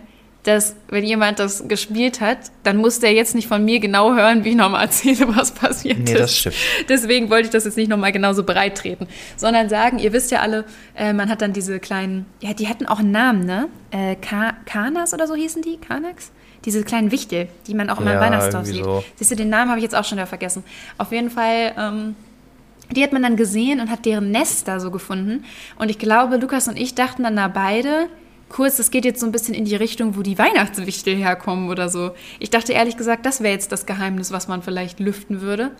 dass 0.47 0.75
wenn 0.89 1.03
jemand 1.03 1.39
das 1.39 1.67
gespielt 1.67 2.21
hat, 2.21 2.37
dann 2.63 2.77
muss 2.77 2.99
der 2.99 3.13
jetzt 3.13 3.35
nicht 3.35 3.47
von 3.47 3.63
mir 3.65 3.79
genau 3.79 4.15
hören, 4.15 4.43
wie 4.45 4.49
ich 4.51 4.55
nochmal 4.55 4.83
erzähle, 4.85 5.27
was 5.35 5.51
passiert 5.51 5.99
Nee, 5.99 6.13
ist. 6.13 6.19
das 6.19 6.37
stimmt. 6.37 6.55
Deswegen 6.87 7.29
wollte 7.29 7.45
ich 7.47 7.51
das 7.51 7.65
jetzt 7.65 7.75
nicht 7.77 7.89
nochmal 7.89 8.11
genauso 8.13 8.43
breit 8.43 8.77
treten, 8.77 9.07
sondern 9.35 9.67
sagen, 9.69 9.99
ihr 9.99 10.13
wisst 10.13 10.31
ja 10.31 10.39
alle, 10.39 10.63
äh, 10.95 11.11
man 11.13 11.29
hat 11.29 11.41
dann 11.41 11.51
diese 11.53 11.79
kleinen, 11.79 12.25
ja, 12.41 12.53
die 12.53 12.67
hatten 12.67 12.85
auch 12.85 12.99
einen 12.99 13.11
Namen, 13.11 13.45
ne? 13.45 13.67
Äh, 13.91 14.15
Ka 14.15 14.53
Kanas 14.65 15.13
oder 15.13 15.27
so 15.27 15.35
hießen 15.35 15.61
die? 15.61 15.77
Kanax? 15.77 16.31
Diese 16.65 16.83
kleinen 16.83 17.11
Wichtel, 17.11 17.49
die 17.67 17.73
man 17.73 17.89
auch 17.89 17.99
immer 17.99 18.11
im 18.13 18.17
Ja, 18.17 18.21
Weihnachtsdorf 18.21 18.63
irgendwie 18.67 18.77
sieht. 18.77 18.83
so. 18.85 19.03
Siehst 19.15 19.31
du, 19.31 19.35
den 19.35 19.49
Namen 19.49 19.69
habe 19.69 19.79
ich 19.79 19.83
jetzt 19.83 19.95
auch 19.95 20.03
schon 20.05 20.17
wieder 20.17 20.27
vergessen. 20.27 20.63
Auf 20.97 21.11
jeden 21.11 21.29
Fall, 21.29 21.73
ähm, 21.77 22.15
die 22.91 23.03
hat 23.03 23.11
man 23.13 23.21
dann 23.21 23.35
gesehen 23.35 23.79
und 23.79 23.89
hat 23.89 24.05
deren 24.05 24.31
Nest 24.31 24.67
da 24.67 24.79
so 24.79 24.91
gefunden. 24.91 25.43
Und 25.77 25.89
ich 25.89 25.99
glaube, 25.99 26.37
Lukas 26.37 26.67
und 26.67 26.77
ich 26.77 26.95
dachten 26.95 27.23
dann 27.23 27.35
da 27.35 27.47
beide, 27.47 28.07
kurz, 28.49 28.77
das 28.77 28.91
geht 28.91 29.05
jetzt 29.05 29.19
so 29.19 29.25
ein 29.25 29.31
bisschen 29.31 29.53
in 29.53 29.65
die 29.65 29.75
Richtung, 29.75 30.15
wo 30.15 30.21
die 30.21 30.37
Weihnachtswichtel 30.37 31.15
herkommen 31.15 31.69
oder 31.69 31.89
so. 31.89 32.11
Ich 32.39 32.49
dachte 32.49 32.73
ehrlich 32.73 32.97
gesagt, 32.97 33.25
das 33.25 33.41
wäre 33.41 33.53
jetzt 33.53 33.71
das 33.71 33.85
Geheimnis, 33.85 34.31
was 34.31 34.47
man 34.47 34.61
vielleicht 34.61 34.99
lüften 34.99 35.41
würde. 35.41 35.71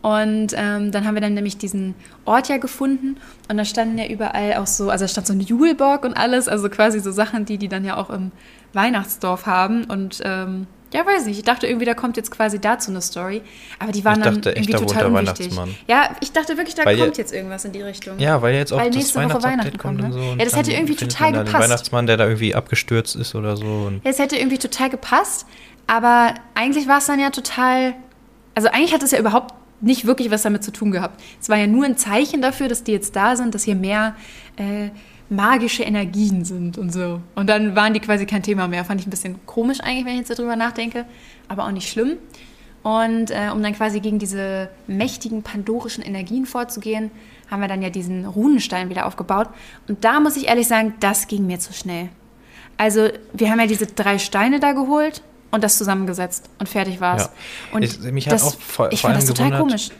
Und 0.00 0.54
ähm, 0.54 0.92
dann 0.92 1.04
haben 1.04 1.14
wir 1.14 1.20
dann 1.20 1.34
nämlich 1.34 1.58
diesen 1.58 1.96
Ort 2.24 2.48
ja 2.48 2.58
gefunden 2.58 3.16
und 3.48 3.56
da 3.56 3.64
standen 3.64 3.98
ja 3.98 4.06
überall 4.06 4.54
auch 4.54 4.66
so, 4.66 4.90
also 4.90 5.04
da 5.04 5.08
stand 5.08 5.26
so 5.26 5.32
ein 5.32 5.40
Julebock 5.40 6.04
und 6.04 6.16
alles, 6.16 6.46
also 6.46 6.68
quasi 6.68 7.00
so 7.00 7.10
Sachen, 7.10 7.46
die 7.46 7.58
die 7.58 7.66
dann 7.66 7.84
ja 7.84 7.96
auch 7.96 8.10
im 8.10 8.30
Weihnachtsdorf 8.74 9.46
haben 9.46 9.84
und 9.84 10.20
ähm, 10.24 10.68
ja, 10.92 11.04
weiß 11.04 11.26
nicht, 11.26 11.38
ich 11.38 11.44
dachte 11.44 11.66
irgendwie, 11.66 11.84
da 11.84 11.94
kommt 11.94 12.16
jetzt 12.16 12.30
quasi 12.30 12.58
dazu 12.58 12.90
eine 12.90 13.02
Story, 13.02 13.42
aber 13.78 13.92
die 13.92 14.04
waren 14.04 14.18
Ich 14.18 14.24
dann 14.24 14.34
dachte 14.36 14.56
echt, 14.56 14.58
irgendwie 14.58 14.72
da 14.72 14.78
wohnt 14.80 14.88
total 14.88 15.10
der 15.10 15.20
unwichtig. 15.20 15.56
Weihnachtsmann. 15.56 15.74
Ja, 15.86 16.16
ich 16.20 16.32
dachte 16.32 16.56
wirklich, 16.56 16.74
da 16.74 16.84
Weil 16.84 16.98
kommt 16.98 17.18
jetzt 17.18 17.32
irgendwas 17.32 17.64
in 17.64 17.72
die 17.72 17.82
Richtung. 17.82 18.18
Ja, 18.18 18.40
weil 18.40 18.54
jetzt 18.54 18.72
auch 18.72 18.78
Weil 18.78 18.86
das 18.88 18.96
nächste 18.96 19.14
Woche 19.16 19.24
Weihnachtsupdate 19.24 19.52
Weihnachten 19.52 19.78
kommt 19.78 20.00
kommt, 20.00 20.14
und 20.14 20.20
ne? 20.20 20.30
so. 20.32 20.38
Ja, 20.38 20.44
das 20.44 20.56
hätte 20.56 20.70
dann 20.70 20.80
irgendwie 20.80 20.96
total 20.96 21.32
da 21.32 21.38
Den 21.38 21.46
gepasst. 21.46 21.64
Weihnachtsmann, 21.64 22.06
der 22.06 22.16
da 22.16 22.24
irgendwie 22.24 22.54
abgestürzt 22.54 23.16
ist 23.16 23.34
oder 23.34 23.56
so. 23.56 23.92
Ja, 24.02 24.10
es 24.10 24.18
hätte 24.18 24.36
irgendwie 24.36 24.58
total 24.58 24.88
gepasst, 24.88 25.46
aber 25.86 26.34
eigentlich 26.54 26.88
war 26.88 26.98
es 26.98 27.06
dann 27.06 27.20
ja 27.20 27.30
total. 27.30 27.94
Also 28.54 28.68
eigentlich 28.70 28.94
hat 28.94 29.02
es 29.02 29.10
ja 29.10 29.18
überhaupt 29.18 29.54
nicht 29.80 30.06
wirklich 30.06 30.30
was 30.30 30.42
damit 30.42 30.64
zu 30.64 30.72
tun 30.72 30.90
gehabt. 30.90 31.20
Es 31.40 31.48
war 31.48 31.56
ja 31.56 31.66
nur 31.66 31.84
ein 31.84 31.96
Zeichen 31.96 32.42
dafür, 32.42 32.68
dass 32.68 32.82
die 32.82 32.92
jetzt 32.92 33.14
da 33.14 33.36
sind, 33.36 33.54
dass 33.54 33.62
hier 33.62 33.76
mehr 33.76 34.16
äh, 34.56 34.88
magische 35.30 35.82
Energien 35.82 36.44
sind 36.44 36.78
und 36.78 36.92
so. 36.92 37.20
Und 37.34 37.48
dann 37.48 37.76
waren 37.76 37.92
die 37.94 38.00
quasi 38.00 38.24
kein 38.26 38.42
Thema 38.42 38.66
mehr. 38.68 38.84
Fand 38.84 39.00
ich 39.00 39.06
ein 39.06 39.10
bisschen 39.10 39.44
komisch 39.46 39.80
eigentlich, 39.80 40.04
wenn 40.06 40.12
ich 40.14 40.26
jetzt 40.28 40.38
darüber 40.38 40.56
nachdenke, 40.56 41.04
aber 41.48 41.64
auch 41.66 41.70
nicht 41.70 41.88
schlimm. 41.90 42.16
Und 42.82 43.30
äh, 43.30 43.50
um 43.52 43.62
dann 43.62 43.74
quasi 43.74 44.00
gegen 44.00 44.18
diese 44.18 44.70
mächtigen 44.86 45.42
pandorischen 45.42 46.02
Energien 46.02 46.46
vorzugehen, 46.46 47.10
haben 47.50 47.60
wir 47.60 47.68
dann 47.68 47.82
ja 47.82 47.90
diesen 47.90 48.24
Runenstein 48.24 48.88
wieder 48.88 49.06
aufgebaut. 49.06 49.48
Und 49.88 50.04
da 50.04 50.20
muss 50.20 50.36
ich 50.36 50.46
ehrlich 50.48 50.68
sagen, 50.68 50.94
das 51.00 51.26
ging 51.26 51.46
mir 51.46 51.58
zu 51.58 51.72
schnell. 51.72 52.08
Also 52.76 53.08
wir 53.32 53.50
haben 53.50 53.58
ja 53.60 53.66
diese 53.66 53.86
drei 53.86 54.18
Steine 54.18 54.60
da 54.60 54.72
geholt 54.72 55.22
und 55.50 55.64
das 55.64 55.76
zusammengesetzt 55.76 56.48
und 56.58 56.68
fertig 56.68 57.00
war's. 57.00 57.24
Ja. 57.24 57.74
Und 57.76 57.82
Ich- 57.82 57.98
mich 58.00 58.26
hat 58.26 58.34
das, 58.34 58.44
auch 58.44 58.60
vor- 58.60 58.92
ich 58.92 59.00
vor 59.00 59.10
fand 59.10 59.22
das 59.22 59.28
total 59.28 59.50
gewundert, 59.50 59.68
komisch. 59.68 59.90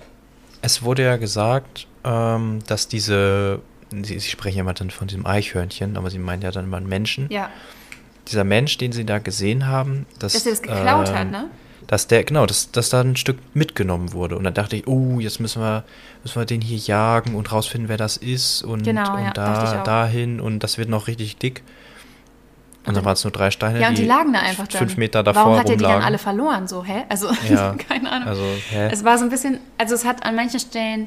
Es 0.62 0.82
wurde 0.82 1.02
ja 1.04 1.16
gesagt, 1.16 1.86
ähm, 2.04 2.60
dass 2.66 2.86
diese, 2.88 3.60
sie, 3.90 4.18
sie 4.18 4.28
sprechen 4.30 4.56
ja 4.58 4.60
immer 4.62 4.74
dann 4.74 4.90
von 4.90 5.08
diesem 5.08 5.26
Eichhörnchen, 5.26 5.96
aber 5.96 6.10
sie 6.10 6.18
meinen 6.18 6.42
ja 6.42 6.50
dann 6.50 6.64
immer 6.64 6.76
einen 6.78 6.88
Menschen. 6.88 7.26
Ja, 7.30 7.50
Dieser 8.28 8.44
Mensch, 8.44 8.76
den 8.78 8.92
sie 8.92 9.04
da 9.06 9.18
gesehen 9.18 9.66
haben, 9.66 10.06
dass, 10.18 10.34
dass 10.34 10.44
er 10.46 10.52
das 10.52 10.62
geklaut 10.62 11.08
ähm, 11.08 11.14
hat, 11.14 11.30
ne? 11.30 11.44
Dass 11.86 12.06
der, 12.06 12.22
genau, 12.24 12.44
dass, 12.44 12.70
dass 12.70 12.90
da 12.90 13.00
ein 13.00 13.16
Stück 13.16 13.38
mitgenommen 13.54 14.12
wurde. 14.12 14.36
Und 14.36 14.44
dann 14.44 14.52
dachte 14.52 14.76
ich, 14.76 14.86
oh, 14.86 15.20
jetzt 15.20 15.40
müssen 15.40 15.62
wir, 15.62 15.84
müssen 16.22 16.38
wir 16.38 16.44
den 16.44 16.60
hier 16.60 16.76
jagen 16.76 17.34
und 17.34 17.50
rausfinden, 17.50 17.88
wer 17.88 17.96
das 17.96 18.18
ist 18.18 18.62
und, 18.62 18.82
Genau, 18.82 19.14
und 19.16 19.24
ja, 19.24 19.30
da, 19.32 19.82
dahin 19.84 20.38
und 20.40 20.58
das 20.60 20.76
wird 20.76 20.90
noch 20.90 21.06
richtig 21.06 21.38
dick. 21.38 21.62
Und 22.86 22.94
dann 22.96 23.04
waren 23.06 23.14
es 23.14 23.24
nur 23.24 23.30
drei 23.32 23.50
Steine, 23.50 23.80
Ja, 23.80 23.88
und 23.88 23.96
die 23.98 24.04
lagen 24.04 24.32
da 24.34 24.40
einfach 24.40 24.66
dann. 24.66 24.78
fünf 24.78 24.96
Meter 24.98 25.22
davor 25.22 25.44
Warum 25.44 25.58
hat 25.58 25.68
er 25.70 25.76
die 25.76 25.82
dann 25.82 26.02
alle 26.02 26.18
verloren? 26.18 26.68
So, 26.68 26.84
hä? 26.84 27.04
Also, 27.08 27.28
Ja, 27.48 27.74
keine 27.74 28.10
Ahnung. 28.10 28.28
Also, 28.28 28.44
hä? 28.70 28.88
Es 28.92 29.04
war 29.04 29.16
so 29.18 29.24
ein 29.24 29.30
bisschen, 29.30 29.58
also 29.78 29.94
es 29.94 30.04
hat 30.04 30.24
an 30.24 30.36
manchen 30.36 30.60
Stellen, 30.60 31.06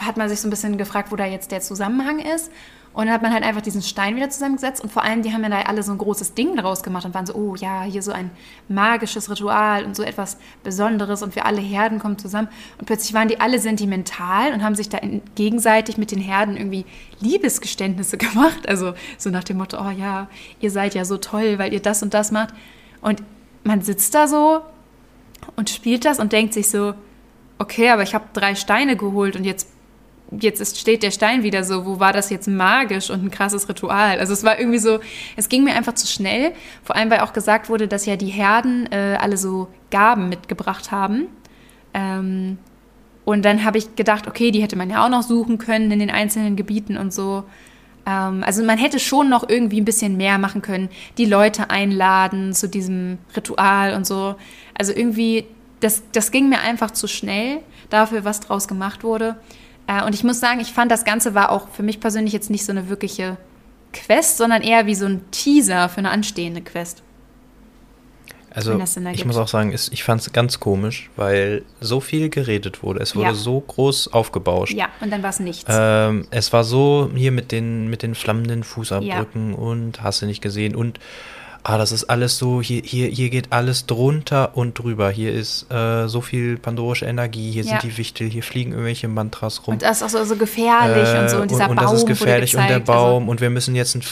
hat 0.00 0.16
man 0.16 0.28
sich 0.28 0.40
so 0.40 0.48
ein 0.48 0.50
bisschen 0.50 0.78
gefragt, 0.78 1.12
wo 1.12 1.16
da 1.16 1.26
jetzt 1.26 1.50
der 1.50 1.60
Zusammenhang 1.60 2.18
ist. 2.18 2.50
Und 2.94 3.06
dann 3.06 3.14
hat 3.14 3.22
man 3.22 3.32
halt 3.32 3.42
einfach 3.42 3.62
diesen 3.62 3.80
Stein 3.80 4.16
wieder 4.16 4.28
zusammengesetzt. 4.28 4.82
Und 4.82 4.92
vor 4.92 5.02
allem, 5.02 5.22
die 5.22 5.32
haben 5.32 5.42
ja 5.42 5.48
da 5.48 5.62
alle 5.62 5.82
so 5.82 5.92
ein 5.92 5.98
großes 5.98 6.34
Ding 6.34 6.56
draus 6.56 6.82
gemacht 6.82 7.06
und 7.06 7.14
waren 7.14 7.24
so, 7.24 7.34
oh 7.34 7.54
ja, 7.54 7.82
hier 7.84 8.02
so 8.02 8.12
ein 8.12 8.30
magisches 8.68 9.30
Ritual 9.30 9.84
und 9.86 9.96
so 9.96 10.02
etwas 10.02 10.36
Besonderes 10.62 11.22
und 11.22 11.34
wir 11.34 11.46
alle 11.46 11.62
Herden 11.62 11.98
kommen 11.98 12.18
zusammen. 12.18 12.48
Und 12.78 12.84
plötzlich 12.84 13.14
waren 13.14 13.28
die 13.28 13.40
alle 13.40 13.58
sentimental 13.58 14.52
und 14.52 14.62
haben 14.62 14.74
sich 14.74 14.90
da 14.90 14.98
gegenseitig 15.34 15.96
mit 15.96 16.10
den 16.10 16.20
Herden 16.20 16.56
irgendwie 16.58 16.84
Liebesgeständnisse 17.20 18.16
gemacht. 18.18 18.68
Also 18.68 18.92
so 19.16 19.30
nach 19.30 19.44
dem 19.44 19.56
Motto, 19.56 19.78
oh 19.80 19.90
ja, 19.90 20.28
ihr 20.60 20.70
seid 20.70 20.94
ja 20.94 21.06
so 21.06 21.16
toll, 21.16 21.58
weil 21.58 21.72
ihr 21.72 21.80
das 21.80 22.02
und 22.02 22.12
das 22.12 22.30
macht. 22.30 22.52
Und 23.00 23.22
man 23.64 23.80
sitzt 23.80 24.14
da 24.14 24.28
so 24.28 24.60
und 25.56 25.70
spielt 25.70 26.04
das 26.04 26.18
und 26.18 26.32
denkt 26.32 26.52
sich 26.52 26.68
so, 26.68 26.92
okay, 27.58 27.90
aber 27.90 28.02
ich 28.02 28.14
habe 28.14 28.24
drei 28.32 28.54
Steine 28.54 28.96
geholt 28.96 29.36
und 29.36 29.44
jetzt, 29.44 29.68
jetzt 30.30 30.60
ist, 30.60 30.78
steht 30.78 31.02
der 31.02 31.10
Stein 31.10 31.42
wieder 31.42 31.64
so, 31.64 31.86
wo 31.86 32.00
war 32.00 32.12
das 32.12 32.30
jetzt 32.30 32.48
magisch 32.48 33.10
und 33.10 33.24
ein 33.24 33.30
krasses 33.30 33.68
Ritual? 33.68 34.18
Also 34.18 34.32
es 34.32 34.44
war 34.44 34.58
irgendwie 34.58 34.78
so, 34.78 35.00
es 35.36 35.48
ging 35.48 35.64
mir 35.64 35.74
einfach 35.74 35.94
zu 35.94 36.06
schnell, 36.06 36.52
vor 36.82 36.96
allem 36.96 37.10
weil 37.10 37.20
auch 37.20 37.32
gesagt 37.32 37.68
wurde, 37.68 37.88
dass 37.88 38.06
ja 38.06 38.16
die 38.16 38.26
Herden 38.26 38.90
äh, 38.90 39.16
alle 39.20 39.36
so 39.36 39.68
Gaben 39.90 40.28
mitgebracht 40.28 40.90
haben. 40.90 41.26
Ähm, 41.94 42.58
und 43.24 43.44
dann 43.44 43.64
habe 43.64 43.78
ich 43.78 43.94
gedacht, 43.94 44.26
okay, 44.26 44.50
die 44.50 44.62
hätte 44.62 44.76
man 44.76 44.90
ja 44.90 45.04
auch 45.04 45.10
noch 45.10 45.22
suchen 45.22 45.58
können 45.58 45.90
in 45.90 46.00
den 46.00 46.10
einzelnen 46.10 46.56
Gebieten 46.56 46.96
und 46.96 47.12
so. 47.12 47.44
Ähm, 48.06 48.42
also 48.44 48.64
man 48.64 48.78
hätte 48.78 48.98
schon 48.98 49.28
noch 49.28 49.48
irgendwie 49.48 49.80
ein 49.80 49.84
bisschen 49.84 50.16
mehr 50.16 50.38
machen 50.38 50.62
können, 50.62 50.88
die 51.18 51.24
Leute 51.24 51.70
einladen 51.70 52.52
zu 52.52 52.68
diesem 52.68 53.18
Ritual 53.36 53.94
und 53.94 54.06
so. 54.06 54.34
Also 54.76 54.92
irgendwie, 54.92 55.46
das, 55.82 56.02
das 56.12 56.30
ging 56.30 56.48
mir 56.48 56.60
einfach 56.60 56.90
zu 56.92 57.06
schnell 57.06 57.58
dafür, 57.90 58.24
was 58.24 58.40
draus 58.40 58.66
gemacht 58.68 59.04
wurde. 59.04 59.36
Äh, 59.86 60.04
und 60.04 60.14
ich 60.14 60.24
muss 60.24 60.40
sagen, 60.40 60.60
ich 60.60 60.72
fand, 60.72 60.90
das 60.90 61.04
Ganze 61.04 61.34
war 61.34 61.50
auch 61.50 61.68
für 61.68 61.82
mich 61.82 62.00
persönlich 62.00 62.32
jetzt 62.32 62.48
nicht 62.50 62.64
so 62.64 62.72
eine 62.72 62.88
wirkliche 62.88 63.36
Quest, 63.92 64.38
sondern 64.38 64.62
eher 64.62 64.86
wie 64.86 64.94
so 64.94 65.04
ein 65.06 65.20
Teaser 65.32 65.88
für 65.90 65.98
eine 65.98 66.10
anstehende 66.10 66.62
Quest. 66.62 67.02
Also 68.54 68.78
ich 69.14 69.24
muss 69.24 69.38
auch 69.38 69.48
sagen, 69.48 69.72
es- 69.72 69.90
ich 69.92 70.04
fand 70.04 70.20
es 70.20 70.30
ganz 70.32 70.60
komisch, 70.60 71.08
weil 71.16 71.62
so 71.80 72.00
viel 72.00 72.28
geredet 72.28 72.82
wurde. 72.82 73.00
Es 73.00 73.16
wurde 73.16 73.28
Ja. 73.28 73.34
so 73.34 73.58
groß 73.60 74.12
aufgebauscht. 74.12 74.74
Ja, 74.74 74.88
und 75.00 75.10
dann 75.10 75.22
war 75.22 75.30
es 75.30 75.40
nichts. 75.40 75.64
Ähm, 75.68 76.26
es 76.30 76.52
war 76.52 76.62
so 76.62 77.10
hier 77.14 77.32
mit 77.32 77.50
den, 77.50 77.88
mit 77.88 78.02
den 78.02 78.14
flammenden 78.14 78.62
Fußabdrücken 78.62 79.54
und 79.54 80.02
hast 80.02 80.20
du 80.20 80.26
nicht 80.26 80.42
gesehen. 80.42 80.76
Und 80.76 81.00
ah, 81.64 81.78
das 81.78 81.92
ist 81.92 82.04
alles 82.04 82.38
so, 82.38 82.60
hier, 82.60 82.82
hier, 82.84 83.08
hier 83.08 83.30
geht 83.30 83.52
alles 83.52 83.86
drunter 83.86 84.56
und 84.56 84.78
drüber. 84.78 85.10
Hier 85.10 85.32
ist 85.32 85.70
äh, 85.70 86.08
so 86.08 86.20
viel 86.20 86.56
pandorische 86.58 87.04
Energie, 87.06 87.50
hier 87.52 87.64
Ja. 87.64 87.80
sind 87.80 87.82
die 87.84 87.96
Wichtel, 87.98 88.28
hier 88.28 88.42
fliegen 88.42 88.72
irgendwelche 88.72 89.08
Mantras 89.08 89.66
rum. 89.66 89.74
Und 89.74 89.82
das 89.82 89.98
ist 89.98 90.02
auch 90.02 90.08
so, 90.08 90.24
so 90.24 90.36
gefährlich 90.36 91.08
und 91.20 91.28
so. 91.30 91.38
Und 91.38 91.50
dieser 91.50 91.66
Äh, 91.66 91.68
und, 91.68 91.76
Baum 91.76 91.84
das 91.86 91.92
ist 92.00 92.06
gefährlich 92.06 92.56
und 92.56 92.62
der 92.68 92.76
also 92.80 92.84
Baum 92.92 93.28
und 93.28 93.40
wir 93.40 93.50
müssen 93.50 93.74
jetzt 93.74 93.94
ein 93.94 94.02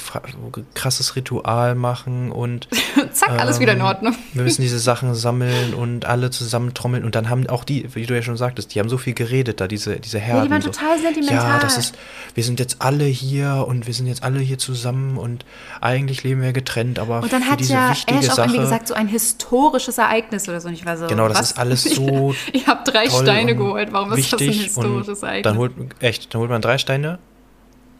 krasses 0.75 1.17
Ritual 1.17 1.75
machen 1.75 2.31
und 2.31 2.69
zack, 3.13 3.31
alles 3.41 3.59
wieder 3.61 3.73
in 3.73 3.81
ähm, 3.81 3.85
Ordnung. 3.87 4.15
wir 4.33 4.43
müssen 4.45 4.63
diese 4.63 4.79
Sachen 4.79 5.15
sammeln 5.15 5.75
und 5.75 6.05
alle 6.05 6.31
zusammen 6.31 6.75
trommeln 6.75 7.05
und 7.05 7.15
dann 7.15 7.29
haben 7.29 7.47
auch 7.49 7.65
die, 7.65 7.95
wie 7.95 8.07
du 8.07 8.15
ja 8.15 8.23
schon 8.23 8.37
sagtest, 8.37 8.75
die 8.75 8.81
haben 8.81 8.89
so 8.89 8.99
viel 8.99 9.15
geredet 9.15 9.61
da, 9.61 9.67
diese, 9.69 9.97
diese 9.99 10.19
Herden. 10.19 10.45
die 10.45 10.51
waren 10.51 10.63
so. 10.63 10.71
total 10.71 10.99
sentimental. 10.99 11.37
Ja, 11.37 11.59
das 11.59 11.77
ist, 11.79 11.95
wir 12.35 12.45
sind 12.45 12.61
jetzt 12.61 12.77
alle 12.81 13.05
hier 13.05 13.65
und 13.67 13.87
wir 13.87 13.95
sind 13.95 14.07
jetzt 14.07 14.23
alle 14.23 14.39
hier 14.41 14.59
zusammen 14.59 15.17
und 15.19 15.45
eigentlich 15.81 16.23
leben 16.23 16.43
wir 16.43 16.53
getrennt, 16.53 16.99
aber 16.99 17.21
Für 17.43 17.51
hat 17.51 17.61
ja 17.63 17.91
Ash 17.93 18.05
auch 18.07 18.23
Sache. 18.23 18.41
irgendwie 18.43 18.59
gesagt, 18.61 18.89
so 18.89 18.95
ein 18.95 19.09
historisches 19.09 19.99
Ereignis 19.99 20.49
oder 20.49 20.61
so. 20.61 20.69
Und 20.69 20.75
ich 20.75 20.85
war 20.87 20.97
so, 20.97 21.07
Genau, 21.07 21.29
das 21.29 21.39
was? 21.39 21.51
ist 21.53 21.59
alles 21.59 21.83
so 21.95 22.35
Ich 22.53 22.67
habe 22.67 22.91
drei 22.91 23.09
Steine 23.09 23.55
geholt. 23.57 23.93
Warum 23.93 24.13
ist 24.13 24.33
das 24.33 24.41
ein 24.41 24.49
historisches 24.51 25.23
Ereignis? 25.23 25.43
Dann 25.45 25.59
holt, 25.59 25.73
echt, 26.01 26.33
dann 26.35 26.41
holt 26.41 26.51
man 26.51 26.63
drei 26.63 26.79
Steine. 26.79 27.19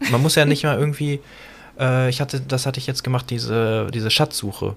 Man 0.09 0.21
muss 0.21 0.35
ja 0.35 0.45
nicht 0.45 0.63
mal 0.63 0.77
irgendwie, 0.79 1.19
äh, 1.79 2.09
ich 2.09 2.21
hatte, 2.21 2.41
das 2.41 2.65
hatte 2.65 2.79
ich 2.79 2.87
jetzt 2.87 3.03
gemacht, 3.03 3.29
diese, 3.29 3.87
diese 3.93 4.09
Schatzsuche, 4.09 4.75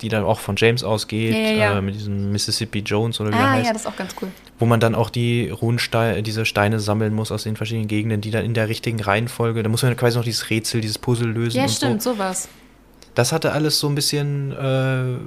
die 0.00 0.08
dann 0.08 0.24
auch 0.24 0.40
von 0.40 0.56
James 0.58 0.82
ausgeht, 0.82 1.32
Ja, 1.32 1.38
ja, 1.38 1.52
ja. 1.52 1.78
Äh, 1.78 1.80
mit 1.82 1.94
diesem 1.94 2.32
Mississippi 2.32 2.80
Jones 2.80 3.20
oder 3.20 3.30
wie 3.30 3.36
ah, 3.36 3.50
heißt, 3.50 3.66
ja, 3.66 3.72
das 3.72 3.82
ist 3.82 3.86
auch 3.86 3.94
ganz 3.96 4.16
cool. 4.20 4.28
wo 4.58 4.66
man 4.66 4.80
dann 4.80 4.96
auch 4.96 5.10
die 5.10 5.48
Runensteine, 5.48 6.24
diese 6.24 6.44
Steine 6.44 6.80
sammeln 6.80 7.14
muss 7.14 7.30
aus 7.30 7.44
den 7.44 7.54
verschiedenen 7.54 7.86
Gegenden, 7.86 8.20
die 8.20 8.32
dann 8.32 8.44
in 8.44 8.52
der 8.52 8.68
richtigen 8.68 9.00
Reihenfolge, 9.00 9.62
da 9.62 9.68
muss 9.68 9.84
man 9.84 9.96
quasi 9.96 10.16
noch 10.18 10.24
dieses 10.24 10.50
Rätsel, 10.50 10.80
dieses 10.80 10.98
Puzzle 10.98 11.28
lösen 11.28 11.56
Ja, 11.58 11.62
und 11.64 11.70
stimmt, 11.70 12.02
so. 12.02 12.14
sowas. 12.14 12.48
Das 13.14 13.32
hatte 13.32 13.52
alles 13.52 13.78
so 13.78 13.88
ein 13.88 13.94
bisschen, 13.94 14.52
äh, 14.52 15.18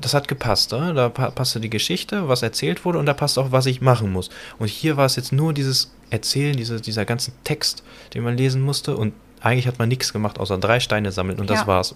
das 0.00 0.14
hat 0.14 0.28
gepasst, 0.28 0.72
ne? 0.72 0.92
da 0.94 1.08
pa 1.08 1.30
passte 1.30 1.58
die 1.58 1.70
Geschichte, 1.70 2.28
was 2.28 2.42
erzählt 2.42 2.84
wurde 2.84 2.98
und 2.98 3.06
da 3.06 3.14
passt 3.14 3.38
auch, 3.38 3.50
was 3.50 3.66
ich 3.66 3.80
machen 3.80 4.12
muss. 4.12 4.30
Und 4.58 4.68
hier 4.68 4.96
war 4.96 5.06
es 5.06 5.16
jetzt 5.16 5.32
nur 5.32 5.52
dieses 5.52 5.92
Erzählen, 6.10 6.56
diese, 6.56 6.80
dieser 6.80 7.04
ganzen 7.04 7.32
Text, 7.44 7.82
den 8.14 8.22
man 8.22 8.36
lesen 8.36 8.60
musste 8.62 8.96
und 8.96 9.12
eigentlich 9.40 9.66
hat 9.66 9.78
man 9.78 9.88
nichts 9.88 10.12
gemacht, 10.12 10.38
außer 10.38 10.58
drei 10.58 10.80
Steine 10.80 11.12
sammeln 11.12 11.40
und 11.40 11.50
das 11.50 11.60
Ja. 11.60 11.66
war's. 11.66 11.94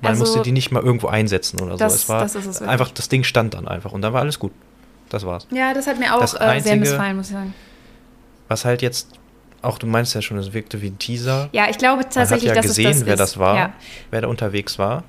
Man 0.00 0.10
Also, 0.12 0.20
musste 0.24 0.42
die 0.42 0.52
nicht 0.52 0.70
mal 0.70 0.82
irgendwo 0.82 1.08
einsetzen 1.08 1.60
oder 1.60 1.76
das- 1.76 1.92
so. 1.92 1.96
Es 1.98 2.08
war 2.08 2.20
das 2.20 2.34
ist 2.34 2.46
es 2.46 2.62
einfach, 2.62 2.90
das 2.90 3.08
Ding 3.08 3.24
stand 3.24 3.54
dann 3.54 3.66
einfach 3.66 3.92
und 3.92 4.02
dann 4.02 4.12
war 4.12 4.20
alles 4.20 4.38
gut. 4.38 4.52
Das 5.08 5.24
war's. 5.24 5.46
Ja, 5.50 5.72
das 5.74 5.86
hat 5.86 5.98
mir 5.98 6.14
auch 6.14 6.20
Das 6.20 6.34
äh, 6.34 6.38
sehr 6.38 6.48
Einzige- 6.48 6.76
missfallen, 6.76 7.16
muss 7.16 7.26
ich 7.28 7.32
sagen. 7.32 7.54
Was 8.48 8.64
halt 8.64 8.82
jetzt, 8.82 9.17
auch 9.62 9.78
du 9.78 9.86
meinst 9.86 10.14
ja 10.14 10.22
schon, 10.22 10.38
es 10.38 10.52
wirkte 10.52 10.80
wie 10.82 10.88
ein 10.88 10.98
Teaser. 10.98 11.48
Ja, 11.52 11.68
ich 11.68 11.78
glaube 11.78 11.96
Man 11.98 12.04
hat 12.06 12.14
tatsächlich, 12.14 12.54
ja 12.54 12.60
gesehen, 12.60 12.90
es 12.90 12.98
das 12.98 13.06
wer 13.06 13.14
ist. 13.14 13.20
das 13.20 13.38
war, 13.38 13.56
Ja. 13.56 13.72
wer 14.10 14.20
da 14.22 14.28
unterwegs 14.28 14.78
war. 14.78 15.04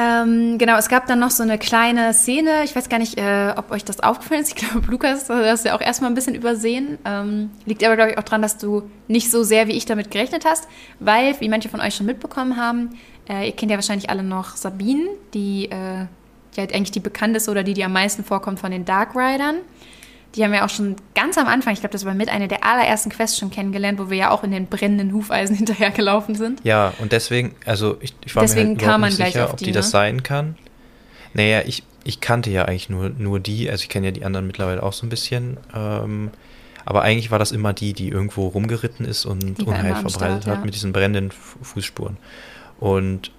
Ähm, 0.00 0.58
genau, 0.58 0.76
es 0.78 0.88
gab 0.88 1.08
dann 1.08 1.18
noch 1.18 1.32
so 1.32 1.42
eine 1.42 1.58
kleine 1.58 2.14
Szene. 2.14 2.62
Ich 2.64 2.76
weiß 2.76 2.88
gar 2.88 3.00
nicht, 3.00 3.18
äh, 3.18 3.52
ob 3.56 3.72
euch 3.72 3.84
das 3.84 3.98
aufgefallen 3.98 4.42
ist. 4.42 4.50
Ich 4.50 4.54
glaube, 4.54 4.88
Lukas 4.88 5.28
hat 5.28 5.44
das 5.44 5.64
ja 5.64 5.74
auch 5.74 5.80
erstmal 5.80 6.08
ein 6.08 6.14
bisschen 6.14 6.36
übersehen. 6.36 6.98
Ähm, 7.04 7.50
liegt 7.66 7.82
aber, 7.82 7.96
glaube 7.96 8.12
ich, 8.12 8.18
auch 8.18 8.22
daran, 8.22 8.40
dass 8.42 8.58
du 8.58 8.88
nicht 9.08 9.28
so 9.28 9.42
sehr 9.42 9.66
wie 9.66 9.72
ich 9.72 9.86
damit 9.86 10.12
gerechnet 10.12 10.44
hast, 10.44 10.68
weil, 11.00 11.34
wie 11.40 11.48
manche 11.48 11.68
von 11.68 11.80
euch 11.80 11.96
schon 11.96 12.06
mitbekommen 12.06 12.56
haben, 12.56 12.90
äh, 13.28 13.46
ihr 13.46 13.52
kennt 13.56 13.72
ja 13.72 13.76
wahrscheinlich 13.76 14.08
alle 14.08 14.22
noch 14.22 14.54
Sabine, 14.54 15.08
die 15.34 15.64
äh, 15.68 16.06
ja 16.56 16.62
eigentlich 16.62 16.92
die 16.92 17.00
bekannteste 17.00 17.50
oder 17.50 17.64
die, 17.64 17.74
die 17.74 17.82
am 17.84 17.92
meisten 17.92 18.22
vorkommt 18.22 18.60
von 18.60 18.70
den 18.70 18.84
Dark 18.84 19.16
Riders. 19.16 19.56
Die 20.34 20.44
haben 20.44 20.52
wir 20.52 20.64
auch 20.64 20.68
schon 20.68 20.96
ganz 21.14 21.38
am 21.38 21.46
Anfang, 21.46 21.72
ich 21.72 21.80
glaube, 21.80 21.92
das 21.92 22.04
war 22.04 22.12
mit 22.14 22.28
einer 22.28 22.48
der 22.48 22.62
allerersten 22.64 23.10
Quests 23.10 23.38
schon 23.38 23.50
kennengelernt, 23.50 23.98
wo 23.98 24.10
wir 24.10 24.16
ja 24.18 24.30
auch 24.30 24.44
in 24.44 24.50
den 24.50 24.66
brennenden 24.66 25.12
Hufeisen 25.12 25.56
hinterhergelaufen 25.56 26.34
sind. 26.34 26.60
Ja, 26.64 26.92
und 26.98 27.12
deswegen, 27.12 27.54
also 27.64 27.96
ich, 28.00 28.14
ich 28.24 28.36
war 28.36 28.42
Deswegen 28.42 28.74
mir 28.74 28.86
halt 28.86 29.00
nicht 29.00 29.16
sicher, 29.16 29.50
ob 29.50 29.56
die, 29.56 29.66
die 29.66 29.72
das 29.72 29.86
ne? 29.86 29.90
sein 29.90 30.22
kann. 30.22 30.56
Naja, 31.34 31.62
ich, 31.64 31.82
ich 32.04 32.20
kannte 32.20 32.50
ja 32.50 32.66
eigentlich 32.66 32.90
nur, 32.90 33.10
nur 33.10 33.40
die, 33.40 33.70
also 33.70 33.82
ich 33.82 33.88
kenne 33.88 34.06
ja 34.06 34.12
die 34.12 34.24
anderen 34.24 34.46
mittlerweile 34.46 34.82
auch 34.82 34.92
so 34.92 35.06
ein 35.06 35.08
bisschen. 35.08 35.56
Ähm, 35.74 36.30
aber 36.84 37.02
eigentlich 37.02 37.30
war 37.30 37.38
das 37.38 37.52
immer 37.52 37.72
die, 37.72 37.92
die 37.92 38.08
irgendwo 38.08 38.48
rumgeritten 38.48 39.04
ist 39.04 39.26
und 39.26 39.62
Unheil 39.62 39.94
verbreitet 39.94 40.12
Start, 40.12 40.46
hat 40.46 40.58
ja. 40.58 40.64
mit 40.64 40.74
diesen 40.74 40.92
brennenden 40.92 41.30
Fu- 41.30 41.62
Fußspuren. 41.62 42.16
Und 42.80 43.30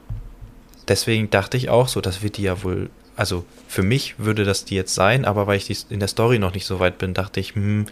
deswegen 0.88 1.30
dachte 1.30 1.58
ich 1.58 1.69
auch 1.69 1.88
so, 1.88 2.02
das 2.02 2.21
wird 2.21 2.38
die 2.38 2.43
ja 2.43 2.62
wohl, 2.63 2.89
also 3.19 3.43
für 3.67 3.84
mich 3.84 4.17
würde 4.17 4.45
das 4.45 4.63
die 4.63 4.75
jetzt 4.75 4.95
sein, 4.95 5.25
aber 5.25 5.45
weil 5.45 5.58
ich 5.58 5.86
in 5.89 5.99
der 5.99 6.08
Story 6.08 6.39
noch 6.39 6.53
nicht 6.53 6.65
so 6.65 6.79
weit 6.79 6.97
bin, 6.99 7.13
dachte 7.13 7.41
ich, 7.41 7.53
hm, 7.53 7.86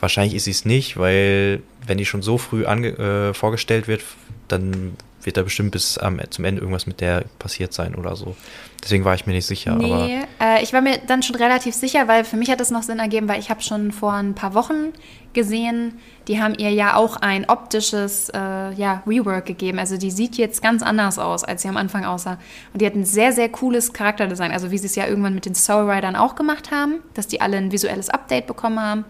wahrscheinlich 0.00 0.34
ist 0.34 0.44
sie 0.44 0.50
es 0.50 0.64
nicht, 0.64 0.96
weil 0.96 1.62
wenn 1.86 1.98
die 1.98 2.04
schon 2.04 2.20
so 2.20 2.36
früh 2.36 2.64
äh, 2.64 3.32
vorgestellt 3.32 3.86
wird, 3.86 4.02
dann 4.48 4.96
wird 5.22 5.36
da 5.36 5.42
bestimmt 5.42 5.72
bis 5.72 5.98
am, 5.98 6.20
zum 6.30 6.44
Ende 6.44 6.60
irgendwas 6.60 6.86
mit 6.86 7.00
der 7.00 7.24
passiert 7.38 7.72
sein 7.72 7.94
oder 7.94 8.16
so. 8.16 8.36
Deswegen 8.82 9.04
war 9.04 9.14
ich 9.14 9.26
mir 9.26 9.34
nicht 9.34 9.46
sicher. 9.46 9.74
Nee, 9.74 10.22
äh, 10.40 10.62
ich 10.62 10.72
war 10.72 10.80
mir 10.80 10.98
dann 11.06 11.22
schon 11.22 11.36
relativ 11.36 11.74
sicher, 11.74 12.08
weil 12.08 12.24
für 12.24 12.36
mich 12.36 12.50
hat 12.50 12.60
es 12.60 12.70
noch 12.70 12.82
Sinn 12.82 12.98
ergeben, 12.98 13.28
weil 13.28 13.38
ich 13.38 13.50
habe 13.50 13.60
schon 13.60 13.92
vor 13.92 14.14
ein 14.14 14.34
paar 14.34 14.54
Wochen 14.54 14.92
gesehen, 15.32 15.98
die 16.28 16.40
haben 16.40 16.54
ihr 16.54 16.70
ja 16.70 16.96
auch 16.96 17.16
ein 17.16 17.48
optisches 17.48 18.30
äh, 18.30 18.38
ja, 18.72 19.02
Rework 19.06 19.46
gegeben. 19.46 19.78
Also 19.78 19.96
die 19.96 20.10
sieht 20.10 20.36
jetzt 20.36 20.62
ganz 20.62 20.82
anders 20.82 21.18
aus, 21.18 21.44
als 21.44 21.62
sie 21.62 21.68
am 21.68 21.76
Anfang 21.76 22.04
aussah. 22.04 22.38
Und 22.72 22.80
die 22.80 22.86
hat 22.86 22.94
ein 22.94 23.04
sehr, 23.04 23.32
sehr 23.32 23.48
cooles 23.48 23.92
Charakterdesign. 23.92 24.50
Also 24.52 24.70
wie 24.70 24.78
sie 24.78 24.86
es 24.86 24.96
ja 24.96 25.06
irgendwann 25.06 25.34
mit 25.34 25.44
den 25.44 25.54
Soul 25.54 25.90
Riders 25.90 26.14
auch 26.14 26.34
gemacht 26.34 26.70
haben, 26.70 27.00
dass 27.14 27.26
die 27.26 27.40
alle 27.40 27.58
ein 27.58 27.72
visuelles 27.72 28.08
Update 28.08 28.46
bekommen 28.46 28.80
haben. 28.80 29.04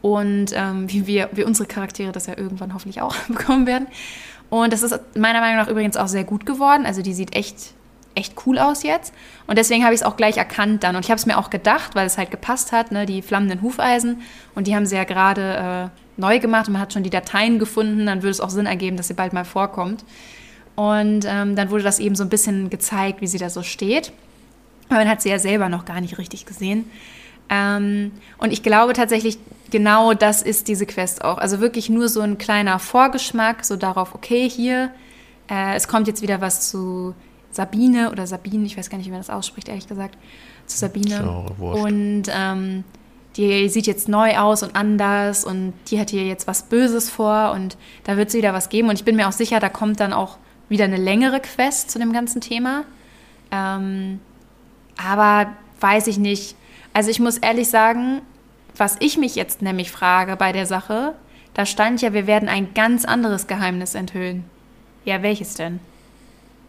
Und 0.00 0.52
ähm, 0.54 0.90
wie 0.90 1.06
wir, 1.06 1.28
wie 1.32 1.42
unsere 1.42 1.66
Charaktere 1.66 2.12
das 2.12 2.26
ja 2.26 2.36
irgendwann 2.36 2.74
hoffentlich 2.74 3.00
auch 3.00 3.16
bekommen 3.28 3.66
werden. 3.66 3.88
Und 4.50 4.72
das 4.72 4.82
ist 4.82 4.98
meiner 5.14 5.40
Meinung 5.40 5.58
nach 5.58 5.68
übrigens 5.68 5.96
auch 5.96 6.08
sehr 6.08 6.24
gut 6.24 6.46
geworden. 6.46 6.86
Also 6.86 7.02
die 7.02 7.12
sieht 7.12 7.34
echt, 7.34 7.74
echt 8.14 8.34
cool 8.46 8.58
aus 8.58 8.82
jetzt. 8.82 9.12
Und 9.46 9.58
deswegen 9.58 9.84
habe 9.84 9.94
ich 9.94 10.00
es 10.00 10.06
auch 10.06 10.16
gleich 10.16 10.36
erkannt 10.36 10.84
dann. 10.84 10.96
Und 10.96 11.04
ich 11.04 11.10
habe 11.10 11.18
es 11.18 11.26
mir 11.26 11.38
auch 11.38 11.50
gedacht, 11.50 11.94
weil 11.94 12.06
es 12.06 12.16
halt 12.16 12.30
gepasst 12.30 12.72
hat, 12.72 12.90
ne, 12.90 13.06
die 13.06 13.22
flammenden 13.22 13.62
Hufeisen. 13.62 14.22
Und 14.54 14.66
die 14.66 14.74
haben 14.74 14.86
sie 14.86 14.96
ja 14.96 15.04
gerade 15.04 15.90
äh, 15.94 16.20
neu 16.20 16.38
gemacht 16.38 16.68
und 16.68 16.72
man 16.72 16.82
hat 16.82 16.92
schon 16.92 17.02
die 17.02 17.10
Dateien 17.10 17.58
gefunden. 17.58 18.06
Dann 18.06 18.22
würde 18.22 18.30
es 18.30 18.40
auch 18.40 18.50
Sinn 18.50 18.66
ergeben, 18.66 18.96
dass 18.96 19.08
sie 19.08 19.14
bald 19.14 19.32
mal 19.32 19.44
vorkommt. 19.44 20.04
Und 20.74 21.24
ähm, 21.26 21.56
dann 21.56 21.70
wurde 21.70 21.82
das 21.82 21.98
eben 21.98 22.14
so 22.14 22.22
ein 22.22 22.28
bisschen 22.28 22.70
gezeigt, 22.70 23.20
wie 23.20 23.26
sie 23.26 23.38
da 23.38 23.50
so 23.50 23.62
steht. 23.62 24.12
Aber 24.88 25.00
man 25.00 25.08
hat 25.08 25.20
sie 25.20 25.28
ja 25.28 25.38
selber 25.38 25.68
noch 25.68 25.84
gar 25.84 26.00
nicht 26.00 26.18
richtig 26.18 26.46
gesehen. 26.46 26.90
Ähm, 27.50 28.12
und 28.38 28.52
ich 28.52 28.62
glaube 28.62 28.92
tatsächlich, 28.92 29.38
genau 29.70 30.14
das 30.14 30.42
ist 30.42 30.68
diese 30.68 30.86
Quest 30.86 31.24
auch. 31.24 31.38
Also 31.38 31.60
wirklich 31.60 31.88
nur 31.88 32.08
so 32.08 32.20
ein 32.20 32.38
kleiner 32.38 32.78
Vorgeschmack, 32.78 33.64
so 33.64 33.76
darauf, 33.76 34.14
okay, 34.14 34.48
hier, 34.48 34.90
äh, 35.50 35.74
es 35.74 35.88
kommt 35.88 36.06
jetzt 36.06 36.22
wieder 36.22 36.40
was 36.40 36.70
zu 36.70 37.14
Sabine 37.50 38.10
oder 38.10 38.26
Sabine, 38.26 38.66
ich 38.66 38.76
weiß 38.76 38.90
gar 38.90 38.98
nicht, 38.98 39.06
wie 39.06 39.10
man 39.10 39.20
das 39.20 39.30
ausspricht, 39.30 39.68
ehrlich 39.68 39.88
gesagt, 39.88 40.16
zu 40.66 40.78
Sabine. 40.78 41.44
Wurscht. 41.56 41.84
Und 41.84 42.22
ähm, 42.30 42.84
die 43.36 43.68
sieht 43.68 43.86
jetzt 43.86 44.08
neu 44.08 44.36
aus 44.36 44.62
und 44.62 44.74
anders 44.74 45.44
und 45.44 45.72
die 45.90 46.00
hat 46.00 46.10
hier 46.10 46.26
jetzt 46.26 46.46
was 46.46 46.64
Böses 46.64 47.08
vor 47.08 47.52
und 47.52 47.76
da 48.04 48.16
wird 48.16 48.28
es 48.28 48.34
wieder 48.34 48.52
was 48.52 48.68
geben. 48.68 48.88
Und 48.88 48.96
ich 48.96 49.04
bin 49.04 49.16
mir 49.16 49.28
auch 49.28 49.32
sicher, 49.32 49.60
da 49.60 49.68
kommt 49.68 50.00
dann 50.00 50.12
auch 50.12 50.38
wieder 50.68 50.84
eine 50.84 50.96
längere 50.96 51.40
Quest 51.40 51.90
zu 51.90 51.98
dem 51.98 52.12
ganzen 52.12 52.40
Thema. 52.40 52.84
Ähm, 53.50 54.20
aber 54.96 55.52
weiß 55.80 56.08
ich 56.08 56.18
nicht. 56.18 56.56
Also 56.92 57.10
ich 57.10 57.20
muss 57.20 57.38
ehrlich 57.38 57.68
sagen, 57.68 58.22
was 58.76 58.96
ich 59.00 59.18
mich 59.18 59.34
jetzt 59.34 59.62
nämlich 59.62 59.90
frage 59.90 60.36
bei 60.36 60.52
der 60.52 60.66
Sache, 60.66 61.14
da 61.54 61.66
stand 61.66 62.00
ja, 62.02 62.12
wir 62.12 62.26
werden 62.26 62.48
ein 62.48 62.74
ganz 62.74 63.04
anderes 63.04 63.46
Geheimnis 63.46 63.94
enthüllen. 63.94 64.44
Ja, 65.04 65.22
welches 65.22 65.54
denn? 65.54 65.80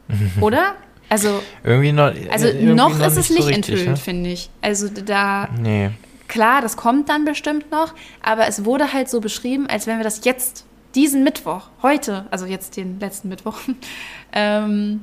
Oder? 0.41 0.75
Also, 1.09 1.41
irgendwie 1.63 1.91
noch. 1.91 2.11
also 2.31 2.47
irgendwie 2.47 2.73
noch 2.73 2.99
ist 2.99 3.17
es 3.17 3.27
so 3.27 3.33
nicht 3.33 3.47
richtig, 3.47 3.55
enthüllt, 3.55 3.87
ne? 3.89 3.97
finde 3.97 4.29
ich. 4.29 4.49
Also 4.61 4.87
da, 4.89 5.49
Nee. 5.59 5.89
klar, 6.27 6.61
das 6.61 6.77
kommt 6.77 7.09
dann 7.09 7.25
bestimmt 7.25 7.71
noch, 7.71 7.93
aber 8.21 8.47
es 8.47 8.63
wurde 8.63 8.93
halt 8.93 9.09
so 9.09 9.19
beschrieben, 9.19 9.67
als 9.67 9.87
wenn 9.87 9.97
wir 9.97 10.03
das 10.03 10.23
jetzt, 10.25 10.65
diesen 10.95 11.23
Mittwoch, 11.23 11.69
heute, 11.81 12.25
also 12.29 12.45
jetzt 12.45 12.77
den 12.77 12.99
letzten 12.99 13.29
Mittwoch, 13.29 13.59
ähm, 14.33 15.01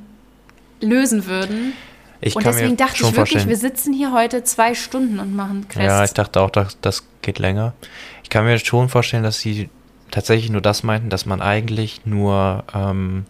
lösen 0.79 1.25
würden. 1.25 1.73
Ich 2.19 2.35
und 2.35 2.45
deswegen 2.45 2.77
dachte 2.77 2.95
ich 2.95 3.01
wirklich, 3.01 3.15
vorstellen. 3.15 3.49
wir 3.49 3.57
sitzen 3.57 3.93
hier 3.93 4.11
heute 4.11 4.43
zwei 4.43 4.73
Stunden 4.73 5.19
und 5.19 5.35
machen 5.35 5.67
Quests. 5.67 5.85
Ja, 5.85 6.03
ich 6.03 6.13
dachte 6.13 6.41
auch, 6.41 6.49
dass 6.49 6.79
das 6.81 7.03
geht 7.21 7.39
länger. 7.39 7.73
Ich 8.23 8.29
kann 8.29 8.45
mir 8.45 8.57
schon 8.59 8.89
vorstellen, 8.89 9.23
dass 9.23 9.39
sie 9.39 9.69
tatsächlich 10.11 10.49
nur 10.49 10.61
das 10.61 10.83
meinten, 10.83 11.09
dass 11.09 11.25
man 11.25 11.41
eigentlich 11.41 12.05
nur 12.05 12.63
ähm, 12.73 13.25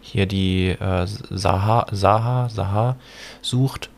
hier 0.00 0.26
die 0.26 0.68
äh, 0.68 1.06
Saha, 1.06 1.86
Saha, 1.92 2.48
Saha 2.48 2.96
sucht, 3.42 3.90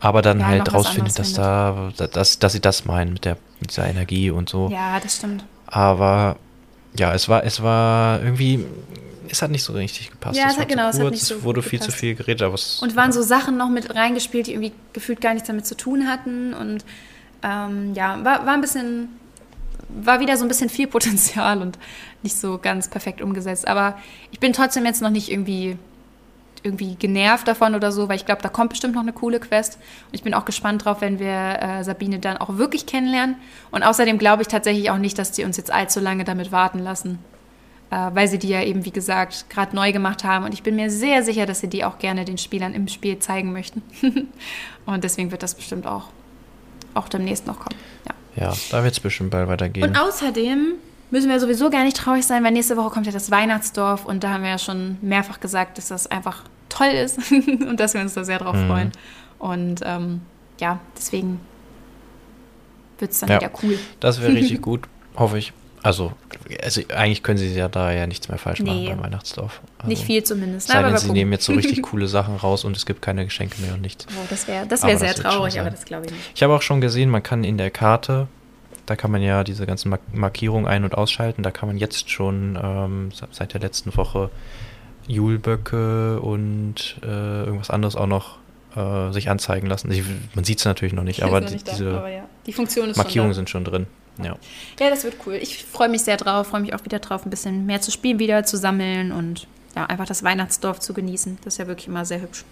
aber 0.00 0.22
dann 0.22 0.40
Ja, 0.40 0.46
halt 0.46 0.72
rausfindet, 0.72 1.18
dass 1.18 1.36
anderes 1.38 1.96
da, 1.96 2.06
dass, 2.06 2.38
dass 2.38 2.52
sie 2.52 2.60
das 2.60 2.84
meinen 2.84 3.14
mit 3.14 3.24
der 3.24 3.36
mit 3.60 3.70
dieser 3.70 3.88
Energie 3.88 4.30
und 4.30 4.48
so. 4.48 4.68
ja, 4.70 5.00
das 5.00 5.16
stimmt. 5.16 5.44
Aber 5.66 6.36
ja, 6.96 7.12
es 7.14 7.28
war, 7.28 7.44
es 7.44 7.62
war 7.62 8.22
irgendwie, 8.22 8.64
es 9.28 9.42
hat 9.42 9.50
nicht 9.50 9.62
so 9.62 9.72
richtig 9.72 10.10
gepasst. 10.10 10.38
Ja, 10.38 10.46
es 10.50 10.58
hat- 10.58 10.68
genau, 10.68 10.88
es 10.88 10.98
hat 10.98 11.10
nicht 11.10 11.22
so 11.22 11.36
es 11.36 11.42
wurde 11.44 11.62
viel 11.62 11.80
zu 11.80 11.92
viel 11.92 12.14
geredet, 12.14 12.42
aber 12.42 12.54
es 12.54 12.80
Und 12.82 12.96
waren 12.96 13.12
so 13.12 13.22
Sachen 13.22 13.56
noch 13.56 13.68
mit 13.68 13.94
reingespielt, 13.94 14.46
die 14.46 14.52
irgendwie 14.52 14.72
gefühlt 14.92 15.20
gar 15.20 15.34
nichts 15.34 15.46
damit 15.48 15.66
zu 15.66 15.76
tun 15.76 16.06
hatten. 16.08 16.54
Und 16.54 16.84
ähm, 17.42 17.94
ja, 17.94 18.24
war, 18.24 18.46
war 18.46 18.54
ein 18.54 18.60
bisschen, 18.60 19.08
war 19.88 20.20
wieder 20.20 20.36
so 20.36 20.44
ein 20.44 20.48
bisschen 20.48 20.70
viel 20.70 20.86
Potenzial 20.88 21.60
und 21.62 21.78
nicht 22.22 22.36
so 22.36 22.58
ganz 22.58 22.88
perfekt 22.88 23.20
umgesetzt. 23.20 23.68
Aber 23.68 23.98
ich 24.32 24.40
bin 24.40 24.52
trotzdem 24.52 24.84
jetzt 24.84 25.02
noch 25.02 25.10
nicht 25.10 25.30
irgendwie 25.30 25.76
irgendwie 26.62 26.96
genervt 26.96 27.48
davon 27.48 27.74
oder 27.74 27.92
so, 27.92 28.08
weil 28.08 28.16
ich 28.16 28.26
glaube, 28.26 28.42
da 28.42 28.48
kommt 28.48 28.70
bestimmt 28.70 28.94
noch 28.94 29.02
eine 29.02 29.12
coole 29.12 29.40
Quest. 29.40 29.76
Und 29.76 30.14
ich 30.14 30.22
bin 30.22 30.34
auch 30.34 30.44
gespannt 30.44 30.84
drauf, 30.84 31.00
wenn 31.00 31.18
wir 31.18 31.58
äh, 31.60 31.84
Sabine 31.84 32.18
dann 32.18 32.36
auch 32.36 32.56
wirklich 32.56 32.86
kennenlernen. 32.86 33.36
Und 33.70 33.82
außerdem 33.82 34.18
glaube 34.18 34.42
ich 34.42 34.48
tatsächlich 34.48 34.90
auch 34.90 34.98
nicht, 34.98 35.18
dass 35.18 35.32
die 35.32 35.44
uns 35.44 35.56
jetzt 35.56 35.70
allzu 35.70 36.00
lange 36.00 36.24
damit 36.24 36.52
warten 36.52 36.78
lassen. 36.78 37.18
Äh, 37.90 38.10
weil 38.12 38.28
sie 38.28 38.38
die 38.38 38.48
ja 38.48 38.62
eben, 38.62 38.84
wie 38.84 38.90
gesagt, 38.90 39.48
gerade 39.48 39.74
neu 39.74 39.92
gemacht 39.92 40.24
haben. 40.24 40.44
Und 40.44 40.52
ich 40.52 40.62
bin 40.62 40.76
mir 40.76 40.90
sehr 40.90 41.22
sicher, 41.22 41.46
dass 41.46 41.60
sie 41.60 41.68
die 41.68 41.84
auch 41.84 41.98
gerne 41.98 42.24
den 42.24 42.36
Spielern 42.36 42.74
im 42.74 42.86
Spiel 42.88 43.18
zeigen 43.18 43.52
möchten. 43.52 43.82
und 44.86 45.04
deswegen 45.04 45.30
wird 45.30 45.42
das 45.42 45.54
bestimmt 45.54 45.86
auch, 45.86 46.08
auch 46.94 47.08
demnächst 47.08 47.46
noch 47.46 47.58
kommen. 47.58 47.80
Ja, 48.36 48.48
ja 48.48 48.54
da 48.70 48.84
wird 48.84 48.92
es 48.92 49.00
bestimmt 49.00 49.30
bald 49.30 49.48
weitergehen. 49.48 49.88
Und 49.88 49.98
außerdem 49.98 50.74
müssen 51.10 51.30
wir 51.30 51.40
sowieso 51.40 51.70
gar 51.70 51.84
nicht 51.84 51.96
traurig 51.96 52.26
sein, 52.26 52.44
weil 52.44 52.52
nächste 52.52 52.76
Woche 52.76 52.90
kommt 52.90 53.06
ja 53.06 53.12
das 53.12 53.30
Weihnachtsdorf 53.30 54.04
und 54.04 54.24
da 54.24 54.30
haben 54.30 54.42
wir 54.42 54.50
ja 54.50 54.58
schon 54.58 54.98
mehrfach 55.00 55.40
gesagt, 55.40 55.78
dass 55.78 55.88
das 55.88 56.06
einfach 56.06 56.42
toll 56.68 56.88
ist 56.88 57.18
und 57.32 57.78
dass 57.78 57.94
wir 57.94 58.00
uns 58.00 58.14
da 58.14 58.24
sehr 58.24 58.38
drauf 58.38 58.56
mhm. 58.56 58.66
freuen. 58.66 58.92
Und 59.38 59.80
ähm, 59.84 60.20
ja, 60.60 60.80
deswegen 60.96 61.40
wird 62.98 63.12
es 63.12 63.20
dann 63.20 63.28
ja, 63.30 63.40
wieder 63.40 63.50
cool. 63.62 63.78
Das 64.00 64.20
wäre 64.20 64.32
richtig 64.32 64.60
gut, 64.62 64.88
hoffe 65.16 65.38
ich. 65.38 65.52
Also, 65.80 66.12
also 66.60 66.82
eigentlich 66.88 67.22
können 67.22 67.38
sie 67.38 67.54
ja 67.54 67.68
da 67.68 67.92
ja 67.92 68.08
nichts 68.08 68.28
mehr 68.28 68.36
falsch 68.36 68.60
nee. 68.60 68.68
machen 68.68 68.86
beim 68.86 69.04
Weihnachtsdorf. 69.04 69.60
Also, 69.78 69.88
nicht 69.88 70.04
viel 70.04 70.24
zumindest. 70.24 70.68
Sei 70.68 70.82
denn, 70.82 70.96
sie 70.96 71.12
nehmen 71.12 71.30
jetzt 71.32 71.44
so 71.44 71.52
richtig 71.52 71.82
coole 71.84 72.08
Sachen 72.08 72.34
raus 72.34 72.64
und 72.64 72.76
es 72.76 72.84
gibt 72.84 73.00
keine 73.00 73.24
Geschenke 73.24 73.60
mehr 73.62 73.74
und 73.74 73.82
nichts. 73.82 74.06
Oh, 74.10 74.26
das 74.28 74.48
wäre 74.48 74.66
das 74.66 74.82
wär 74.82 74.98
sehr 74.98 75.14
das 75.14 75.22
traurig, 75.22 75.60
aber 75.60 75.70
das 75.70 75.84
glaube 75.84 76.06
ich 76.06 76.12
nicht. 76.12 76.32
Ich 76.34 76.42
habe 76.42 76.52
auch 76.54 76.62
schon 76.62 76.80
gesehen, 76.80 77.10
man 77.10 77.22
kann 77.22 77.44
in 77.44 77.58
der 77.58 77.70
Karte 77.70 78.26
da 78.88 78.96
kann 78.96 79.10
man 79.10 79.22
ja 79.22 79.44
diese 79.44 79.66
ganzen 79.66 79.94
Markierungen 80.12 80.66
ein- 80.66 80.84
und 80.84 80.94
ausschalten. 80.94 81.42
Da 81.42 81.50
kann 81.50 81.68
man 81.68 81.76
jetzt 81.76 82.10
schon 82.10 82.58
ähm, 82.60 83.10
seit 83.30 83.52
der 83.52 83.60
letzten 83.60 83.94
Woche 83.96 84.30
Julböcke 85.06 86.20
und 86.20 86.96
äh, 87.02 87.44
irgendwas 87.44 87.70
anderes 87.70 87.96
auch 87.96 88.06
noch 88.06 88.38
äh, 88.76 89.12
sich 89.12 89.28
anzeigen 89.28 89.66
lassen. 89.66 89.90
Ich, 89.90 90.04
man 90.34 90.44
sieht 90.44 90.58
es 90.58 90.64
natürlich 90.64 90.94
noch 90.94 91.02
nicht, 91.02 91.22
aber, 91.22 91.40
noch 91.40 91.50
nicht 91.50 91.70
diese 91.70 91.92
da, 91.92 91.98
aber 91.98 92.08
ja. 92.08 92.24
die 92.46 92.54
Markierungen 92.96 93.30
schon 93.30 93.34
sind 93.34 93.50
schon 93.50 93.64
drin. 93.64 93.86
Ja. 94.18 94.36
ja, 94.80 94.90
das 94.90 95.04
wird 95.04 95.16
cool. 95.26 95.34
Ich 95.34 95.64
freue 95.64 95.88
mich 95.88 96.02
sehr 96.02 96.16
drauf, 96.16 96.48
freue 96.48 96.60
mich 96.60 96.74
auch 96.74 96.84
wieder 96.84 96.98
drauf, 96.98 97.24
ein 97.24 97.30
bisschen 97.30 97.66
mehr 97.66 97.80
zu 97.80 97.90
spielen, 97.90 98.18
wieder 98.18 98.42
zu 98.44 98.56
sammeln 98.56 99.12
und 99.12 99.46
ja, 99.76 99.86
einfach 99.86 100.06
das 100.06 100.24
Weihnachtsdorf 100.24 100.80
zu 100.80 100.92
genießen. 100.92 101.38
Das 101.44 101.54
ist 101.54 101.58
ja 101.58 101.66
wirklich 101.68 101.86
immer 101.88 102.04
sehr 102.04 102.20
hübsch. 102.22 102.44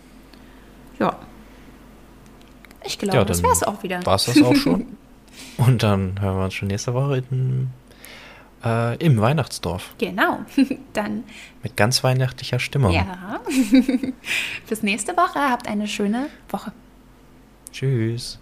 Ja. 1.00 1.18
Ich 2.84 2.98
glaube, 2.98 3.16
ja, 3.16 3.24
das 3.24 3.42
wäre 3.42 3.52
es 3.52 3.64
auch 3.64 3.82
wieder. 3.82 4.04
War 4.06 4.14
es 4.14 4.26
das 4.26 4.40
auch 4.42 4.54
schon? 4.54 4.86
Und 5.56 5.82
dann 5.82 6.20
hören 6.20 6.38
wir 6.38 6.44
uns 6.44 6.54
schon 6.54 6.68
nächste 6.68 6.94
Woche 6.94 7.22
in, 7.30 7.70
äh, 8.64 8.96
im 9.04 9.20
Weihnachtsdorf. 9.20 9.94
Genau. 9.98 10.40
dann. 10.92 11.24
Mit 11.62 11.76
ganz 11.76 12.04
weihnachtlicher 12.04 12.58
Stimmung. 12.58 12.92
Ja. 12.92 13.40
Bis 14.68 14.82
nächste 14.82 15.16
Woche. 15.16 15.38
Habt 15.38 15.68
eine 15.68 15.86
schöne 15.86 16.28
Woche. 16.50 16.72
Tschüss. 17.72 18.38